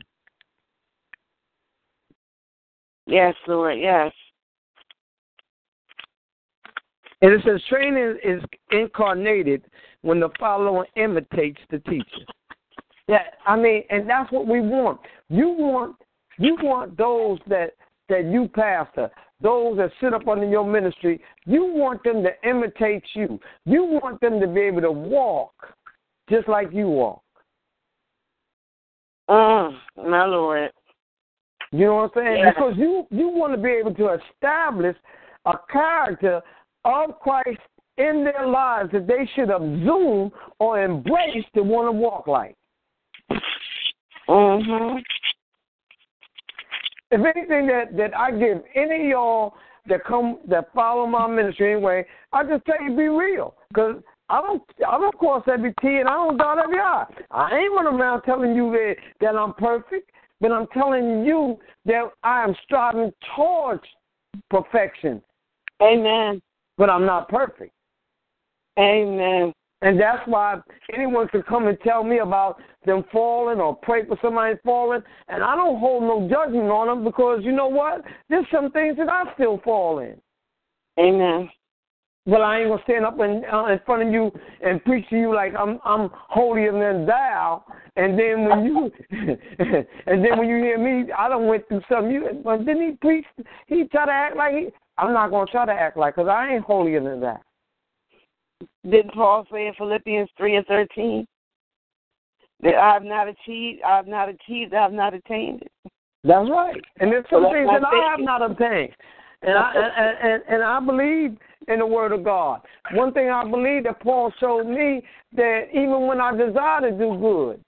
Yes, 3.05 3.35
Lord. 3.49 3.77
Yes. 3.77 4.13
And 7.21 7.33
it 7.33 7.41
says 7.43 7.61
training 7.67 8.17
is 8.23 8.41
incarnated 8.71 9.65
when 10.01 10.19
the 10.19 10.29
follower 10.39 10.85
imitates 10.95 11.59
the 11.69 11.79
teacher. 11.79 12.25
Yeah, 13.07 13.23
I 13.45 13.55
mean, 13.55 13.83
and 13.89 14.07
that's 14.07 14.31
what 14.31 14.47
we 14.47 14.61
want. 14.61 14.99
You 15.29 15.49
want 15.49 15.95
you 16.37 16.55
want 16.61 16.97
those 16.97 17.39
that 17.47 17.71
that 18.07 18.25
you 18.25 18.47
pastor, 18.47 19.09
those 19.41 19.77
that 19.77 19.91
sit 20.01 20.13
up 20.13 20.27
under 20.27 20.47
your 20.47 20.65
ministry. 20.65 21.21
You 21.45 21.65
want 21.65 22.03
them 22.03 22.23
to 22.23 22.49
imitate 22.49 23.03
you. 23.13 23.39
You 23.65 23.83
want 23.83 24.21
them 24.21 24.39
to 24.39 24.47
be 24.47 24.61
able 24.61 24.81
to 24.81 24.91
walk 24.91 25.53
just 26.29 26.47
like 26.47 26.69
you 26.71 26.87
walk. 26.87 27.21
Mm. 29.29 29.75
My 29.97 30.25
Lord. 30.25 30.71
You 31.71 31.85
know 31.85 31.95
what 31.95 32.17
I'm 32.17 32.23
saying? 32.23 32.37
Yeah. 32.39 32.51
Because 32.51 32.73
you 32.77 33.05
you 33.11 33.27
want 33.27 33.53
to 33.53 33.61
be 33.61 33.69
able 33.69 33.93
to 33.95 34.17
establish 34.33 34.95
a 35.45 35.53
character 35.71 36.41
of 36.85 37.19
Christ 37.19 37.59
in 37.99 38.23
their 38.23 38.47
lives 38.47 38.91
that 38.93 39.07
they 39.07 39.29
should 39.35 39.49
assume 39.49 40.31
or 40.59 40.81
embrace 40.81 41.45
to 41.53 41.61
want 41.61 41.87
to 41.87 41.91
walk 41.91 42.27
like? 42.27 42.55
Mhm. 44.27 45.03
If 47.11 47.21
anything 47.25 47.67
that 47.67 47.95
that 47.97 48.17
I 48.17 48.31
give 48.31 48.63
any 48.75 49.03
of 49.05 49.09
y'all 49.09 49.55
that 49.87 50.03
come 50.05 50.39
that 50.45 50.71
follow 50.73 51.05
my 51.05 51.27
ministry 51.27 51.73
anyway, 51.73 52.05
I 52.31 52.43
just 52.43 52.65
tell 52.65 52.81
you 52.81 52.95
be 52.95 53.09
real, 53.09 53.55
cause 53.73 54.01
I 54.29 54.41
don't 54.41 54.63
I 54.87 54.97
don't 54.97 55.17
cross 55.17 55.43
every 55.47 55.73
T 55.81 55.97
and 55.97 56.07
I 56.07 56.13
don't 56.13 56.37
dot 56.37 56.59
every 56.59 56.79
I. 56.79 57.05
I 57.31 57.57
ain't 57.57 57.73
running 57.73 57.99
around 57.99 58.21
telling 58.21 58.55
you 58.55 58.71
that 58.71 58.95
that 59.21 59.35
I'm 59.35 59.53
perfect, 59.55 60.11
but 60.39 60.51
I'm 60.51 60.67
telling 60.67 61.25
you 61.25 61.59
that 61.85 62.11
I 62.23 62.43
am 62.43 62.55
striving 62.63 63.11
towards 63.35 63.83
perfection. 64.49 65.21
Amen. 65.81 66.41
But 66.77 66.89
I'm 66.89 67.05
not 67.05 67.27
perfect. 67.27 67.73
Amen. 68.79 69.53
And 69.81 69.99
that's 69.99 70.21
why 70.25 70.59
anyone 70.93 71.27
can 71.29 71.41
come 71.43 71.67
and 71.67 71.77
tell 71.81 72.03
me 72.03 72.19
about 72.19 72.61
them 72.85 73.03
falling 73.11 73.59
or 73.59 73.75
pray 73.75 74.05
for 74.05 74.17
somebody 74.21 74.55
falling, 74.63 75.01
and 75.29 75.43
I 75.43 75.55
don't 75.55 75.79
hold 75.79 76.03
no 76.03 76.27
judgment 76.29 76.69
on 76.69 76.87
them 76.87 77.03
because 77.03 77.41
you 77.43 77.51
know 77.51 77.67
what? 77.67 78.01
There's 78.29 78.45
some 78.51 78.71
things 78.71 78.97
that 78.97 79.09
I 79.09 79.33
still 79.35 79.61
fall 79.63 79.99
in. 79.99 80.19
Amen. 80.99 81.49
But 82.25 82.41
I 82.41 82.59
ain't 82.59 82.69
gonna 82.69 82.83
stand 82.83 83.05
up 83.05 83.19
in, 83.19 83.43
uh, 83.51 83.67
in 83.67 83.79
front 83.85 84.03
of 84.03 84.13
you 84.13 84.31
and 84.61 84.83
preach 84.83 85.07
to 85.09 85.17
you 85.17 85.33
like 85.33 85.53
I'm 85.57 85.79
I'm 85.85 86.09
holier 86.13 86.73
than 86.73 87.05
thou. 87.05 87.63
And 87.95 88.19
then 88.19 88.45
when 88.47 88.65
you 88.65 88.91
and 90.05 90.23
then 90.23 90.37
when 90.37 90.49
you 90.49 90.57
hear 90.57 90.77
me, 90.77 91.11
I 91.17 91.29
don't 91.29 91.47
went 91.47 91.67
through 91.69 91.81
something. 91.89 92.11
You 92.11 92.41
but 92.43 92.65
didn't 92.65 92.89
he 92.89 92.97
preach? 92.97 93.25
He 93.67 93.85
try 93.85 94.05
to 94.05 94.11
act 94.11 94.35
like 94.35 94.53
he. 94.53 94.67
I'm 94.97 95.13
not 95.13 95.31
gonna 95.31 95.49
try 95.49 95.65
to 95.65 95.71
act 95.71 95.95
like 95.95 96.15
because 96.15 96.29
I 96.29 96.53
ain't 96.53 96.65
holier 96.65 97.01
than 97.01 97.21
that. 97.21 97.41
Didn't 98.83 99.13
Paul 99.13 99.45
say 99.51 99.67
in 99.67 99.73
Philippians 99.73 100.29
three 100.37 100.55
and 100.55 100.65
thirteen 100.65 101.27
that 102.61 102.75
I 102.75 102.93
have 102.93 103.03
not 103.03 103.27
achieved, 103.27 103.81
I 103.83 103.95
have 103.95 104.07
not 104.07 104.29
achieved, 104.29 104.73
I 104.73 104.81
have 104.83 104.93
not 104.93 105.13
attained 105.13 105.61
it. 105.61 105.91
That's 106.23 106.49
right. 106.49 106.81
And 106.99 107.11
there's 107.11 107.25
some 107.29 107.43
Well, 107.43 107.51
things 107.53 107.69
that 107.71 107.81
my 107.81 107.89
I 107.89 108.11
have 108.11 108.19
not 108.19 108.41
obtained. 108.41 108.93
And 109.41 109.57
I 109.57 109.73
and, 109.73 110.31
and 110.31 110.43
and 110.49 110.63
I 110.63 110.79
believe 110.79 111.37
in 111.67 111.79
the 111.79 111.85
word 111.85 112.11
of 112.11 112.23
God. 112.23 112.61
One 112.93 113.13
thing 113.13 113.29
I 113.29 113.49
believe 113.49 113.85
that 113.85 114.01
Paul 114.01 114.33
showed 114.39 114.65
me 114.65 115.01
that 115.33 115.67
even 115.71 116.07
when 116.07 116.19
I 116.19 116.35
desire 116.35 116.81
to 116.81 116.91
do 116.91 117.17
good, 117.19 117.63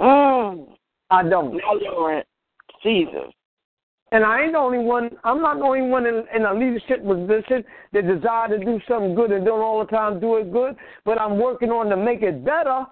Mm. 0.00 0.66
I 1.10 1.22
don't. 1.22 1.54
My 1.54 1.78
Lord, 1.82 2.24
Jesus. 2.82 3.30
And 4.12 4.24
I 4.24 4.42
ain't 4.42 4.52
the 4.52 4.58
only 4.58 4.78
one. 4.78 5.10
I'm 5.22 5.40
not 5.40 5.58
the 5.58 5.64
only 5.64 5.82
one 5.82 6.06
in, 6.06 6.24
in 6.34 6.44
a 6.44 6.52
leadership 6.52 7.04
position 7.04 7.64
that 7.92 8.06
desire 8.06 8.48
to 8.48 8.58
do 8.58 8.80
something 8.88 9.14
good 9.14 9.30
and 9.30 9.44
don't 9.44 9.60
all 9.60 9.78
the 9.78 9.90
time 9.90 10.18
do 10.18 10.36
it 10.36 10.52
good. 10.52 10.74
But 11.04 11.20
I'm 11.20 11.38
working 11.38 11.70
on 11.70 11.86
to 11.90 11.96
make 11.96 12.22
it 12.22 12.44
better. 12.44 12.86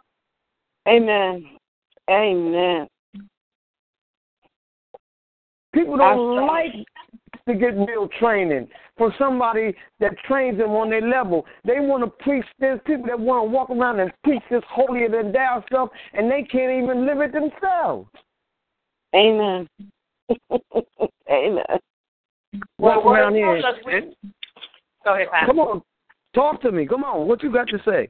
Amen. 0.88 1.44
Amen. 2.08 2.86
People 5.74 5.96
don't 5.96 6.46
like 6.46 6.72
to 7.46 7.54
get 7.54 7.76
real 7.76 8.08
training 8.18 8.68
for 8.96 9.12
somebody 9.18 9.74
that 10.00 10.12
trains 10.26 10.58
them 10.58 10.70
on 10.70 10.90
their 10.90 11.02
level. 11.02 11.46
They 11.64 11.80
want 11.80 12.04
to 12.04 12.24
preach. 12.24 12.44
There's 12.58 12.80
people 12.86 13.06
that 13.06 13.18
want 13.18 13.46
to 13.46 13.50
walk 13.50 13.70
around 13.70 14.00
and 14.00 14.12
preach 14.24 14.42
this 14.50 14.62
holier 14.68 15.08
than 15.08 15.32
thou 15.32 15.62
stuff, 15.66 15.90
and 16.14 16.30
they 16.30 16.42
can't 16.42 16.82
even 16.82 17.06
live 17.06 17.20
it 17.20 17.32
themselves. 17.32 18.08
Amen. 19.14 19.68
Amen. 21.30 21.64
Walk 22.78 23.04
Well, 23.04 23.14
around 23.14 23.34
here. 23.34 23.56
it 23.56 23.62
tells 23.62 23.76
us 23.76 23.80
we- 23.84 24.16
Go 25.04 25.14
ahead, 25.14 25.28
Pastor. 25.30 25.46
come 25.46 25.58
on, 25.60 25.82
talk 26.34 26.60
to 26.62 26.72
me. 26.72 26.86
Come 26.86 27.04
on, 27.04 27.28
what 27.28 27.42
you 27.42 27.52
got 27.52 27.68
to 27.68 27.78
say? 27.84 28.08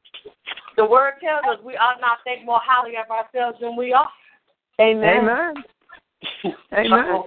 The 0.76 0.84
word 0.84 1.14
tells 1.20 1.42
us 1.58 1.64
we 1.64 1.76
ought 1.76 2.00
not 2.00 2.18
think 2.24 2.44
more 2.46 2.60
highly 2.62 2.94
of 2.96 3.10
ourselves 3.10 3.58
than 3.60 3.76
we 3.76 3.92
are. 3.92 4.08
Amen. 4.80 5.18
Amen. 5.18 5.54
Amen. 6.72 7.22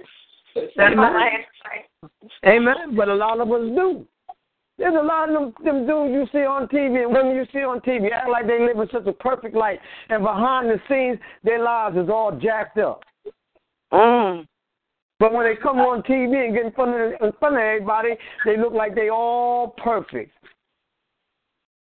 That's 0.54 0.72
Amen. 0.78 0.98
all 0.98 1.16
I 1.16 1.30
have 1.30 1.40
to 1.40 2.08
say. 2.42 2.50
Amen. 2.50 2.96
But 2.96 3.08
a 3.08 3.14
lot 3.14 3.40
of 3.40 3.50
us 3.52 3.60
do. 3.74 4.06
There's 4.78 4.94
a 4.98 5.02
lot 5.02 5.28
of 5.28 5.34
them, 5.34 5.54
them 5.64 5.86
dudes 5.86 6.12
you 6.12 6.26
see 6.32 6.44
on 6.44 6.66
TV 6.68 7.04
and 7.04 7.12
women 7.12 7.36
you 7.36 7.46
see 7.52 7.60
on 7.60 7.80
TV 7.80 8.10
act 8.10 8.28
like 8.30 8.46
they 8.46 8.58
live 8.58 8.78
in 8.78 8.88
such 8.90 9.06
a 9.06 9.12
perfect 9.12 9.54
life, 9.54 9.78
and 10.08 10.22
behind 10.24 10.68
the 10.70 10.80
scenes, 10.88 11.18
their 11.44 11.62
lives 11.62 11.96
is 11.96 12.08
all 12.08 12.32
jacked 12.32 12.78
up. 12.78 13.02
Mm. 13.92 14.46
But 15.22 15.32
when 15.32 15.46
they 15.46 15.54
come 15.54 15.78
on 15.78 16.02
TV 16.02 16.46
and 16.46 16.52
get 16.52 16.66
in 16.66 16.72
front 16.72 16.90
of 16.90 17.12
in 17.22 17.32
front 17.38 17.54
of 17.54 17.60
everybody, 17.60 18.16
they 18.44 18.56
look 18.56 18.72
like 18.72 18.96
they 18.96 19.08
all 19.08 19.68
perfect. 19.78 20.32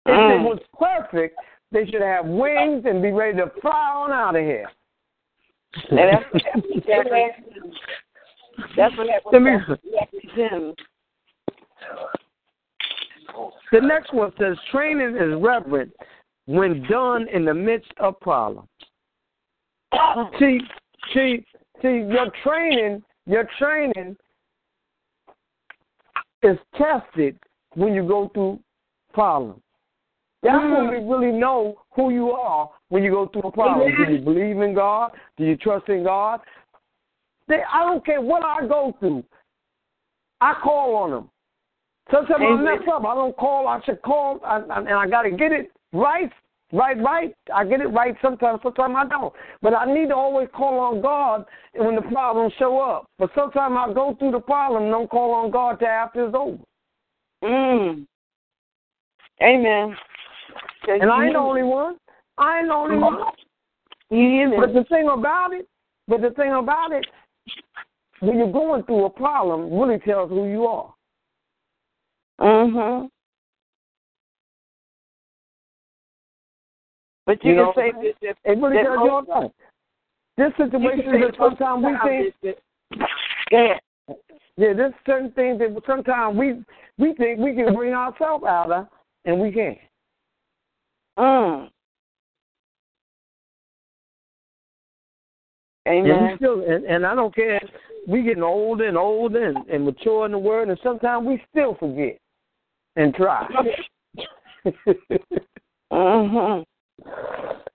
If 0.05 0.13
Mm. 0.13 0.27
they 0.27 0.43
was 0.43 0.59
perfect, 0.77 1.39
they 1.71 1.85
should 1.85 2.01
have 2.01 2.25
wings 2.25 2.85
and 2.85 3.01
be 3.01 3.11
ready 3.11 3.37
to 3.37 3.49
fly 3.61 3.91
on 3.95 4.11
out 4.11 4.35
of 4.35 4.43
here. 4.43 4.69
And 5.89 5.99
that's, 5.99 6.25
that's, 6.33 6.67
that's 8.75 8.97
what 8.97 9.07
happened. 9.07 9.33
The 13.71 13.79
next 13.79 14.13
one 14.13 14.33
says 14.37 14.57
training 14.69 15.15
is 15.15 15.41
reverent 15.41 15.93
when 16.45 16.83
done 16.89 17.29
in 17.29 17.45
the 17.45 17.53
midst 17.53 17.93
of 18.01 18.19
problems. 18.19 18.67
See, 20.39 20.59
see, 21.13 21.45
see, 21.81 22.03
your 22.09 22.29
training, 22.43 23.01
your 23.29 23.47
training 23.59 24.17
is 26.41 26.57
tested 26.75 27.37
when 27.75 27.93
you 27.93 28.05
go 28.07 28.31
through 28.33 28.59
problems. 29.13 29.61
That's 30.41 30.55
when 30.55 30.89
we 30.89 30.95
mm. 30.95 31.09
really 31.09 31.37
know 31.37 31.81
who 31.91 32.11
you 32.11 32.31
are 32.31 32.69
when 32.87 33.03
you 33.03 33.11
go 33.11 33.27
through 33.27 33.43
a 33.43 33.51
problem. 33.51 33.91
Do 34.05 34.13
you 34.13 34.19
believe 34.19 34.59
in 34.61 34.73
God? 34.73 35.11
Do 35.37 35.43
you 35.43 35.57
trust 35.57 35.89
in 35.89 36.03
God? 36.03 36.39
They, 37.47 37.59
I 37.71 37.83
don't 37.83 38.03
care 38.03 38.21
what 38.21 38.43
I 38.43 38.65
go 38.65 38.95
through. 38.99 39.23
I 40.41 40.55
call 40.63 40.95
on 40.95 41.11
them. 41.11 41.29
Sometimes 42.11 42.41
I 42.41 42.55
mess 42.55 42.87
up. 42.91 43.05
I 43.05 43.13
don't 43.13 43.37
call. 43.37 43.67
I 43.67 43.79
should 43.85 44.01
call, 44.01 44.39
and, 44.43 44.71
and 44.71 44.89
I 44.89 45.07
got 45.07 45.23
to 45.23 45.31
get 45.31 45.51
it 45.51 45.71
right, 45.93 46.31
right, 46.71 46.97
right. 47.01 47.35
I 47.53 47.65
get 47.65 47.81
it 47.81 47.87
right 47.87 48.15
sometimes. 48.21 48.59
Sometimes 48.63 48.95
I 48.97 49.07
don't. 49.07 49.33
But 49.61 49.73
I 49.73 49.91
need 49.91 50.09
to 50.09 50.15
always 50.15 50.47
call 50.53 50.79
on 50.79 51.01
God 51.01 51.45
when 51.75 51.95
the 51.95 52.01
problems 52.01 52.53
show 52.59 52.79
up. 52.79 53.07
But 53.17 53.31
sometimes 53.35 53.75
I 53.77 53.93
go 53.93 54.15
through 54.17 54.31
the 54.31 54.39
problem 54.39 54.83
and 54.83 54.91
don't 54.91 55.09
call 55.09 55.33
on 55.33 55.51
God 55.51 55.79
till 55.79 55.87
after 55.87 56.25
it's 56.25 56.35
over. 56.35 56.57
Mm. 57.43 58.05
Amen. 59.41 59.95
And 60.87 61.11
I 61.11 61.25
ain't 61.25 61.33
the 61.33 61.39
only 61.39 61.63
one. 61.63 61.97
I 62.37 62.59
ain't 62.59 62.67
the 62.67 62.73
only 62.73 62.97
one. 62.97 63.17
You 64.09 64.17
hear 64.17 64.49
me? 64.49 64.57
But 64.57 64.73
the 64.73 64.83
thing 64.85 65.07
about 65.07 65.53
it, 65.53 65.67
but 66.07 66.21
the 66.21 66.31
thing 66.31 66.51
about 66.51 66.91
it, 66.91 67.05
when 68.21 68.37
you're 68.37 68.51
going 68.51 68.83
through 68.83 69.05
a 69.05 69.09
problem, 69.09 69.71
really 69.71 69.99
tells 69.99 70.29
who 70.29 70.49
you 70.49 70.65
are. 70.65 70.93
Mm-hmm. 72.41 73.07
But 77.29 77.45
you, 77.45 77.51
You 77.51 77.57
know, 77.57 77.73
can 77.73 77.93
say 77.93 78.01
this 78.01 78.15
if 78.23 78.37
It 78.43 78.59
really 78.59 78.77
that 78.77 78.87
all 78.87 79.21
that. 79.21 79.51
This 80.35 80.51
situation 80.57 81.21
that 81.21 81.35
sometimes 81.37 81.85
we 81.85 81.95
think, 82.41 82.57
Yeah. 83.51 83.77
yeah, 84.57 84.73
there's 84.73 84.93
certain 85.05 85.31
things 85.33 85.59
that 85.59 85.79
sometimes 85.85 86.35
we 86.35 86.63
we 86.97 87.13
think 87.13 87.37
we 87.37 87.53
can 87.53 87.75
bring 87.75 87.93
ourselves 87.93 88.45
out 88.45 88.71
of, 88.71 88.87
and 89.25 89.39
we 89.39 89.51
can't. 89.51 89.77
Mm. 91.19 91.69
And 95.85 96.07
Amen. 96.07 96.37
still, 96.37 96.63
and, 96.67 96.83
and 96.85 97.05
I 97.05 97.13
don't 97.13 97.35
care. 97.35 97.61
We 98.07 98.23
getting 98.23 98.41
older 98.41 98.87
and 98.87 98.97
older 98.97 99.49
and, 99.49 99.69
and 99.69 99.85
mature 99.85 100.25
in 100.25 100.31
the 100.31 100.39
word, 100.39 100.69
and 100.69 100.79
sometimes 100.81 101.27
we 101.27 101.43
still 101.51 101.75
forget 101.75 102.17
and 102.95 103.13
try. 103.13 103.47
Mm-hmm. 105.91 106.63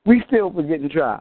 We 0.07 0.22
still 0.27 0.53
forget 0.53 0.81
and 0.81 0.91
try. 0.91 1.20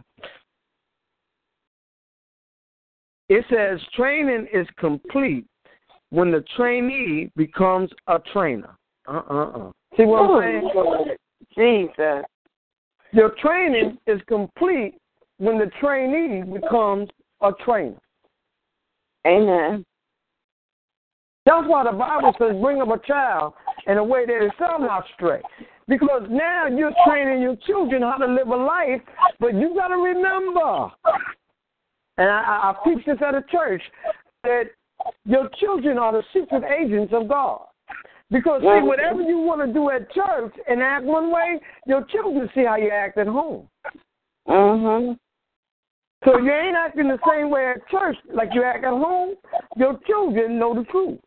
It 3.29 3.45
says 3.49 3.79
training 3.95 4.47
is 4.53 4.67
complete 4.77 5.45
when 6.09 6.31
the 6.31 6.43
trainee 6.55 7.31
becomes 7.35 7.89
a 8.07 8.19
trainer. 8.31 8.75
Uh 9.07 9.21
uh 9.29 9.43
uh. 9.43 9.71
See 9.97 10.03
what 10.03 10.29
I'm 10.29 10.41
saying? 10.41 11.17
Jesus. 11.57 12.25
Your 13.11 13.35
training 13.41 13.97
is 14.07 14.19
complete 14.27 14.95
when 15.37 15.57
the 15.57 15.71
trainee 15.79 16.43
becomes 16.43 17.09
a 17.41 17.51
trainer. 17.63 17.99
Amen. 19.25 19.85
That's 21.45 21.67
why 21.67 21.83
the 21.83 21.91
Bible 21.91 22.33
says 22.39 22.55
bring 22.61 22.81
up 22.81 22.89
a 22.89 22.99
child 23.05 23.53
in 23.87 23.97
a 23.97 24.03
way 24.03 24.25
that 24.25 24.45
is 24.45 24.51
somehow 24.57 25.01
stray. 25.15 25.41
Because 25.87 26.23
now 26.29 26.67
you're 26.67 26.93
training 27.05 27.41
your 27.41 27.55
children 27.67 28.01
how 28.01 28.17
to 28.17 28.25
live 28.25 28.47
a 28.47 28.55
life, 28.55 29.01
but 29.39 29.53
you 29.53 29.75
got 29.75 29.89
to 29.89 29.97
remember, 29.97 30.91
and 32.17 32.29
I, 32.29 32.41
I, 32.41 32.69
I 32.69 32.75
preach 32.83 33.05
this 33.05 33.17
at 33.25 33.35
a 33.35 33.43
church, 33.51 33.81
that 34.43 34.65
your 35.25 35.49
children 35.59 35.97
are 35.97 36.13
the 36.13 36.23
secret 36.33 36.63
agents 36.63 37.13
of 37.13 37.27
God. 37.27 37.65
Because 38.31 38.61
see, 38.61 38.87
whatever 38.87 39.21
you 39.21 39.37
want 39.39 39.61
to 39.61 39.71
do 39.71 39.89
at 39.91 40.11
church 40.11 40.53
and 40.67 40.81
act 40.81 41.03
one 41.03 41.31
way, 41.31 41.59
your 41.85 42.03
children 42.05 42.49
see 42.55 42.65
how 42.65 42.77
you 42.77 42.89
act 42.89 43.17
at 43.17 43.27
home. 43.27 43.67
Mhm. 44.47 45.19
So 46.25 46.37
you 46.39 46.51
ain't 46.51 46.75
acting 46.75 47.09
the 47.09 47.19
same 47.29 47.49
way 47.49 47.67
at 47.67 47.87
church 47.89 48.17
like 48.33 48.53
you 48.53 48.63
act 48.63 48.85
at 48.85 48.91
home. 48.91 49.35
Your 49.75 49.99
children 50.07 50.57
know 50.57 50.73
the 50.73 50.85
truth. 50.85 51.19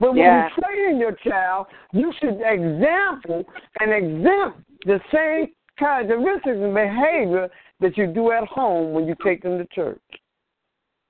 But 0.00 0.12
when 0.12 0.18
Yeah. 0.18 0.48
you 0.48 0.62
train 0.62 0.98
your 0.98 1.12
child, 1.12 1.66
you 1.92 2.10
should 2.18 2.40
example 2.40 3.44
and 3.80 3.92
exempt 3.92 4.60
the 4.86 5.00
same 5.12 5.52
characteristics 5.76 6.56
and 6.56 6.74
behavior 6.74 7.50
that 7.80 7.96
you 7.96 8.06
do 8.06 8.32
at 8.32 8.44
home 8.44 8.92
when 8.92 9.06
you 9.06 9.14
take 9.22 9.42
them 9.42 9.58
to 9.58 9.66
church. 9.66 10.00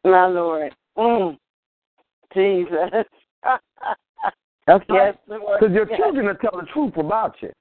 My 0.05 0.26
Lord. 0.26 0.74
Mm. 0.99 1.38
Jesus. 2.34 2.91
That's 4.66 4.84
right. 4.88 5.18
Because 5.26 5.72
your 5.72 5.86
children 5.97 6.26
will 6.26 6.34
tell 6.34 6.61
the 6.61 6.66
truth 6.72 6.97
about 6.97 7.41
you. 7.41 7.53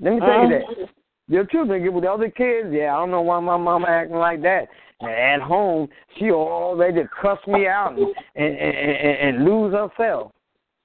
Let 0.00 0.14
me 0.14 0.20
tell 0.20 0.42
you 0.42 0.48
that. 0.48 0.66
Mhm. 0.66 0.88
Your 1.28 1.44
children 1.46 1.82
get 1.82 1.92
with 1.92 2.04
the 2.04 2.12
other 2.12 2.30
kids. 2.30 2.68
Yeah, 2.70 2.94
I 2.94 2.98
don't 2.98 3.10
know 3.10 3.22
why 3.22 3.40
my 3.40 3.56
mama 3.56 3.86
acting 3.88 4.16
like 4.16 4.42
that. 4.42 4.68
And 5.00 5.10
at 5.10 5.40
home, 5.40 5.88
she 6.16 6.30
already 6.30 7.02
cuss 7.20 7.38
me 7.46 7.66
out 7.66 7.96
and, 7.96 8.14
and, 8.36 8.56
and, 8.56 9.36
and 9.36 9.44
lose 9.44 9.72
herself. 9.72 10.32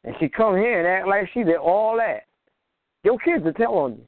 And 0.03 0.15
she 0.19 0.29
come 0.29 0.55
here 0.55 0.79
and 0.79 0.87
act 0.87 1.07
like 1.07 1.29
she 1.33 1.43
did 1.43 1.57
all 1.57 1.97
that. 1.97 2.23
Your 3.03 3.17
kids 3.19 3.43
will 3.43 3.53
tell 3.53 3.73
on 3.73 3.97
you. 3.97 4.05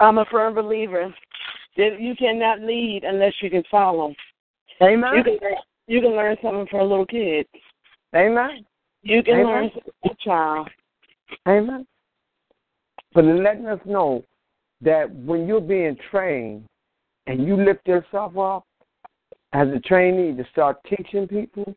I'm 0.00 0.18
a 0.18 0.24
firm 0.26 0.54
believer 0.54 1.12
that 1.76 2.00
you 2.00 2.14
cannot 2.16 2.60
lead 2.60 3.02
unless 3.04 3.32
you 3.40 3.50
can 3.50 3.64
follow. 3.70 4.14
Amen. 4.82 5.10
You 5.16 5.22
can 5.22 5.38
you 5.86 6.00
can 6.00 6.10
learn 6.10 6.36
something 6.42 6.66
from 6.70 6.80
a 6.80 6.84
little 6.84 7.06
kid. 7.06 7.46
Amen. 8.14 8.64
You 9.02 9.22
can 9.22 9.40
Amen. 9.40 9.46
learn 9.46 9.70
something 9.72 9.92
from 10.02 10.10
a 10.10 10.16
child. 10.24 10.68
Amen. 11.48 11.86
But 13.14 13.24
letting 13.24 13.66
us 13.66 13.80
know 13.86 14.22
that 14.82 15.10
when 15.10 15.46
you're 15.46 15.60
being 15.60 15.96
trained 16.10 16.66
and 17.26 17.46
you 17.46 17.56
lift 17.56 17.86
yourself 17.86 18.36
up 18.36 18.64
as 19.52 19.68
a 19.68 19.80
trainee 19.80 20.36
to 20.36 20.48
start 20.50 20.76
teaching 20.84 21.26
people, 21.26 21.74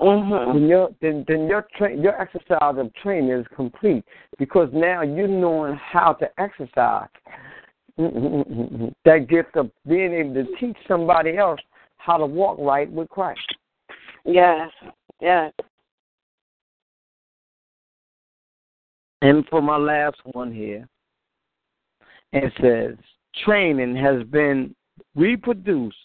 Mhm. 0.00 0.52
then 0.54 0.68
your 0.68 0.90
then, 1.00 1.24
then 1.26 1.46
your 1.48 1.66
tra- 1.76 1.96
your 1.96 2.20
exercise 2.20 2.76
of 2.78 2.92
training 2.94 3.30
is 3.30 3.46
complete 3.48 4.04
because 4.38 4.68
now 4.72 5.02
you're 5.02 5.26
knowing 5.26 5.74
how 5.74 6.12
to 6.12 6.40
exercise 6.40 7.08
that 7.96 9.26
gift 9.28 9.56
of 9.56 9.70
being 9.88 10.14
able 10.14 10.34
to 10.34 10.56
teach 10.56 10.76
somebody 10.86 11.36
else 11.36 11.60
how 11.96 12.16
to 12.16 12.26
walk 12.26 12.56
right 12.60 12.90
with 12.92 13.08
Christ. 13.08 13.56
Yes. 14.24 14.70
Yes. 15.20 15.52
And 19.20 19.44
for 19.48 19.60
my 19.60 19.76
last 19.76 20.16
one 20.26 20.52
here, 20.52 20.88
it 22.32 22.52
says 22.60 22.96
training 23.44 23.96
has 23.96 24.22
been 24.28 24.76
reproduced 25.16 25.96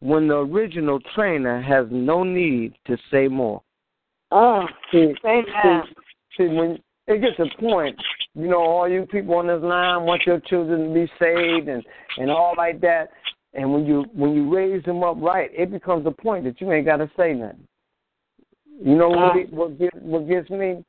when 0.00 0.28
the 0.28 0.36
original 0.36 1.00
trainer 1.14 1.60
has 1.60 1.86
no 1.90 2.22
need 2.22 2.74
to 2.86 2.96
say 3.10 3.28
more. 3.28 3.62
Oh, 4.30 4.66
See, 4.90 5.14
amen. 5.24 5.82
see, 6.36 6.48
when 6.48 6.78
it 7.06 7.20
gets 7.20 7.38
a 7.38 7.60
point, 7.60 7.96
you 8.34 8.48
know, 8.48 8.60
all 8.60 8.88
you 8.88 9.06
people 9.06 9.36
on 9.36 9.46
this 9.46 9.62
line 9.62 10.02
want 10.02 10.22
your 10.26 10.40
children 10.40 10.88
to 10.88 10.94
be 10.94 11.10
saved 11.18 11.68
and 11.68 11.84
and 12.18 12.30
all 12.30 12.54
like 12.56 12.80
that. 12.80 13.10
And 13.54 13.72
when 13.72 13.86
you 13.86 14.04
when 14.12 14.34
you 14.34 14.52
raise 14.54 14.84
them 14.84 15.02
up 15.02 15.16
right, 15.20 15.50
it 15.56 15.70
becomes 15.70 16.06
a 16.06 16.10
point 16.10 16.44
that 16.44 16.60
you 16.60 16.70
ain't 16.72 16.86
got 16.86 16.96
to 16.96 17.10
say 17.16 17.32
nothing. 17.32 17.66
You 18.82 18.96
know 18.96 19.08
what 19.08 19.18
uh-huh. 19.18 19.38
get, 19.38 19.52
what 19.52 19.78
get, 19.78 20.02
what 20.02 20.28
gets 20.28 20.50
me? 20.50 20.84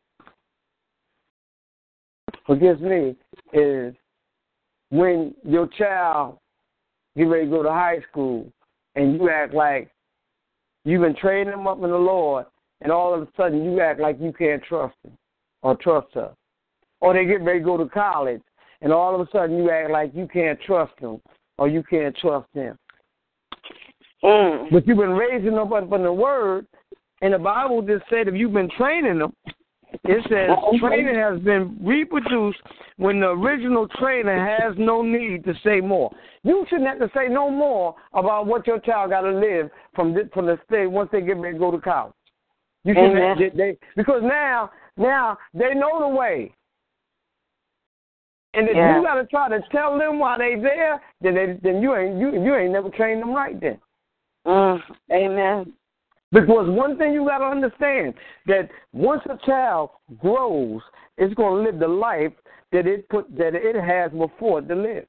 What 2.48 2.60
gets 2.60 2.82
me 2.82 3.16
is 3.54 3.94
when 4.90 5.34
your 5.44 5.68
child 5.78 6.40
get 7.16 7.24
ready 7.24 7.46
to 7.46 7.52
go 7.52 7.64
to 7.64 7.70
high 7.70 8.00
school 8.10 8.52
and 8.98 9.14
you 9.14 9.30
act 9.30 9.54
like 9.54 9.90
you've 10.84 11.02
been 11.02 11.16
training 11.16 11.52
them 11.52 11.68
up 11.68 11.78
in 11.78 11.90
the 11.90 11.98
Lord, 11.98 12.46
and 12.82 12.92
all 12.92 13.14
of 13.14 13.22
a 13.22 13.28
sudden 13.38 13.64
you 13.64 13.80
act 13.80 14.00
like 14.00 14.18
you 14.20 14.34
can't 14.34 14.64
trust 14.64 14.96
him 15.04 15.14
or 15.62 15.76
trust 15.76 16.08
her. 16.16 16.34
Or 17.00 17.14
they 17.14 17.26
get 17.26 17.44
ready 17.44 17.60
to 17.60 17.66
go 17.66 17.78
to 17.78 17.86
college, 17.86 18.42
and 18.82 18.92
all 18.92 19.14
of 19.14 19.22
a 19.22 19.30
sudden 19.32 19.58
you 19.58 19.70
act 19.70 19.92
like 19.92 20.12
you 20.16 20.28
can't 20.28 20.60
trust 20.62 20.94
them 21.00 21.22
or 21.60 21.68
you 21.68 21.84
can't 21.84 22.16
trust 22.18 22.48
them. 22.54 22.78
Mm. 24.24 24.72
But 24.72 24.88
you've 24.88 24.98
been 24.98 25.12
raising 25.12 25.54
them 25.54 25.72
up 25.72 25.92
in 25.94 26.04
the 26.04 26.12
Word, 26.12 26.66
and 27.22 27.34
the 27.34 27.40
Bible 27.40 27.84
just 27.84 28.04
said 28.10 28.28
if 28.28 28.34
you've 28.34 28.54
been 28.54 28.70
training 28.78 29.20
them, 29.20 29.34
it 30.04 30.24
says 30.30 30.80
training 30.80 31.16
has 31.16 31.40
been 31.40 31.78
reproduced 31.82 32.60
when 32.98 33.20
the 33.20 33.28
original 33.28 33.88
trainer 34.00 34.46
has 34.46 34.76
no 34.78 35.02
need 35.02 35.44
to 35.46 35.54
say 35.64 35.82
more. 35.82 36.12
You 36.44 36.66
shouldn't 36.70 36.88
have 36.88 37.00
to 37.00 37.10
say 37.16 37.28
no 37.28 37.50
more 37.50 37.96
about 38.14 38.48
what 38.48 38.66
your 38.68 38.80
child 38.80 39.12
got 39.12 39.22
to 39.22 39.32
live 39.32 39.70
from 39.94 40.14
this, 40.14 40.26
from 40.34 40.46
the 40.46 40.60
state 40.66 40.88
once 40.88 41.10
they 41.12 41.22
get 41.22 41.38
ready 41.38 41.56
to 41.56 41.60
go 41.60 41.72
to 41.72 41.80
college. 41.80 42.14
You 42.84 42.94
shouldn't 42.94 43.40
have, 43.40 43.58
they, 43.58 43.78
because 43.96 44.22
now 44.24 44.72
now 44.96 45.38
they 45.54 45.74
know 45.74 46.00
the 46.00 46.08
way. 46.08 46.54
And 48.54 48.68
if 48.68 48.76
Yeah. 48.76 48.98
you 48.98 49.04
got 49.04 49.16
to 49.16 49.26
try 49.28 49.50
to 49.50 49.62
tell 49.72 49.98
them 49.98 50.20
why 50.20 50.38
they 50.38 50.56
there, 50.56 51.02
then 51.22 51.36
they, 51.36 51.60
then 51.62 51.82
you 51.82 51.96
ain't 51.96 52.18
you 52.18 52.32
you 52.42 52.56
ain't 52.56 52.72
never 52.72 52.90
trained 52.90 53.22
them 53.22 53.34
right 53.34 53.60
then. 53.60 53.78
Mm. 54.46 54.82
Amen. 55.12 55.74
Because 56.32 56.70
one 56.70 56.98
thing 56.98 57.14
you 57.14 57.26
got 57.26 57.38
to 57.38 57.46
understand 57.46 58.14
that 58.48 58.70
once 58.92 59.22
a 59.30 59.38
child 59.46 59.92
grows, 60.20 60.82
it's 61.18 61.34
going 61.36 61.64
to 61.64 61.72
live 61.72 61.80
the 61.80 61.88
life 61.88 62.34
that 62.72 62.86
it 62.86 63.08
put 63.10 63.26
that 63.38 63.56
it 63.56 63.76
has 63.76 64.12
before 64.12 64.60
it 64.60 64.68
to 64.68 64.76
live. 64.76 65.06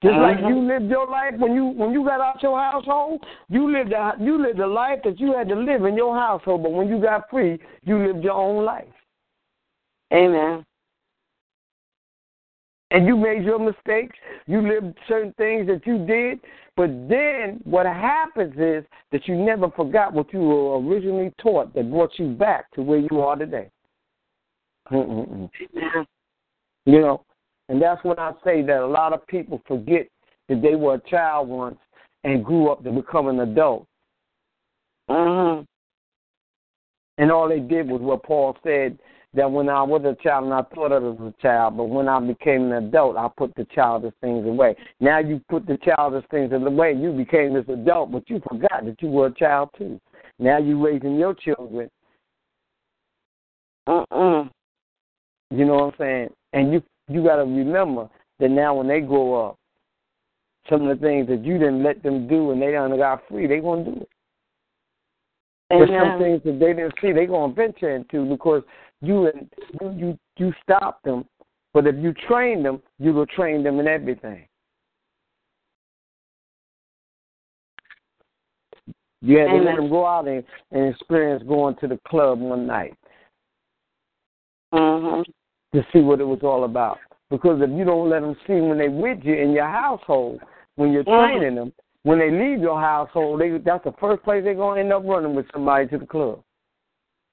Just 0.00 0.16
like 0.16 0.38
Mhm. 0.38 0.48
you 0.48 0.60
lived 0.60 0.88
your 0.88 1.06
life 1.06 1.34
when 1.38 1.54
you 1.56 1.66
when 1.66 1.92
you 1.92 2.04
got 2.04 2.20
out 2.20 2.40
your 2.40 2.56
household, 2.56 3.26
you 3.48 3.68
lived 3.68 3.90
the, 3.90 4.14
you 4.20 4.38
lived 4.38 4.58
the 4.58 4.66
life 4.66 5.02
that 5.02 5.18
you 5.18 5.32
had 5.32 5.48
to 5.48 5.56
live 5.56 5.84
in 5.84 5.96
your 5.96 6.14
household. 6.14 6.62
But 6.62 6.70
when 6.70 6.88
you 6.88 7.00
got 7.00 7.28
free, 7.28 7.58
you 7.82 7.98
lived 7.98 8.22
your 8.22 8.34
own 8.34 8.64
life, 8.64 8.94
Amen. 10.12 10.64
And 12.90 13.06
you 13.06 13.16
made 13.16 13.44
your 13.44 13.58
mistakes. 13.58 14.16
You 14.46 14.66
lived 14.66 14.96
certain 15.06 15.32
things 15.34 15.66
that 15.66 15.86
you 15.86 16.06
did, 16.06 16.40
but 16.76 16.88
then 17.08 17.60
what 17.64 17.86
happens 17.86 18.54
is 18.56 18.84
that 19.12 19.26
you 19.26 19.36
never 19.36 19.70
forgot 19.70 20.12
what 20.12 20.32
you 20.32 20.40
were 20.40 20.78
originally 20.78 21.32
taught 21.40 21.74
that 21.74 21.90
brought 21.90 22.18
you 22.18 22.28
back 22.28 22.70
to 22.72 22.82
where 22.82 23.00
you 23.10 23.20
are 23.20 23.36
today. 23.36 23.70
Mm-mm-mm. 24.90 25.50
You 26.86 27.00
know, 27.00 27.24
and 27.68 27.82
that's 27.82 28.02
when 28.04 28.18
I 28.18 28.32
say 28.44 28.62
that 28.62 28.80
a 28.80 28.86
lot 28.86 29.12
of 29.12 29.26
people 29.26 29.60
forget 29.66 30.08
that 30.48 30.62
they 30.62 30.74
were 30.74 30.94
a 30.94 31.10
child 31.10 31.48
once 31.48 31.78
and 32.24 32.44
grew 32.44 32.70
up 32.70 32.82
to 32.84 32.90
become 32.90 33.28
an 33.28 33.40
adult. 33.40 33.86
Mhm. 35.10 35.66
And 37.18 37.32
all 37.32 37.48
they 37.48 37.60
did 37.60 37.88
was 37.88 38.00
what 38.00 38.22
Paul 38.22 38.56
said 38.62 38.98
that 39.38 39.50
when 39.50 39.68
I 39.68 39.84
was 39.84 40.02
a 40.04 40.20
child 40.20 40.46
and 40.46 40.52
I 40.52 40.62
thought 40.74 40.90
of 40.90 41.04
it 41.04 41.22
as 41.22 41.28
a 41.28 41.34
child, 41.40 41.76
but 41.76 41.84
when 41.84 42.08
I 42.08 42.18
became 42.18 42.72
an 42.72 42.84
adult, 42.84 43.16
I 43.16 43.28
put 43.36 43.54
the 43.54 43.66
childish 43.72 44.12
things 44.20 44.44
away. 44.44 44.74
Now 44.98 45.20
you 45.20 45.40
put 45.48 45.64
the 45.64 45.78
childish 45.78 46.24
things 46.28 46.52
away. 46.52 46.94
You 46.94 47.12
became 47.12 47.54
this 47.54 47.68
adult, 47.68 48.10
but 48.10 48.28
you 48.28 48.42
forgot 48.48 48.84
that 48.84 48.96
you 49.00 49.08
were 49.08 49.26
a 49.26 49.34
child 49.34 49.70
too. 49.78 50.00
Now 50.40 50.58
you 50.58 50.84
raising 50.84 51.16
your 51.16 51.34
children. 51.34 51.88
Mm-mm. 53.88 54.50
You 55.50 55.64
know 55.64 55.74
what 55.74 55.84
I'm 55.84 55.98
saying? 55.98 56.28
And 56.52 56.72
you 56.72 56.82
you 57.08 57.22
got 57.22 57.36
to 57.36 57.42
remember 57.42 58.08
that 58.40 58.50
now 58.50 58.74
when 58.74 58.88
they 58.88 59.00
grow 59.00 59.48
up, 59.48 59.56
some 60.68 60.88
of 60.88 60.98
the 60.98 61.06
things 61.06 61.28
that 61.28 61.44
you 61.44 61.58
didn't 61.58 61.84
let 61.84 62.02
them 62.02 62.26
do 62.26 62.50
and 62.50 62.60
they 62.60 62.72
done 62.72 62.94
got 62.98 63.22
free, 63.28 63.46
they 63.46 63.60
gonna 63.60 63.84
do 63.84 64.00
it. 64.00 64.08
There's 65.70 65.88
some 65.90 66.18
things 66.18 66.40
that 66.44 66.58
they 66.58 66.72
didn't 66.72 66.94
see, 67.00 67.12
they 67.12 67.26
gonna 67.26 67.52
venture 67.52 67.94
into 67.94 68.24
because 68.24 68.62
you 69.00 69.30
you 69.80 69.90
you 69.90 70.18
you 70.36 70.52
stop 70.62 71.02
them. 71.02 71.24
But 71.74 71.86
if 71.86 71.96
you 71.96 72.12
train 72.26 72.62
them, 72.62 72.82
you 72.98 73.12
will 73.12 73.26
train 73.26 73.62
them 73.62 73.78
in 73.78 73.86
everything. 73.86 74.46
You 79.20 79.38
had 79.38 79.48
to 79.48 79.58
let 79.58 79.76
them 79.76 79.90
go 79.90 80.06
out 80.06 80.28
and, 80.28 80.44
and 80.70 80.94
experience 80.94 81.42
going 81.46 81.76
to 81.76 81.88
the 81.88 81.98
club 82.08 82.40
one 82.40 82.66
night 82.66 82.94
Mhm. 84.72 85.24
to 85.72 85.86
see 85.92 86.00
what 86.00 86.20
it 86.20 86.24
was 86.24 86.42
all 86.42 86.64
about. 86.64 86.98
Because 87.30 87.60
if 87.60 87.70
you 87.70 87.84
don't 87.84 88.08
let 88.08 88.20
them 88.20 88.36
see 88.46 88.60
when 88.60 88.78
they 88.78 88.88
with 88.88 89.24
you 89.24 89.34
in 89.34 89.52
your 89.52 89.66
household, 89.66 90.40
when 90.76 90.92
you're 90.92 91.04
Mhm. 91.04 91.30
training 91.30 91.54
them, 91.56 91.72
when 92.04 92.18
they 92.18 92.30
leave 92.30 92.60
your 92.60 92.80
household, 92.80 93.40
they, 93.40 93.58
that's 93.58 93.84
the 93.84 93.92
first 93.92 94.22
place 94.22 94.44
they're 94.44 94.54
gonna 94.54 94.80
end 94.80 94.92
up 94.92 95.04
running 95.04 95.34
with 95.34 95.50
somebody 95.52 95.86
to 95.88 95.98
the 95.98 96.06
club. 96.06 96.42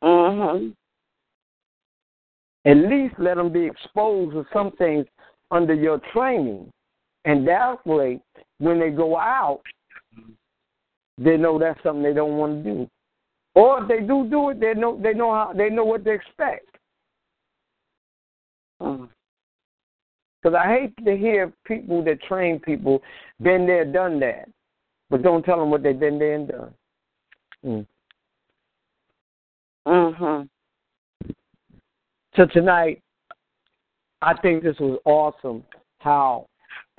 Mhm. 0.04 0.76
At 2.66 2.78
least 2.78 3.16
let 3.20 3.38
them 3.38 3.52
be 3.54 3.66
exposed 3.66 4.34
to 4.34 4.46
some 4.52 4.72
things 4.72 5.06
under 5.52 5.74
your 5.74 6.00
training, 6.12 6.72
and 7.26 7.48
that 7.48 7.86
way, 7.86 8.20
when 8.58 8.80
they 8.80 8.90
go 8.90 9.18
out, 9.18 9.62
they 11.18 11.38
know 11.38 11.60
that's 11.60 11.82
something 11.84 12.04
they 12.04 12.14
don't 12.14 12.38
want 12.38 12.64
to 12.64 12.74
do. 12.74 12.90
Or 13.54 13.82
if 13.82 13.88
they 13.88 14.00
do 14.00 14.28
do 14.30 14.50
it, 14.50 14.60
they 14.60 14.74
know 14.74 15.00
they 15.02 15.14
know 15.14 15.32
how 15.32 15.54
they 15.56 15.70
know 15.70 15.86
what 15.86 16.04
to 16.06 16.12
expect. 16.12 16.68
Because 18.80 19.08
mm. 20.46 20.56
I 20.56 20.80
hate 20.80 21.06
to 21.06 21.16
hear 21.16 21.54
people 21.66 22.04
that 22.04 22.22
train 22.24 22.60
people 22.60 23.02
been 23.42 23.66
there, 23.66 23.86
done 23.86 24.20
that, 24.20 24.50
but 25.10 25.22
don't 25.22 25.44
tell 25.44 25.60
them 25.60 25.70
what 25.70 25.84
they've 25.84 25.98
been 25.98 26.20
there 26.20 26.34
and 26.34 26.48
done. 26.48 26.74
Mm. 27.66 27.88
Mhm. 29.88 30.50
So 32.36 32.46
tonight, 32.46 33.02
I 34.22 34.34
think 34.42 34.64
this 34.64 34.78
was 34.80 35.00
awesome. 35.06 35.64
How 36.00 36.48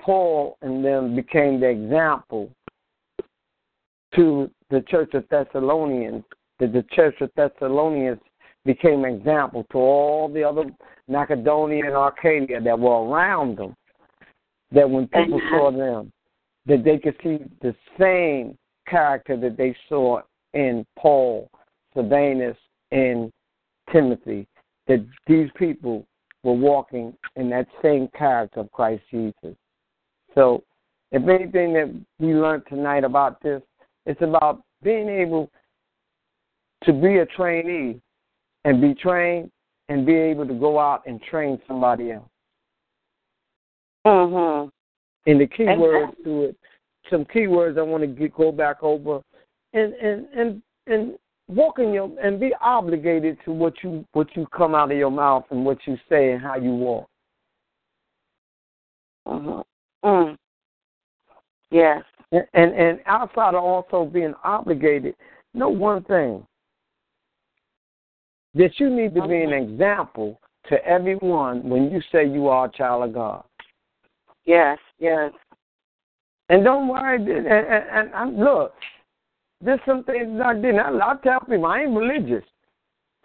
Paul 0.01 0.57
and 0.61 0.83
them 0.83 1.15
became 1.15 1.59
the 1.59 1.69
example 1.69 2.49
to 4.15 4.49
the 4.69 4.81
church 4.87 5.13
of 5.13 5.25
Thessalonians. 5.29 6.23
That 6.59 6.73
the 6.73 6.83
church 6.91 7.15
of 7.21 7.29
Thessalonians 7.35 8.19
became 8.65 9.05
an 9.05 9.13
example 9.13 9.63
to 9.71 9.77
all 9.77 10.27
the 10.27 10.43
other 10.43 10.65
Macedonia 11.07 11.85
and 11.85 11.95
Arcadia 11.95 12.59
that 12.59 12.79
were 12.79 13.07
around 13.07 13.59
them. 13.59 13.75
That 14.71 14.89
when 14.89 15.07
people 15.07 15.39
saw 15.51 15.71
them, 15.71 16.11
that 16.65 16.83
they 16.83 16.97
could 16.97 17.15
see 17.23 17.39
the 17.61 17.75
same 17.99 18.57
character 18.87 19.37
that 19.37 19.55
they 19.55 19.75
saw 19.87 20.21
in 20.55 20.83
Paul, 20.97 21.47
Silvanus, 21.93 22.57
and 22.91 23.31
Timothy. 23.91 24.47
That 24.87 25.05
these 25.27 25.49
people 25.55 26.05
were 26.43 26.53
walking 26.53 27.13
in 27.35 27.49
that 27.49 27.67
same 27.81 28.07
character 28.17 28.61
of 28.61 28.71
Christ 28.71 29.03
Jesus. 29.11 29.55
So, 30.33 30.63
if 31.11 31.27
anything 31.27 31.73
that 31.73 31.93
we 32.19 32.33
learned 32.33 32.63
tonight 32.69 33.03
about 33.03 33.41
this, 33.41 33.61
it's 34.05 34.21
about 34.21 34.61
being 34.83 35.09
able 35.09 35.49
to 36.83 36.93
be 36.93 37.17
a 37.17 37.25
trainee 37.25 37.99
and 38.65 38.81
be 38.81 38.93
trained 38.93 39.51
and 39.89 40.05
be 40.05 40.15
able 40.15 40.45
to 40.47 40.53
go 40.53 40.79
out 40.79 41.03
and 41.05 41.21
train 41.21 41.59
somebody 41.67 42.11
else. 42.11 42.29
Mhm. 44.05 44.71
And 45.25 45.41
the 45.41 45.47
key 45.47 45.65
and 45.65 45.81
words 45.81 46.13
to 46.23 46.43
it, 46.45 46.57
some 47.09 47.25
key 47.25 47.47
words 47.47 47.77
I 47.77 47.81
want 47.81 48.01
to 48.01 48.07
get, 48.07 48.33
go 48.33 48.51
back 48.51 48.83
over, 48.83 49.21
and 49.73 49.93
and 49.95 50.27
and 50.33 50.61
and 50.87 51.19
walk 51.47 51.79
in 51.79 51.93
your 51.93 52.11
and 52.21 52.39
be 52.39 52.51
obligated 52.61 53.37
to 53.45 53.51
what 53.51 53.73
you 53.83 54.05
what 54.13 54.27
you 54.35 54.45
come 54.55 54.75
out 54.75 54.91
of 54.91 54.97
your 54.97 55.11
mouth 55.11 55.45
and 55.51 55.65
what 55.65 55.77
you 55.85 55.97
say 56.09 56.31
and 56.31 56.41
how 56.41 56.55
you 56.55 56.71
walk. 56.71 57.09
Mhm. 59.27 59.63
Mm. 60.03 60.37
Yes. 61.71 62.03
And, 62.31 62.45
and 62.53 62.73
and 62.73 62.99
outside 63.05 63.55
of 63.55 63.63
also 63.63 64.05
being 64.05 64.33
obligated, 64.43 65.15
know 65.53 65.69
one 65.69 66.03
thing 66.03 66.45
that 68.53 68.79
you 68.79 68.89
need 68.89 69.15
to 69.15 69.27
be 69.27 69.41
an 69.41 69.53
example 69.53 70.39
to 70.69 70.83
everyone 70.85 71.67
when 71.67 71.89
you 71.91 72.01
say 72.11 72.27
you 72.27 72.47
are 72.47 72.65
a 72.65 72.71
child 72.71 73.03
of 73.03 73.13
God. 73.13 73.43
Yes, 74.45 74.77
yes. 74.99 75.31
And 76.49 76.63
don't 76.63 76.87
worry. 76.87 77.17
And, 77.17 77.47
and, 77.47 78.09
and 78.13 78.37
look, 78.37 78.73
there's 79.61 79.79
some 79.85 80.03
things 80.03 80.39
I 80.43 80.53
didn't. 80.53 80.79
I, 80.79 80.91
I 80.91 81.15
tell 81.23 81.39
people 81.41 81.65
I 81.65 81.81
ain't 81.81 81.95
religious. 81.95 82.43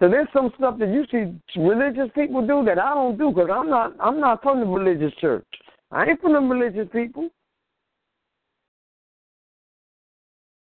So 0.00 0.08
there's 0.08 0.28
some 0.32 0.50
stuff 0.56 0.78
that 0.78 0.88
you 0.88 1.04
see 1.10 1.60
religious 1.60 2.10
people 2.14 2.46
do 2.46 2.64
that 2.64 2.78
I 2.78 2.94
don't 2.94 3.18
do 3.18 3.30
because 3.30 3.50
I'm 3.52 3.70
not. 3.70 3.94
I'm 4.00 4.18
not 4.18 4.42
from 4.42 4.60
the 4.60 4.66
religious 4.66 5.12
church. 5.20 5.46
I 5.90 6.06
ain't 6.06 6.20
from 6.20 6.32
the 6.32 6.40
religious 6.40 6.88
people. 6.92 7.28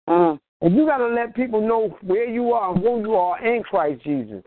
Mm. 0.10 0.40
And 0.62 0.76
you 0.76 0.86
got 0.86 0.98
to 0.98 1.08
let 1.08 1.36
people 1.36 1.62
know 1.66 1.98
where 2.02 2.28
you 2.28 2.52
are 2.52 2.74
and 2.74 2.84
who 2.84 3.00
you 3.02 3.16
are 3.16 3.46
in 3.46 3.64
Christ 3.64 4.04
Jesus. 4.04 4.44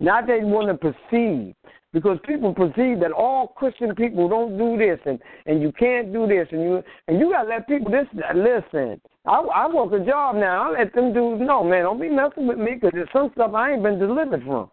Not 0.00 0.26
that 0.26 0.40
you 0.40 0.46
want 0.46 0.68
to 0.68 0.92
perceive, 0.92 1.54
because 1.92 2.18
people 2.24 2.54
perceive 2.54 3.00
that 3.00 3.12
all 3.12 3.48
Christian 3.48 3.94
people 3.94 4.28
don't 4.28 4.56
do 4.56 4.78
this 4.78 4.98
and 5.04 5.18
and 5.46 5.60
you 5.60 5.72
can't 5.72 6.12
do 6.12 6.26
this 6.26 6.48
and 6.50 6.62
you 6.62 6.82
and 7.08 7.18
you 7.18 7.30
got 7.30 7.42
to 7.42 7.48
let 7.48 7.68
people 7.68 7.90
this 7.90 8.06
listen. 8.34 9.00
I 9.24 9.38
I 9.38 9.68
work 9.72 9.92
a 9.92 10.04
job 10.04 10.36
now. 10.36 10.72
I 10.72 10.78
let 10.78 10.94
them 10.94 11.12
do 11.12 11.36
no 11.36 11.62
man. 11.62 11.84
Don't 11.84 12.00
be 12.00 12.08
messing 12.08 12.46
with 12.46 12.58
me 12.58 12.74
because 12.74 12.90
there's 12.92 13.08
some 13.12 13.30
stuff 13.34 13.54
I 13.54 13.72
ain't 13.72 13.82
been 13.82 13.98
delivered 13.98 14.42
from. 14.44 14.70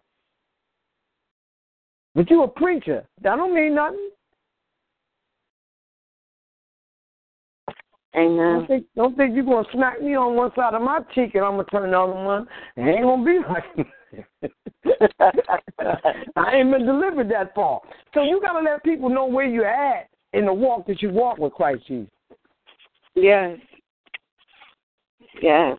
But 2.14 2.28
you 2.30 2.42
a 2.42 2.48
preacher. 2.48 3.06
That 3.22 3.36
don't 3.36 3.54
mean 3.54 3.76
nothing. 3.76 4.10
Amen. 8.16 8.36
Don't 8.36 8.66
think, 8.66 8.86
don't 8.96 9.16
think 9.16 9.36
you're 9.36 9.44
gonna 9.44 9.68
smack 9.72 10.02
me 10.02 10.16
on 10.16 10.34
one 10.34 10.50
side 10.56 10.74
of 10.74 10.82
my 10.82 10.98
cheek 11.14 11.36
and 11.36 11.44
I'm 11.44 11.52
gonna 11.52 11.64
turn 11.64 11.92
the 11.92 11.98
other 11.98 12.12
one. 12.12 12.48
It 12.76 12.82
ain't 12.82 13.04
gonna 13.04 13.24
be 13.24 13.38
like 13.48 13.64
I 16.36 16.56
ain't 16.56 16.72
been 16.72 16.86
delivered 16.86 17.30
that 17.30 17.54
far. 17.54 17.80
So 18.14 18.22
you 18.24 18.40
gotta 18.40 18.64
let 18.64 18.82
people 18.82 19.08
know 19.08 19.26
where 19.26 19.46
you're 19.46 19.64
at 19.64 20.08
in 20.32 20.46
the 20.46 20.52
walk 20.52 20.88
that 20.88 21.00
you 21.00 21.10
walk 21.10 21.38
with 21.38 21.52
Christ 21.52 21.86
Jesus. 21.86 22.10
Yes. 23.14 23.58
Yes. 25.42 25.78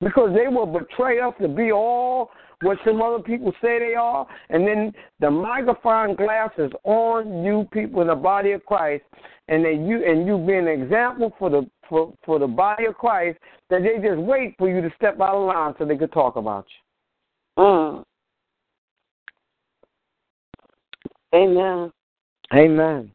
Because 0.00 0.34
they 0.34 0.48
will 0.48 0.66
betray 0.66 1.20
us 1.20 1.34
to 1.40 1.48
be 1.48 1.72
all 1.72 2.30
what 2.62 2.78
some 2.84 3.00
other 3.00 3.22
people 3.22 3.52
say 3.62 3.78
they 3.78 3.94
are, 3.94 4.26
and 4.50 4.66
then 4.66 4.92
the 5.18 5.30
magnifying 5.30 6.14
glass 6.14 6.50
is 6.58 6.70
on 6.84 7.42
you 7.42 7.66
people 7.72 8.02
in 8.02 8.08
the 8.08 8.14
body 8.14 8.52
of 8.52 8.64
Christ, 8.66 9.04
and 9.48 9.64
then 9.64 9.86
you 9.86 10.04
and 10.04 10.26
you 10.26 10.38
be 10.38 10.54
an 10.54 10.68
example 10.68 11.34
for 11.38 11.48
the 11.48 11.68
for, 11.88 12.12
for 12.24 12.38
the 12.38 12.46
body 12.46 12.84
of 12.86 12.94
Christ 12.94 13.38
that 13.70 13.82
they 13.82 13.96
just 14.06 14.20
wait 14.20 14.54
for 14.58 14.68
you 14.68 14.80
to 14.82 14.90
step 14.96 15.20
out 15.20 15.34
of 15.34 15.46
line 15.46 15.74
so 15.78 15.84
they 15.84 15.96
could 15.96 16.12
talk 16.12 16.36
about 16.36 16.66
you. 17.56 17.62
Mm. 17.64 18.04
Amen. 21.34 21.92
Amen. 22.54 23.12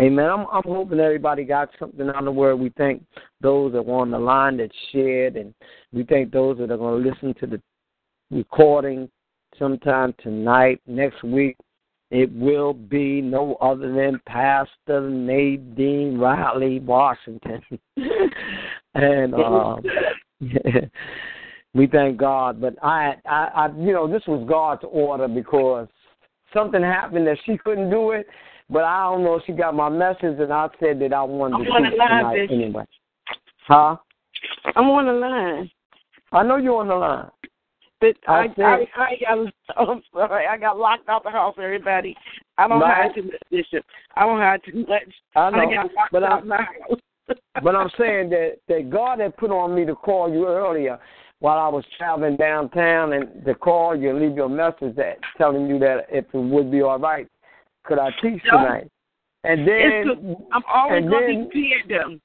Amen. 0.00 0.30
I'm, 0.30 0.46
I'm 0.50 0.62
hoping 0.64 0.98
everybody 0.98 1.44
got 1.44 1.68
something 1.78 2.08
out 2.08 2.16
of 2.16 2.24
the 2.24 2.32
word. 2.32 2.56
We 2.56 2.72
thank 2.78 3.04
those 3.42 3.72
that 3.72 3.84
were 3.84 4.00
on 4.00 4.10
the 4.10 4.18
line 4.18 4.56
that 4.56 4.70
shared, 4.92 5.36
and 5.36 5.52
we 5.92 6.04
thank 6.04 6.32
those 6.32 6.56
that 6.58 6.70
are 6.70 6.78
going 6.78 7.02
to 7.02 7.10
listen 7.10 7.34
to 7.40 7.46
the 7.46 7.60
recording 8.30 9.10
sometime 9.58 10.14
tonight, 10.22 10.80
next 10.86 11.22
week. 11.22 11.56
It 12.10 12.32
will 12.32 12.72
be 12.72 13.20
no 13.20 13.56
other 13.56 13.92
than 13.92 14.20
Pastor 14.26 15.10
Nadine 15.10 16.18
Riley 16.18 16.80
Washington. 16.80 17.60
and 18.94 19.34
um, 19.34 19.82
we 21.74 21.86
thank 21.86 22.16
God. 22.16 22.58
But 22.58 22.82
I, 22.82 23.16
I, 23.26 23.48
I, 23.54 23.68
you 23.76 23.92
know, 23.92 24.10
this 24.10 24.22
was 24.26 24.46
God's 24.48 24.82
order 24.90 25.28
because 25.28 25.88
something 26.54 26.82
happened 26.82 27.26
that 27.26 27.38
she 27.44 27.58
couldn't 27.58 27.90
do 27.90 28.12
it. 28.12 28.26
But 28.70 28.84
I 28.84 29.02
don't 29.04 29.24
know 29.24 29.34
if 29.34 29.42
she 29.46 29.52
got 29.52 29.74
my 29.74 29.88
message, 29.88 30.38
and 30.38 30.52
I 30.52 30.68
said 30.78 31.00
that 31.00 31.12
I 31.12 31.22
wanted 31.22 31.54
I'm 31.54 31.64
to 31.64 31.90
teach 31.90 32.00
tonight 32.00 32.36
bitch. 32.36 32.52
anyway. 32.52 32.84
Huh? 33.66 33.96
I'm 34.76 34.84
on 34.84 35.06
the 35.06 35.12
line. 35.12 35.70
I 36.32 36.42
know 36.44 36.56
you're 36.56 36.80
on 36.80 36.88
the 36.88 36.94
line. 36.94 37.30
But 38.00 38.16
I, 38.28 38.32
I, 38.32 38.62
I, 38.62 38.86
I, 38.96 39.16
I 39.28 39.34
was, 39.34 39.52
I'm 39.76 40.02
sorry, 40.12 40.46
I 40.46 40.56
got 40.56 40.78
locked 40.78 41.08
out 41.08 41.22
the 41.22 41.30
house. 41.30 41.54
Everybody, 41.58 42.16
I 42.56 42.66
don't 42.66 42.80
have 42.80 43.14
too 43.14 43.24
much, 43.24 43.42
Bishop. 43.50 43.84
I 44.16 44.24
don't 44.24 44.40
have 44.40 44.62
too 44.62 44.86
much. 44.88 45.02
I 45.36 45.50
know, 45.50 45.58
I 45.58 45.74
got 45.74 45.94
locked 45.94 46.12
but 46.12 46.22
out 46.22 46.42
I'm, 46.42 46.48
my 46.48 46.56
house. 46.56 47.00
but 47.62 47.76
I'm 47.76 47.90
saying 47.98 48.30
that 48.30 48.56
that 48.68 48.88
God 48.88 49.20
had 49.20 49.36
put 49.36 49.50
on 49.50 49.74
me 49.74 49.84
to 49.84 49.94
call 49.94 50.32
you 50.32 50.46
earlier 50.46 50.98
while 51.40 51.58
I 51.58 51.68
was 51.68 51.84
traveling 51.98 52.36
downtown, 52.36 53.12
and 53.12 53.44
to 53.44 53.54
call 53.54 53.94
you 53.94 54.10
and 54.10 54.20
leave 54.20 54.36
your 54.36 54.48
message 54.48 54.96
that 54.96 55.18
telling 55.36 55.66
you 55.68 55.78
that 55.80 56.06
if 56.08 56.24
it 56.32 56.38
would 56.38 56.70
be 56.70 56.80
all 56.80 56.98
right, 56.98 57.28
could 57.84 57.98
I 57.98 58.10
teach 58.22 58.42
tonight? 58.44 58.88
And 59.44 59.66
then 59.66 60.36
I'm 60.52 60.62
always 60.72 61.08
going 61.08 61.44
to 61.44 61.50
be 61.50 61.74
them. 61.88 62.20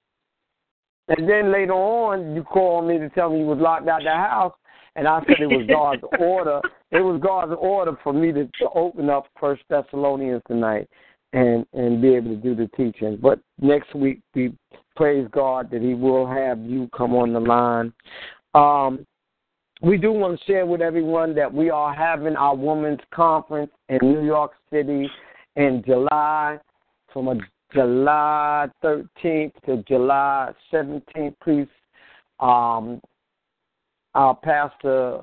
And 1.08 1.30
then 1.30 1.52
later 1.52 1.74
on, 1.74 2.36
you 2.36 2.44
called 2.44 2.88
me 2.88 2.98
to 2.98 3.10
tell 3.10 3.30
me 3.30 3.40
you 3.40 3.46
was 3.46 3.60
locked 3.60 3.88
out 3.88 4.02
of 4.02 4.06
the 4.06 4.12
house, 4.12 4.54
and 4.96 5.08
I 5.08 5.20
said 5.22 5.38
it 5.40 5.48
was 5.48 5.68
God's 5.68 6.02
order. 6.20 6.62
It 6.92 7.02
was 7.02 7.22
God's 7.22 7.54
order 7.60 7.98
for 8.04 8.12
me 8.12 8.32
to, 8.32 8.46
to 8.46 8.70
open 8.74 9.10
up 9.10 9.28
First 9.40 9.64
Thessalonians 9.70 10.42
tonight 10.48 10.90
and 11.34 11.66
and 11.74 12.02
be 12.02 12.16
able 12.16 12.30
to 12.32 12.38
do 12.38 12.56
the 12.56 12.70
teaching. 12.76 13.18
But 13.22 13.40
next 13.62 13.94
week 13.94 14.22
we 14.34 14.54
praise 14.96 15.28
God 15.32 15.70
that 15.72 15.82
He 15.82 15.94
will 15.94 16.26
have 16.28 16.60
you 16.60 16.90
come 16.96 17.14
on 17.14 17.34
the 17.34 17.40
line. 17.40 17.94
Um, 18.56 19.06
we 19.82 19.98
do 19.98 20.12
want 20.12 20.40
to 20.40 20.46
share 20.46 20.66
with 20.66 20.82
everyone 20.82 21.36
that 21.36 21.54
we 21.54 21.70
are 21.70 21.94
having 21.94 22.36
our 22.36 22.56
women's 22.56 23.02
conference 23.14 23.72
in 23.90 24.00
New 24.02 24.26
York 24.26 24.54
City 24.72 25.10
in 25.56 25.84
July, 25.86 26.60
from 27.12 27.28
a 27.30 27.36
July 27.74 28.68
13th 28.84 29.54
to 29.66 29.84
July 29.88 30.52
17th. 30.72 31.36
Please 31.44 31.68
um, 32.40 33.00
our 34.14 34.36
pastor 34.36 35.22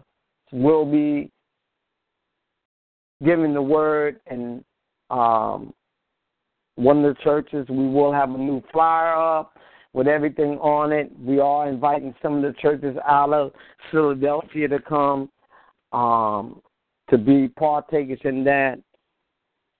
will 0.52 0.84
be 0.84 1.30
giving 3.24 3.54
the 3.54 3.62
word 3.62 4.20
and 4.26 4.64
um, 5.10 5.72
one 6.76 7.04
of 7.04 7.14
the 7.14 7.22
churches 7.22 7.66
we 7.68 7.88
will 7.88 8.12
have 8.12 8.30
a 8.30 8.38
new 8.38 8.62
flyer 8.72 9.14
up 9.14 9.56
with 9.92 10.08
everything 10.08 10.58
on 10.58 10.92
it. 10.92 11.10
We 11.18 11.38
are 11.38 11.68
inviting 11.68 12.14
some 12.22 12.36
of 12.36 12.42
the 12.42 12.58
churches 12.60 12.96
out 13.06 13.32
of 13.32 13.52
Philadelphia 13.90 14.68
to 14.68 14.78
come 14.78 15.30
um, 15.92 16.62
to 17.10 17.18
be 17.18 17.48
partakers 17.48 18.20
in 18.24 18.44
that. 18.44 18.78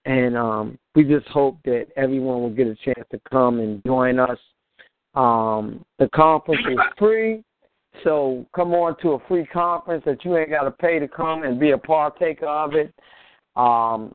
And 0.04 0.36
um, 0.36 0.78
we 0.94 1.04
just 1.04 1.26
hope 1.28 1.58
that 1.64 1.86
everyone 1.96 2.42
will 2.42 2.50
get 2.50 2.66
a 2.66 2.76
chance 2.84 3.06
to 3.10 3.20
come 3.30 3.60
and 3.60 3.82
join 3.84 4.18
us. 4.18 4.38
Um, 5.14 5.84
the 5.98 6.08
conference 6.14 6.62
is 6.68 6.78
free, 6.98 7.44
so 8.02 8.46
come 8.56 8.72
on 8.72 8.96
to 9.02 9.10
a 9.10 9.18
free 9.28 9.46
conference 9.46 10.02
that 10.06 10.24
you 10.24 10.36
ain't 10.36 10.50
got 10.50 10.64
to 10.64 10.70
pay 10.70 10.98
to 10.98 11.06
come 11.06 11.42
and 11.44 11.60
be 11.60 11.70
a 11.70 11.78
partaker 11.78 12.46
of 12.46 12.74
it. 12.74 12.92
Um, 13.54 14.14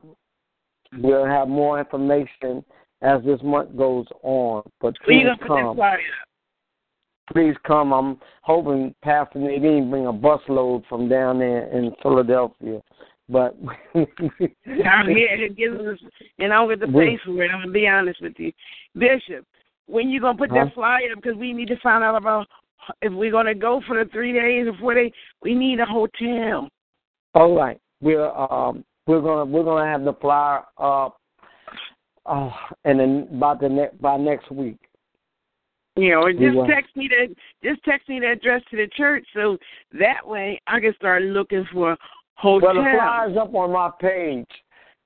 we'll 0.98 1.24
have 1.24 1.48
more 1.48 1.78
information 1.78 2.64
as 3.02 3.22
this 3.24 3.40
month 3.42 3.76
goes 3.76 4.06
on. 4.22 4.62
But 4.80 4.94
please 5.04 5.26
come. 5.46 5.78
Please 7.32 7.54
come. 7.66 7.92
I'm 7.92 8.18
hoping 8.42 8.94
Pastor 9.02 9.38
Nadine 9.38 9.90
bring 9.90 10.06
a 10.06 10.12
busload 10.12 10.86
from 10.88 11.08
down 11.08 11.38
there 11.38 11.66
in 11.68 11.94
Philadelphia. 12.02 12.80
But 13.28 13.56
I'm 13.96 15.08
here 15.08 15.36
to 15.36 15.48
give 15.54 15.74
us, 15.74 15.98
and 16.38 16.52
I'm 16.52 16.66
with 16.66 16.80
the 16.80 16.86
pay 16.86 17.18
for 17.24 17.42
it. 17.42 17.50
I'm 17.50 17.60
gonna 17.60 17.72
be 17.72 17.86
honest 17.86 18.22
with 18.22 18.34
you, 18.38 18.52
Bishop. 18.94 19.44
When 19.86 20.08
you 20.08 20.20
gonna 20.20 20.38
put 20.38 20.50
huh? 20.50 20.64
that 20.64 20.74
flyer? 20.74 21.12
Up? 21.12 21.22
Because 21.22 21.36
we 21.36 21.52
need 21.52 21.68
to 21.68 21.78
find 21.82 22.02
out 22.02 22.16
about 22.16 22.46
if 23.02 23.12
we're 23.12 23.30
gonna 23.30 23.54
go 23.54 23.82
for 23.86 24.02
the 24.02 24.10
three 24.10 24.32
days 24.32 24.66
or 24.66 24.76
four 24.78 24.94
days. 24.94 25.12
We 25.42 25.54
need 25.54 25.78
a 25.80 25.84
hotel. 25.84 26.68
All 27.34 27.54
right, 27.54 27.78
we're 28.00 28.30
um 28.30 28.84
we're 29.06 29.20
gonna 29.20 29.44
we're 29.44 29.64
gonna 29.64 29.90
have 29.90 30.04
the 30.04 30.14
flyer 30.14 30.62
up, 30.78 31.20
uh, 32.24 32.50
and 32.84 32.98
then 32.98 33.38
by 33.38 33.54
the 33.60 33.68
ne- 33.68 33.96
by 34.00 34.16
next 34.16 34.50
week. 34.50 34.78
You 35.96 36.10
know, 36.12 36.22
or 36.22 36.32
just 36.32 36.56
text 36.68 36.96
me 36.96 37.08
the 37.08 37.34
just 37.62 37.82
text 37.84 38.08
me 38.08 38.20
the 38.20 38.30
address 38.30 38.62
to 38.70 38.76
the 38.76 38.86
church 38.96 39.26
so 39.34 39.58
that 39.98 40.26
way 40.26 40.60
I 40.66 40.80
can 40.80 40.94
start 40.94 41.22
looking 41.22 41.66
for 41.72 41.96
hotel. 42.38 42.74
Well, 42.74 42.84
the 42.84 42.90
flyer's 42.96 43.36
up 43.36 43.54
on 43.54 43.72
my 43.72 43.90
page. 44.00 44.46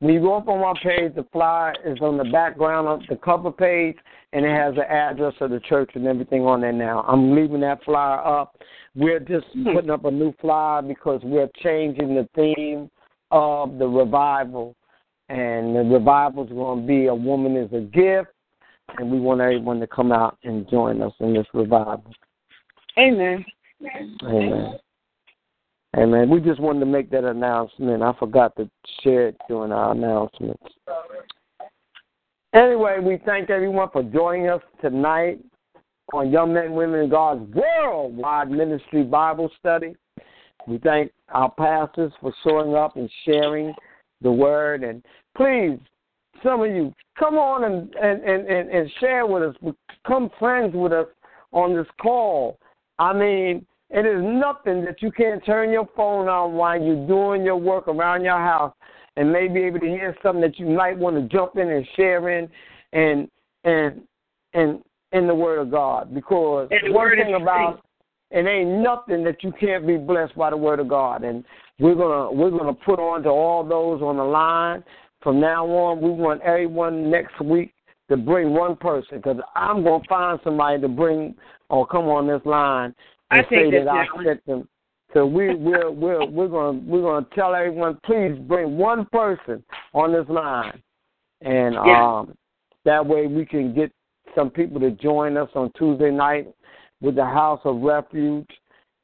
When 0.00 0.14
you 0.14 0.20
go 0.20 0.36
up 0.36 0.48
on 0.48 0.60
my 0.60 0.74
page, 0.82 1.14
the 1.14 1.24
flyer 1.32 1.74
is 1.84 1.98
on 2.00 2.18
the 2.18 2.24
background 2.24 2.88
of 2.88 3.02
the 3.08 3.16
cover 3.16 3.52
page, 3.52 3.96
and 4.32 4.44
it 4.44 4.50
has 4.50 4.74
the 4.74 4.90
address 4.90 5.34
of 5.40 5.50
the 5.50 5.60
church 5.60 5.92
and 5.94 6.06
everything 6.06 6.42
on 6.42 6.60
there 6.60 6.72
now. 6.72 7.04
I'm 7.06 7.34
leaving 7.34 7.60
that 7.60 7.84
flyer 7.84 8.18
up. 8.18 8.56
We're 8.94 9.20
just 9.20 9.46
Hmm. 9.52 9.72
putting 9.72 9.90
up 9.90 10.04
a 10.04 10.10
new 10.10 10.32
flyer 10.40 10.82
because 10.82 11.22
we're 11.22 11.50
changing 11.56 12.14
the 12.16 12.28
theme 12.34 12.90
of 13.30 13.78
the 13.78 13.86
revival. 13.86 14.74
And 15.28 15.76
the 15.76 15.84
revival 15.84 16.44
is 16.44 16.50
going 16.50 16.80
to 16.80 16.86
be 16.86 17.06
a 17.06 17.14
woman 17.14 17.56
is 17.56 17.72
a 17.72 17.80
gift, 17.80 18.32
and 18.98 19.10
we 19.10 19.20
want 19.20 19.40
everyone 19.40 19.80
to 19.80 19.86
come 19.86 20.12
out 20.12 20.36
and 20.42 20.68
join 20.68 21.00
us 21.00 21.14
in 21.20 21.32
this 21.32 21.46
revival. 21.54 22.12
Amen. 22.98 23.44
Amen. 24.24 24.78
Amen. 25.96 26.30
We 26.30 26.40
just 26.40 26.60
wanted 26.60 26.80
to 26.80 26.86
make 26.86 27.10
that 27.10 27.24
announcement. 27.24 28.02
I 28.02 28.12
forgot 28.18 28.56
to 28.56 28.68
share 29.02 29.28
it 29.28 29.36
during 29.46 29.72
our 29.72 29.92
announcements. 29.92 30.62
Anyway, 32.54 32.98
we 33.02 33.18
thank 33.26 33.50
everyone 33.50 33.88
for 33.92 34.02
joining 34.02 34.48
us 34.48 34.62
tonight 34.80 35.38
on 36.14 36.30
Young 36.30 36.54
Men 36.54 36.66
and 36.66 36.74
Women 36.74 37.00
in 37.00 37.10
God's 37.10 37.42
Worldwide 37.54 38.50
Ministry 38.50 39.02
Bible 39.02 39.50
Study. 39.58 39.94
We 40.66 40.78
thank 40.78 41.12
our 41.30 41.50
pastors 41.50 42.12
for 42.20 42.32
showing 42.44 42.74
up 42.74 42.96
and 42.96 43.10
sharing 43.26 43.74
the 44.22 44.32
word. 44.32 44.84
And 44.84 45.02
please, 45.36 45.78
some 46.42 46.62
of 46.62 46.70
you, 46.70 46.94
come 47.18 47.34
on 47.34 47.64
and, 47.64 47.94
and, 47.96 48.22
and, 48.22 48.46
and, 48.46 48.70
and 48.70 48.90
share 49.00 49.26
with 49.26 49.42
us. 49.42 49.56
Become 50.04 50.30
friends 50.38 50.74
with 50.74 50.92
us 50.92 51.06
on 51.52 51.76
this 51.76 51.86
call. 52.00 52.58
I 52.98 53.12
mean, 53.12 53.66
it 53.92 54.06
is 54.06 54.22
nothing 54.22 54.84
that 54.86 55.02
you 55.02 55.12
can't 55.12 55.44
turn 55.44 55.70
your 55.70 55.86
phone 55.94 56.26
on 56.26 56.54
while 56.54 56.80
you're 56.80 57.06
doing 57.06 57.44
your 57.44 57.56
work 57.56 57.88
around 57.88 58.24
your 58.24 58.38
house 58.38 58.74
and 59.16 59.30
may 59.30 59.48
be 59.48 59.60
able 59.60 59.80
to 59.80 59.86
hear 59.86 60.16
something 60.22 60.40
that 60.40 60.58
you 60.58 60.66
might 60.66 60.96
want 60.96 61.16
to 61.16 61.36
jump 61.36 61.56
in 61.56 61.68
and 61.68 61.86
share 61.94 62.30
in 62.30 62.48
and 62.94 63.28
and 63.64 64.00
and 64.54 64.82
in 65.12 65.26
the 65.26 65.34
word 65.34 65.58
of 65.58 65.70
God. 65.70 66.14
Because 66.14 66.70
one 66.88 67.10
thing 67.10 67.34
about 67.34 67.82
it 68.30 68.46
ain't 68.46 68.82
nothing 68.82 69.22
that 69.24 69.42
you 69.42 69.52
can't 69.60 69.86
be 69.86 69.98
blessed 69.98 70.34
by 70.36 70.48
the 70.48 70.56
word 70.56 70.80
of 70.80 70.88
God. 70.88 71.22
And 71.22 71.44
we're 71.78 71.94
gonna 71.94 72.32
we're 72.32 72.50
gonna 72.50 72.72
put 72.72 72.98
on 72.98 73.22
to 73.24 73.28
all 73.28 73.62
those 73.62 74.00
on 74.00 74.16
the 74.16 74.24
line. 74.24 74.82
From 75.22 75.38
now 75.38 75.66
on, 75.66 76.00
we 76.00 76.08
want 76.10 76.40
everyone 76.40 77.10
next 77.10 77.38
week 77.42 77.74
to 78.08 78.16
bring 78.16 78.54
one 78.54 78.76
person 78.76 79.18
because 79.18 79.36
I'm 79.54 79.84
gonna 79.84 80.02
find 80.08 80.40
somebody 80.42 80.80
to 80.80 80.88
bring 80.88 81.34
or 81.68 81.86
come 81.86 82.06
on 82.06 82.26
this 82.26 82.40
line 82.46 82.94
I 83.32 83.38
and 83.38 83.46
say 83.50 83.70
that 83.70 83.88
I 83.88 84.06
sent 84.24 84.44
them. 84.46 84.68
So 85.14 85.26
we 85.26 85.54
we're 85.54 85.90
we're 85.90 86.24
we're 86.24 86.48
gonna 86.48 86.78
we're 86.84 87.02
gonna 87.02 87.26
tell 87.34 87.54
everyone 87.54 87.98
please 88.04 88.38
bring 88.46 88.76
one 88.76 89.06
person 89.12 89.62
on 89.92 90.12
this 90.12 90.28
line, 90.28 90.82
and 91.42 91.74
Yeah. 91.74 92.18
um 92.18 92.34
that 92.84 93.04
way 93.04 93.26
we 93.26 93.46
can 93.46 93.74
get 93.74 93.92
some 94.34 94.50
people 94.50 94.80
to 94.80 94.90
join 94.90 95.36
us 95.36 95.50
on 95.54 95.70
Tuesday 95.76 96.10
night 96.10 96.48
with 97.00 97.14
the 97.16 97.24
House 97.24 97.60
of 97.64 97.82
Refuge, 97.82 98.48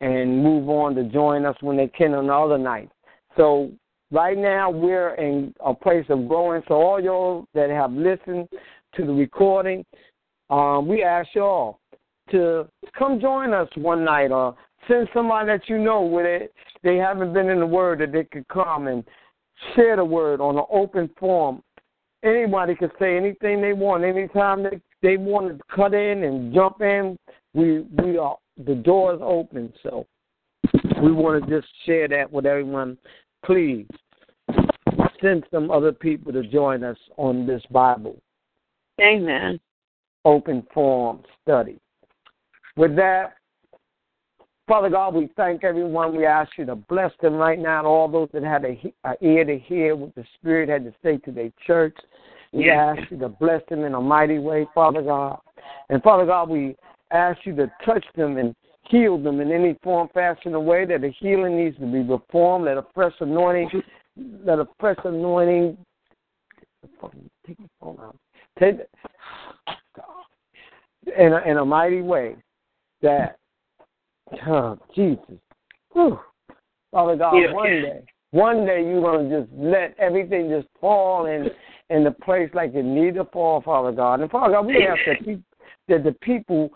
and 0.00 0.42
move 0.42 0.68
on 0.68 0.94
to 0.94 1.04
join 1.04 1.44
us 1.44 1.56
when 1.60 1.76
they 1.76 1.88
can 1.88 2.14
on 2.14 2.28
the 2.28 2.34
other 2.34 2.58
night. 2.58 2.90
So 3.36 3.70
right 4.10 4.36
now 4.36 4.70
we're 4.70 5.14
in 5.14 5.54
a 5.64 5.74
place 5.74 6.06
of 6.08 6.28
growing. 6.28 6.62
So 6.68 6.74
all 6.74 7.00
y'all 7.00 7.46
that 7.54 7.70
have 7.70 7.92
listened 7.92 8.48
to 8.94 9.04
the 9.04 9.12
recording, 9.12 9.84
um, 10.50 10.88
we 10.88 11.02
ask 11.02 11.28
y'all 11.34 11.78
to 12.30 12.68
come 12.96 13.20
join 13.20 13.52
us 13.52 13.68
one 13.76 14.04
night 14.04 14.30
or 14.30 14.56
send 14.86 15.08
somebody 15.12 15.46
that 15.46 15.68
you 15.68 15.78
know 15.78 16.02
with 16.02 16.26
it 16.26 16.52
they 16.82 16.96
haven't 16.96 17.32
been 17.32 17.48
in 17.48 17.60
the 17.60 17.66
word 17.66 18.00
that 18.00 18.12
they 18.12 18.24
could 18.24 18.46
come 18.48 18.86
and 18.86 19.04
share 19.74 19.96
the 19.96 20.04
word 20.04 20.40
on 20.40 20.56
an 20.56 20.64
open 20.70 21.10
forum. 21.18 21.62
Anybody 22.22 22.74
can 22.74 22.90
say 22.98 23.16
anything 23.16 23.60
they 23.60 23.72
want. 23.72 24.04
Anytime 24.04 24.62
they 24.62 24.80
they 25.02 25.16
want 25.16 25.56
to 25.56 25.64
cut 25.74 25.94
in 25.94 26.24
and 26.24 26.52
jump 26.52 26.80
in, 26.80 27.16
we 27.54 27.80
we 28.02 28.18
are 28.18 28.36
the 28.66 28.74
door 28.74 29.14
is 29.14 29.20
open. 29.22 29.72
So 29.82 30.06
we 31.02 31.12
want 31.12 31.44
to 31.44 31.60
just 31.60 31.72
share 31.86 32.08
that 32.08 32.30
with 32.30 32.46
everyone. 32.46 32.98
Please 33.44 33.86
send 35.20 35.44
some 35.52 35.70
other 35.70 35.92
people 35.92 36.32
to 36.32 36.42
join 36.44 36.84
us 36.84 36.96
on 37.16 37.46
this 37.46 37.62
Bible 37.70 38.16
Amen. 39.00 39.58
open 40.24 40.66
forum 40.72 41.22
study. 41.42 41.78
With 42.78 42.94
that, 42.94 43.34
Father 44.68 44.88
God, 44.88 45.12
we 45.12 45.28
thank 45.36 45.64
everyone. 45.64 46.16
We 46.16 46.24
ask 46.24 46.56
you 46.56 46.64
to 46.66 46.76
bless 46.76 47.10
them 47.20 47.34
right 47.34 47.58
now, 47.58 47.84
all 47.84 48.06
those 48.06 48.28
that 48.32 48.44
had 48.44 48.64
a, 48.64 48.80
a 49.02 49.14
ear 49.20 49.44
to 49.44 49.58
hear 49.58 49.96
what 49.96 50.14
the 50.14 50.24
Spirit 50.34 50.68
had 50.68 50.84
to 50.84 50.94
say 51.02 51.16
to 51.18 51.32
their 51.32 51.50
church. 51.66 51.96
We 52.52 52.66
Yes. 52.66 52.96
ask 52.96 53.10
you 53.10 53.18
to 53.18 53.30
bless 53.30 53.62
them 53.68 53.82
in 53.82 53.94
a 53.94 54.00
mighty 54.00 54.38
way, 54.38 54.68
Father 54.76 55.02
God. 55.02 55.40
And 55.90 56.00
Father 56.04 56.24
God, 56.24 56.50
we 56.50 56.76
ask 57.10 57.44
you 57.44 57.56
to 57.56 57.68
touch 57.84 58.04
them 58.14 58.36
and 58.36 58.54
heal 58.88 59.18
them 59.18 59.40
in 59.40 59.50
any 59.50 59.76
form, 59.82 60.08
fashion, 60.14 60.54
or 60.54 60.60
way 60.60 60.84
that 60.84 61.00
the 61.00 61.10
healing 61.18 61.56
needs 61.56 61.76
to 61.78 61.86
be 61.86 62.04
performed. 62.04 62.66
Let 62.66 62.76
a 62.76 62.86
fresh 62.94 63.14
anointing, 63.18 63.82
let 64.44 64.60
a 64.60 64.68
fresh 64.78 64.98
anointing. 65.04 65.76
Take 67.44 67.58
the 67.58 67.68
phone 67.80 67.98
out. 68.00 68.16
Take, 68.60 68.76
in 71.18 71.32
a, 71.32 71.38
in 71.40 71.56
a 71.56 71.64
mighty 71.64 72.02
way 72.02 72.36
that 73.02 73.38
oh, 74.46 74.78
Jesus. 74.94 75.38
Whew. 75.92 76.18
Father 76.90 77.16
God, 77.16 77.34
Yeah. 77.34 77.52
one 77.52 77.82
day, 77.82 78.02
one 78.30 78.66
day 78.66 78.84
you're 78.86 79.02
gonna 79.02 79.40
just 79.40 79.52
let 79.52 79.94
everything 79.98 80.48
just 80.48 80.68
fall 80.80 81.26
in 81.26 81.50
in 81.90 82.04
the 82.04 82.10
place 82.10 82.50
like 82.54 82.74
it 82.74 82.84
need 82.84 83.14
to 83.14 83.24
fall, 83.26 83.60
Father 83.60 83.92
God. 83.92 84.20
And 84.20 84.30
Father 84.30 84.54
God, 84.54 84.66
we 84.66 84.86
ask 84.86 85.00
that, 85.06 85.42
that 85.88 86.04
the 86.04 86.12
people 86.20 86.70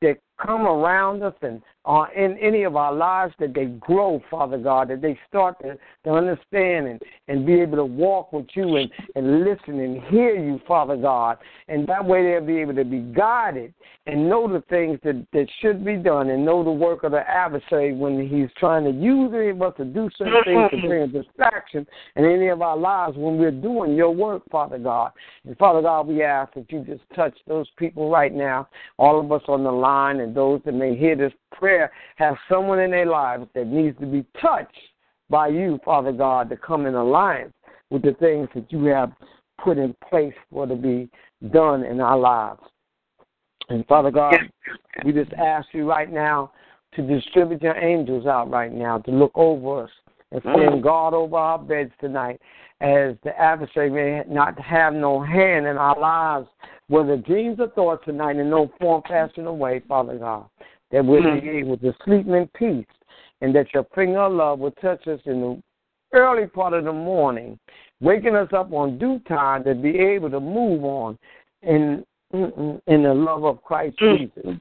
that 0.00 0.18
come 0.44 0.66
around 0.66 1.22
us 1.22 1.34
and 1.42 1.62
are 1.86 2.12
in 2.12 2.36
any 2.38 2.64
of 2.64 2.74
our 2.74 2.92
lives 2.92 3.32
that 3.38 3.54
they 3.54 3.66
grow, 3.66 4.20
Father 4.28 4.58
God, 4.58 4.88
that 4.88 5.00
they 5.00 5.18
start 5.28 5.56
to, 5.62 5.78
to 6.04 6.10
understand 6.10 6.88
and, 6.88 7.00
and 7.28 7.46
be 7.46 7.54
able 7.54 7.76
to 7.76 7.84
walk 7.84 8.32
with 8.32 8.46
you 8.54 8.76
and, 8.76 8.90
and 9.14 9.44
listen 9.44 9.78
and 9.78 10.02
hear 10.04 10.34
you, 10.34 10.60
Father 10.66 10.96
God. 10.96 11.38
And 11.68 11.86
that 11.86 12.04
way 12.04 12.24
they'll 12.24 12.44
be 12.44 12.58
able 12.58 12.74
to 12.74 12.84
be 12.84 12.98
guided 12.98 13.72
and 14.06 14.28
know 14.28 14.52
the 14.52 14.62
things 14.68 14.98
that, 15.04 15.24
that 15.32 15.46
should 15.60 15.84
be 15.84 15.96
done 15.96 16.30
and 16.30 16.44
know 16.44 16.64
the 16.64 16.70
work 16.70 17.04
of 17.04 17.12
the 17.12 17.28
adversary 17.28 17.92
when 17.92 18.28
he's 18.28 18.48
trying 18.58 18.84
to 18.84 18.90
use 18.90 19.32
any 19.34 19.50
of 19.50 19.62
us 19.62 19.74
to 19.76 19.84
do 19.84 20.10
certain 20.16 20.42
things 20.44 20.70
to 20.70 20.76
mm-hmm. 20.76 20.86
bring 20.88 21.02
a 21.02 21.06
distraction 21.06 21.86
in 22.16 22.24
any 22.24 22.48
of 22.48 22.62
our 22.62 22.76
lives 22.76 23.16
when 23.16 23.38
we're 23.38 23.50
doing 23.50 23.94
your 23.94 24.10
work, 24.10 24.42
Father 24.50 24.78
God. 24.78 25.12
And 25.44 25.56
Father 25.56 25.82
God, 25.82 26.08
we 26.08 26.22
ask 26.22 26.52
that 26.54 26.70
you 26.70 26.84
just 26.84 27.02
touch 27.14 27.36
those 27.46 27.68
people 27.76 28.10
right 28.10 28.32
now, 28.32 28.68
all 28.96 29.20
of 29.20 29.30
us 29.30 29.42
on 29.46 29.62
the 29.62 29.72
line 29.72 30.20
and 30.20 30.34
those 30.34 30.60
that 30.64 30.72
may 30.72 30.96
hear 30.96 31.14
this 31.14 31.32
prayer 31.58 31.90
have 32.16 32.36
someone 32.48 32.80
in 32.80 32.90
their 32.90 33.06
lives 33.06 33.46
that 33.54 33.66
needs 33.66 33.98
to 34.00 34.06
be 34.06 34.24
touched 34.40 34.76
by 35.28 35.48
you, 35.48 35.78
Father 35.84 36.12
God, 36.12 36.48
to 36.50 36.56
come 36.56 36.86
in 36.86 36.94
alliance 36.94 37.52
with 37.90 38.02
the 38.02 38.14
things 38.14 38.48
that 38.54 38.70
you 38.70 38.84
have 38.84 39.12
put 39.62 39.78
in 39.78 39.94
place 40.08 40.34
for 40.50 40.66
to 40.66 40.76
be 40.76 41.08
done 41.52 41.84
in 41.84 42.00
our 42.00 42.18
lives. 42.18 42.60
And 43.68 43.86
Father 43.86 44.10
God, 44.10 44.34
we 45.04 45.12
just 45.12 45.32
ask 45.32 45.66
you 45.72 45.88
right 45.88 46.12
now 46.12 46.52
to 46.94 47.02
distribute 47.02 47.62
your 47.62 47.76
angels 47.76 48.26
out 48.26 48.50
right 48.50 48.72
now 48.72 48.98
to 48.98 49.10
look 49.10 49.32
over 49.34 49.84
us 49.84 49.90
and 50.32 50.42
mm. 50.42 50.54
stand 50.54 50.82
guard 50.82 51.14
over 51.14 51.36
our 51.36 51.58
beds 51.58 51.92
tonight 52.00 52.40
as 52.80 53.16
the 53.24 53.36
adversary 53.38 53.90
may 53.90 54.22
not 54.28 54.58
have 54.60 54.92
no 54.92 55.20
hand 55.22 55.66
in 55.66 55.76
our 55.76 55.98
lives, 55.98 56.46
whether 56.88 57.16
dreams 57.16 57.58
or 57.58 57.68
thoughts 57.70 58.04
tonight 58.04 58.36
in 58.36 58.50
no 58.50 58.70
form, 58.78 59.02
fashion, 59.08 59.46
or 59.46 59.56
way, 59.56 59.82
Father 59.88 60.18
God, 60.18 60.46
that 60.90 61.04
we'll 61.04 61.22
hmm. 61.22 61.40
be 61.40 61.50
able 61.50 61.76
to 61.78 61.94
sleep 62.04 62.26
in 62.26 62.48
peace 62.54 62.86
and 63.40 63.54
that 63.54 63.72
your 63.74 63.86
finger 63.94 64.20
of 64.20 64.32
love 64.32 64.58
will 64.58 64.70
touch 64.72 65.06
us 65.06 65.20
in 65.26 65.40
the 65.40 65.62
early 66.12 66.46
part 66.46 66.72
of 66.72 66.84
the 66.84 66.92
morning, 66.92 67.58
waking 68.00 68.34
us 68.34 68.48
up 68.52 68.72
on 68.72 68.98
due 68.98 69.20
time 69.28 69.64
to 69.64 69.74
be 69.74 69.98
able 69.98 70.30
to 70.30 70.40
move 70.40 70.84
on 70.84 71.18
in 71.62 72.04
in 72.32 73.02
the 73.02 73.14
love 73.14 73.44
of 73.44 73.62
Christ 73.62 73.96
hmm. 73.98 74.16
Jesus. 74.16 74.60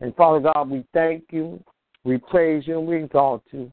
And 0.00 0.14
Father 0.16 0.50
God, 0.52 0.68
we 0.68 0.84
thank 0.92 1.24
you, 1.30 1.62
we 2.02 2.18
praise 2.18 2.66
you, 2.66 2.78
and 2.78 2.86
we 2.86 3.04
exalt 3.04 3.42
you. 3.52 3.72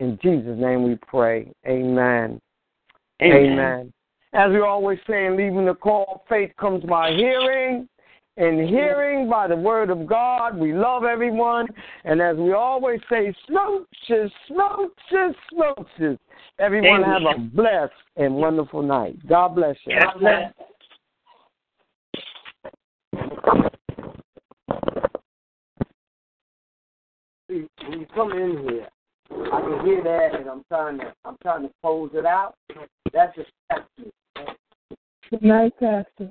In 0.00 0.18
Jesus' 0.22 0.58
name 0.58 0.84
we 0.84 0.96
pray. 1.06 1.52
Amen. 1.66 2.40
Amen. 3.20 3.52
Amen. 3.52 3.92
As 4.32 4.50
we 4.52 4.60
always 4.60 4.98
say 5.08 5.26
in 5.26 5.36
leaving 5.36 5.64
the 5.64 5.74
call, 5.74 6.24
faith 6.28 6.52
comes 6.58 6.84
by 6.84 7.12
hearing, 7.12 7.88
and 8.38 8.68
hearing 8.68 9.28
by 9.28 9.48
the 9.48 9.56
word 9.56 9.90
of 9.90 10.06
God. 10.06 10.56
We 10.56 10.72
love 10.72 11.04
everyone. 11.04 11.66
And 12.04 12.22
as 12.22 12.36
we 12.36 12.52
always 12.52 13.00
say, 13.10 13.34
smooches, 13.50 14.30
smooches, 14.48 15.34
smooches. 15.52 16.18
Everyone 16.60 17.02
have 17.02 17.22
a 17.22 17.38
blessed 17.38 17.92
and 18.16 18.34
wonderful 18.34 18.82
night. 18.82 19.16
God 19.28 19.56
bless 19.56 19.76
you. 19.84 19.98
God 20.00 20.20
bless. 20.20 20.52
When 27.48 28.00
you 28.00 28.06
come 28.14 28.32
in 28.32 28.68
here, 28.68 28.88
I 29.30 29.60
can 29.60 29.84
hear 29.84 30.02
that, 30.04 30.38
and 30.38 30.48
I'm 30.48 30.62
trying 30.68 30.98
to, 30.98 31.12
I'm 31.24 31.36
trying 31.42 31.62
to 31.62 31.70
close 31.82 32.10
it 32.14 32.26
out. 32.26 32.54
That's 33.12 33.34
just 33.34 33.50
Good 35.30 35.42
night, 35.42 35.72
Pastor. 35.80 36.30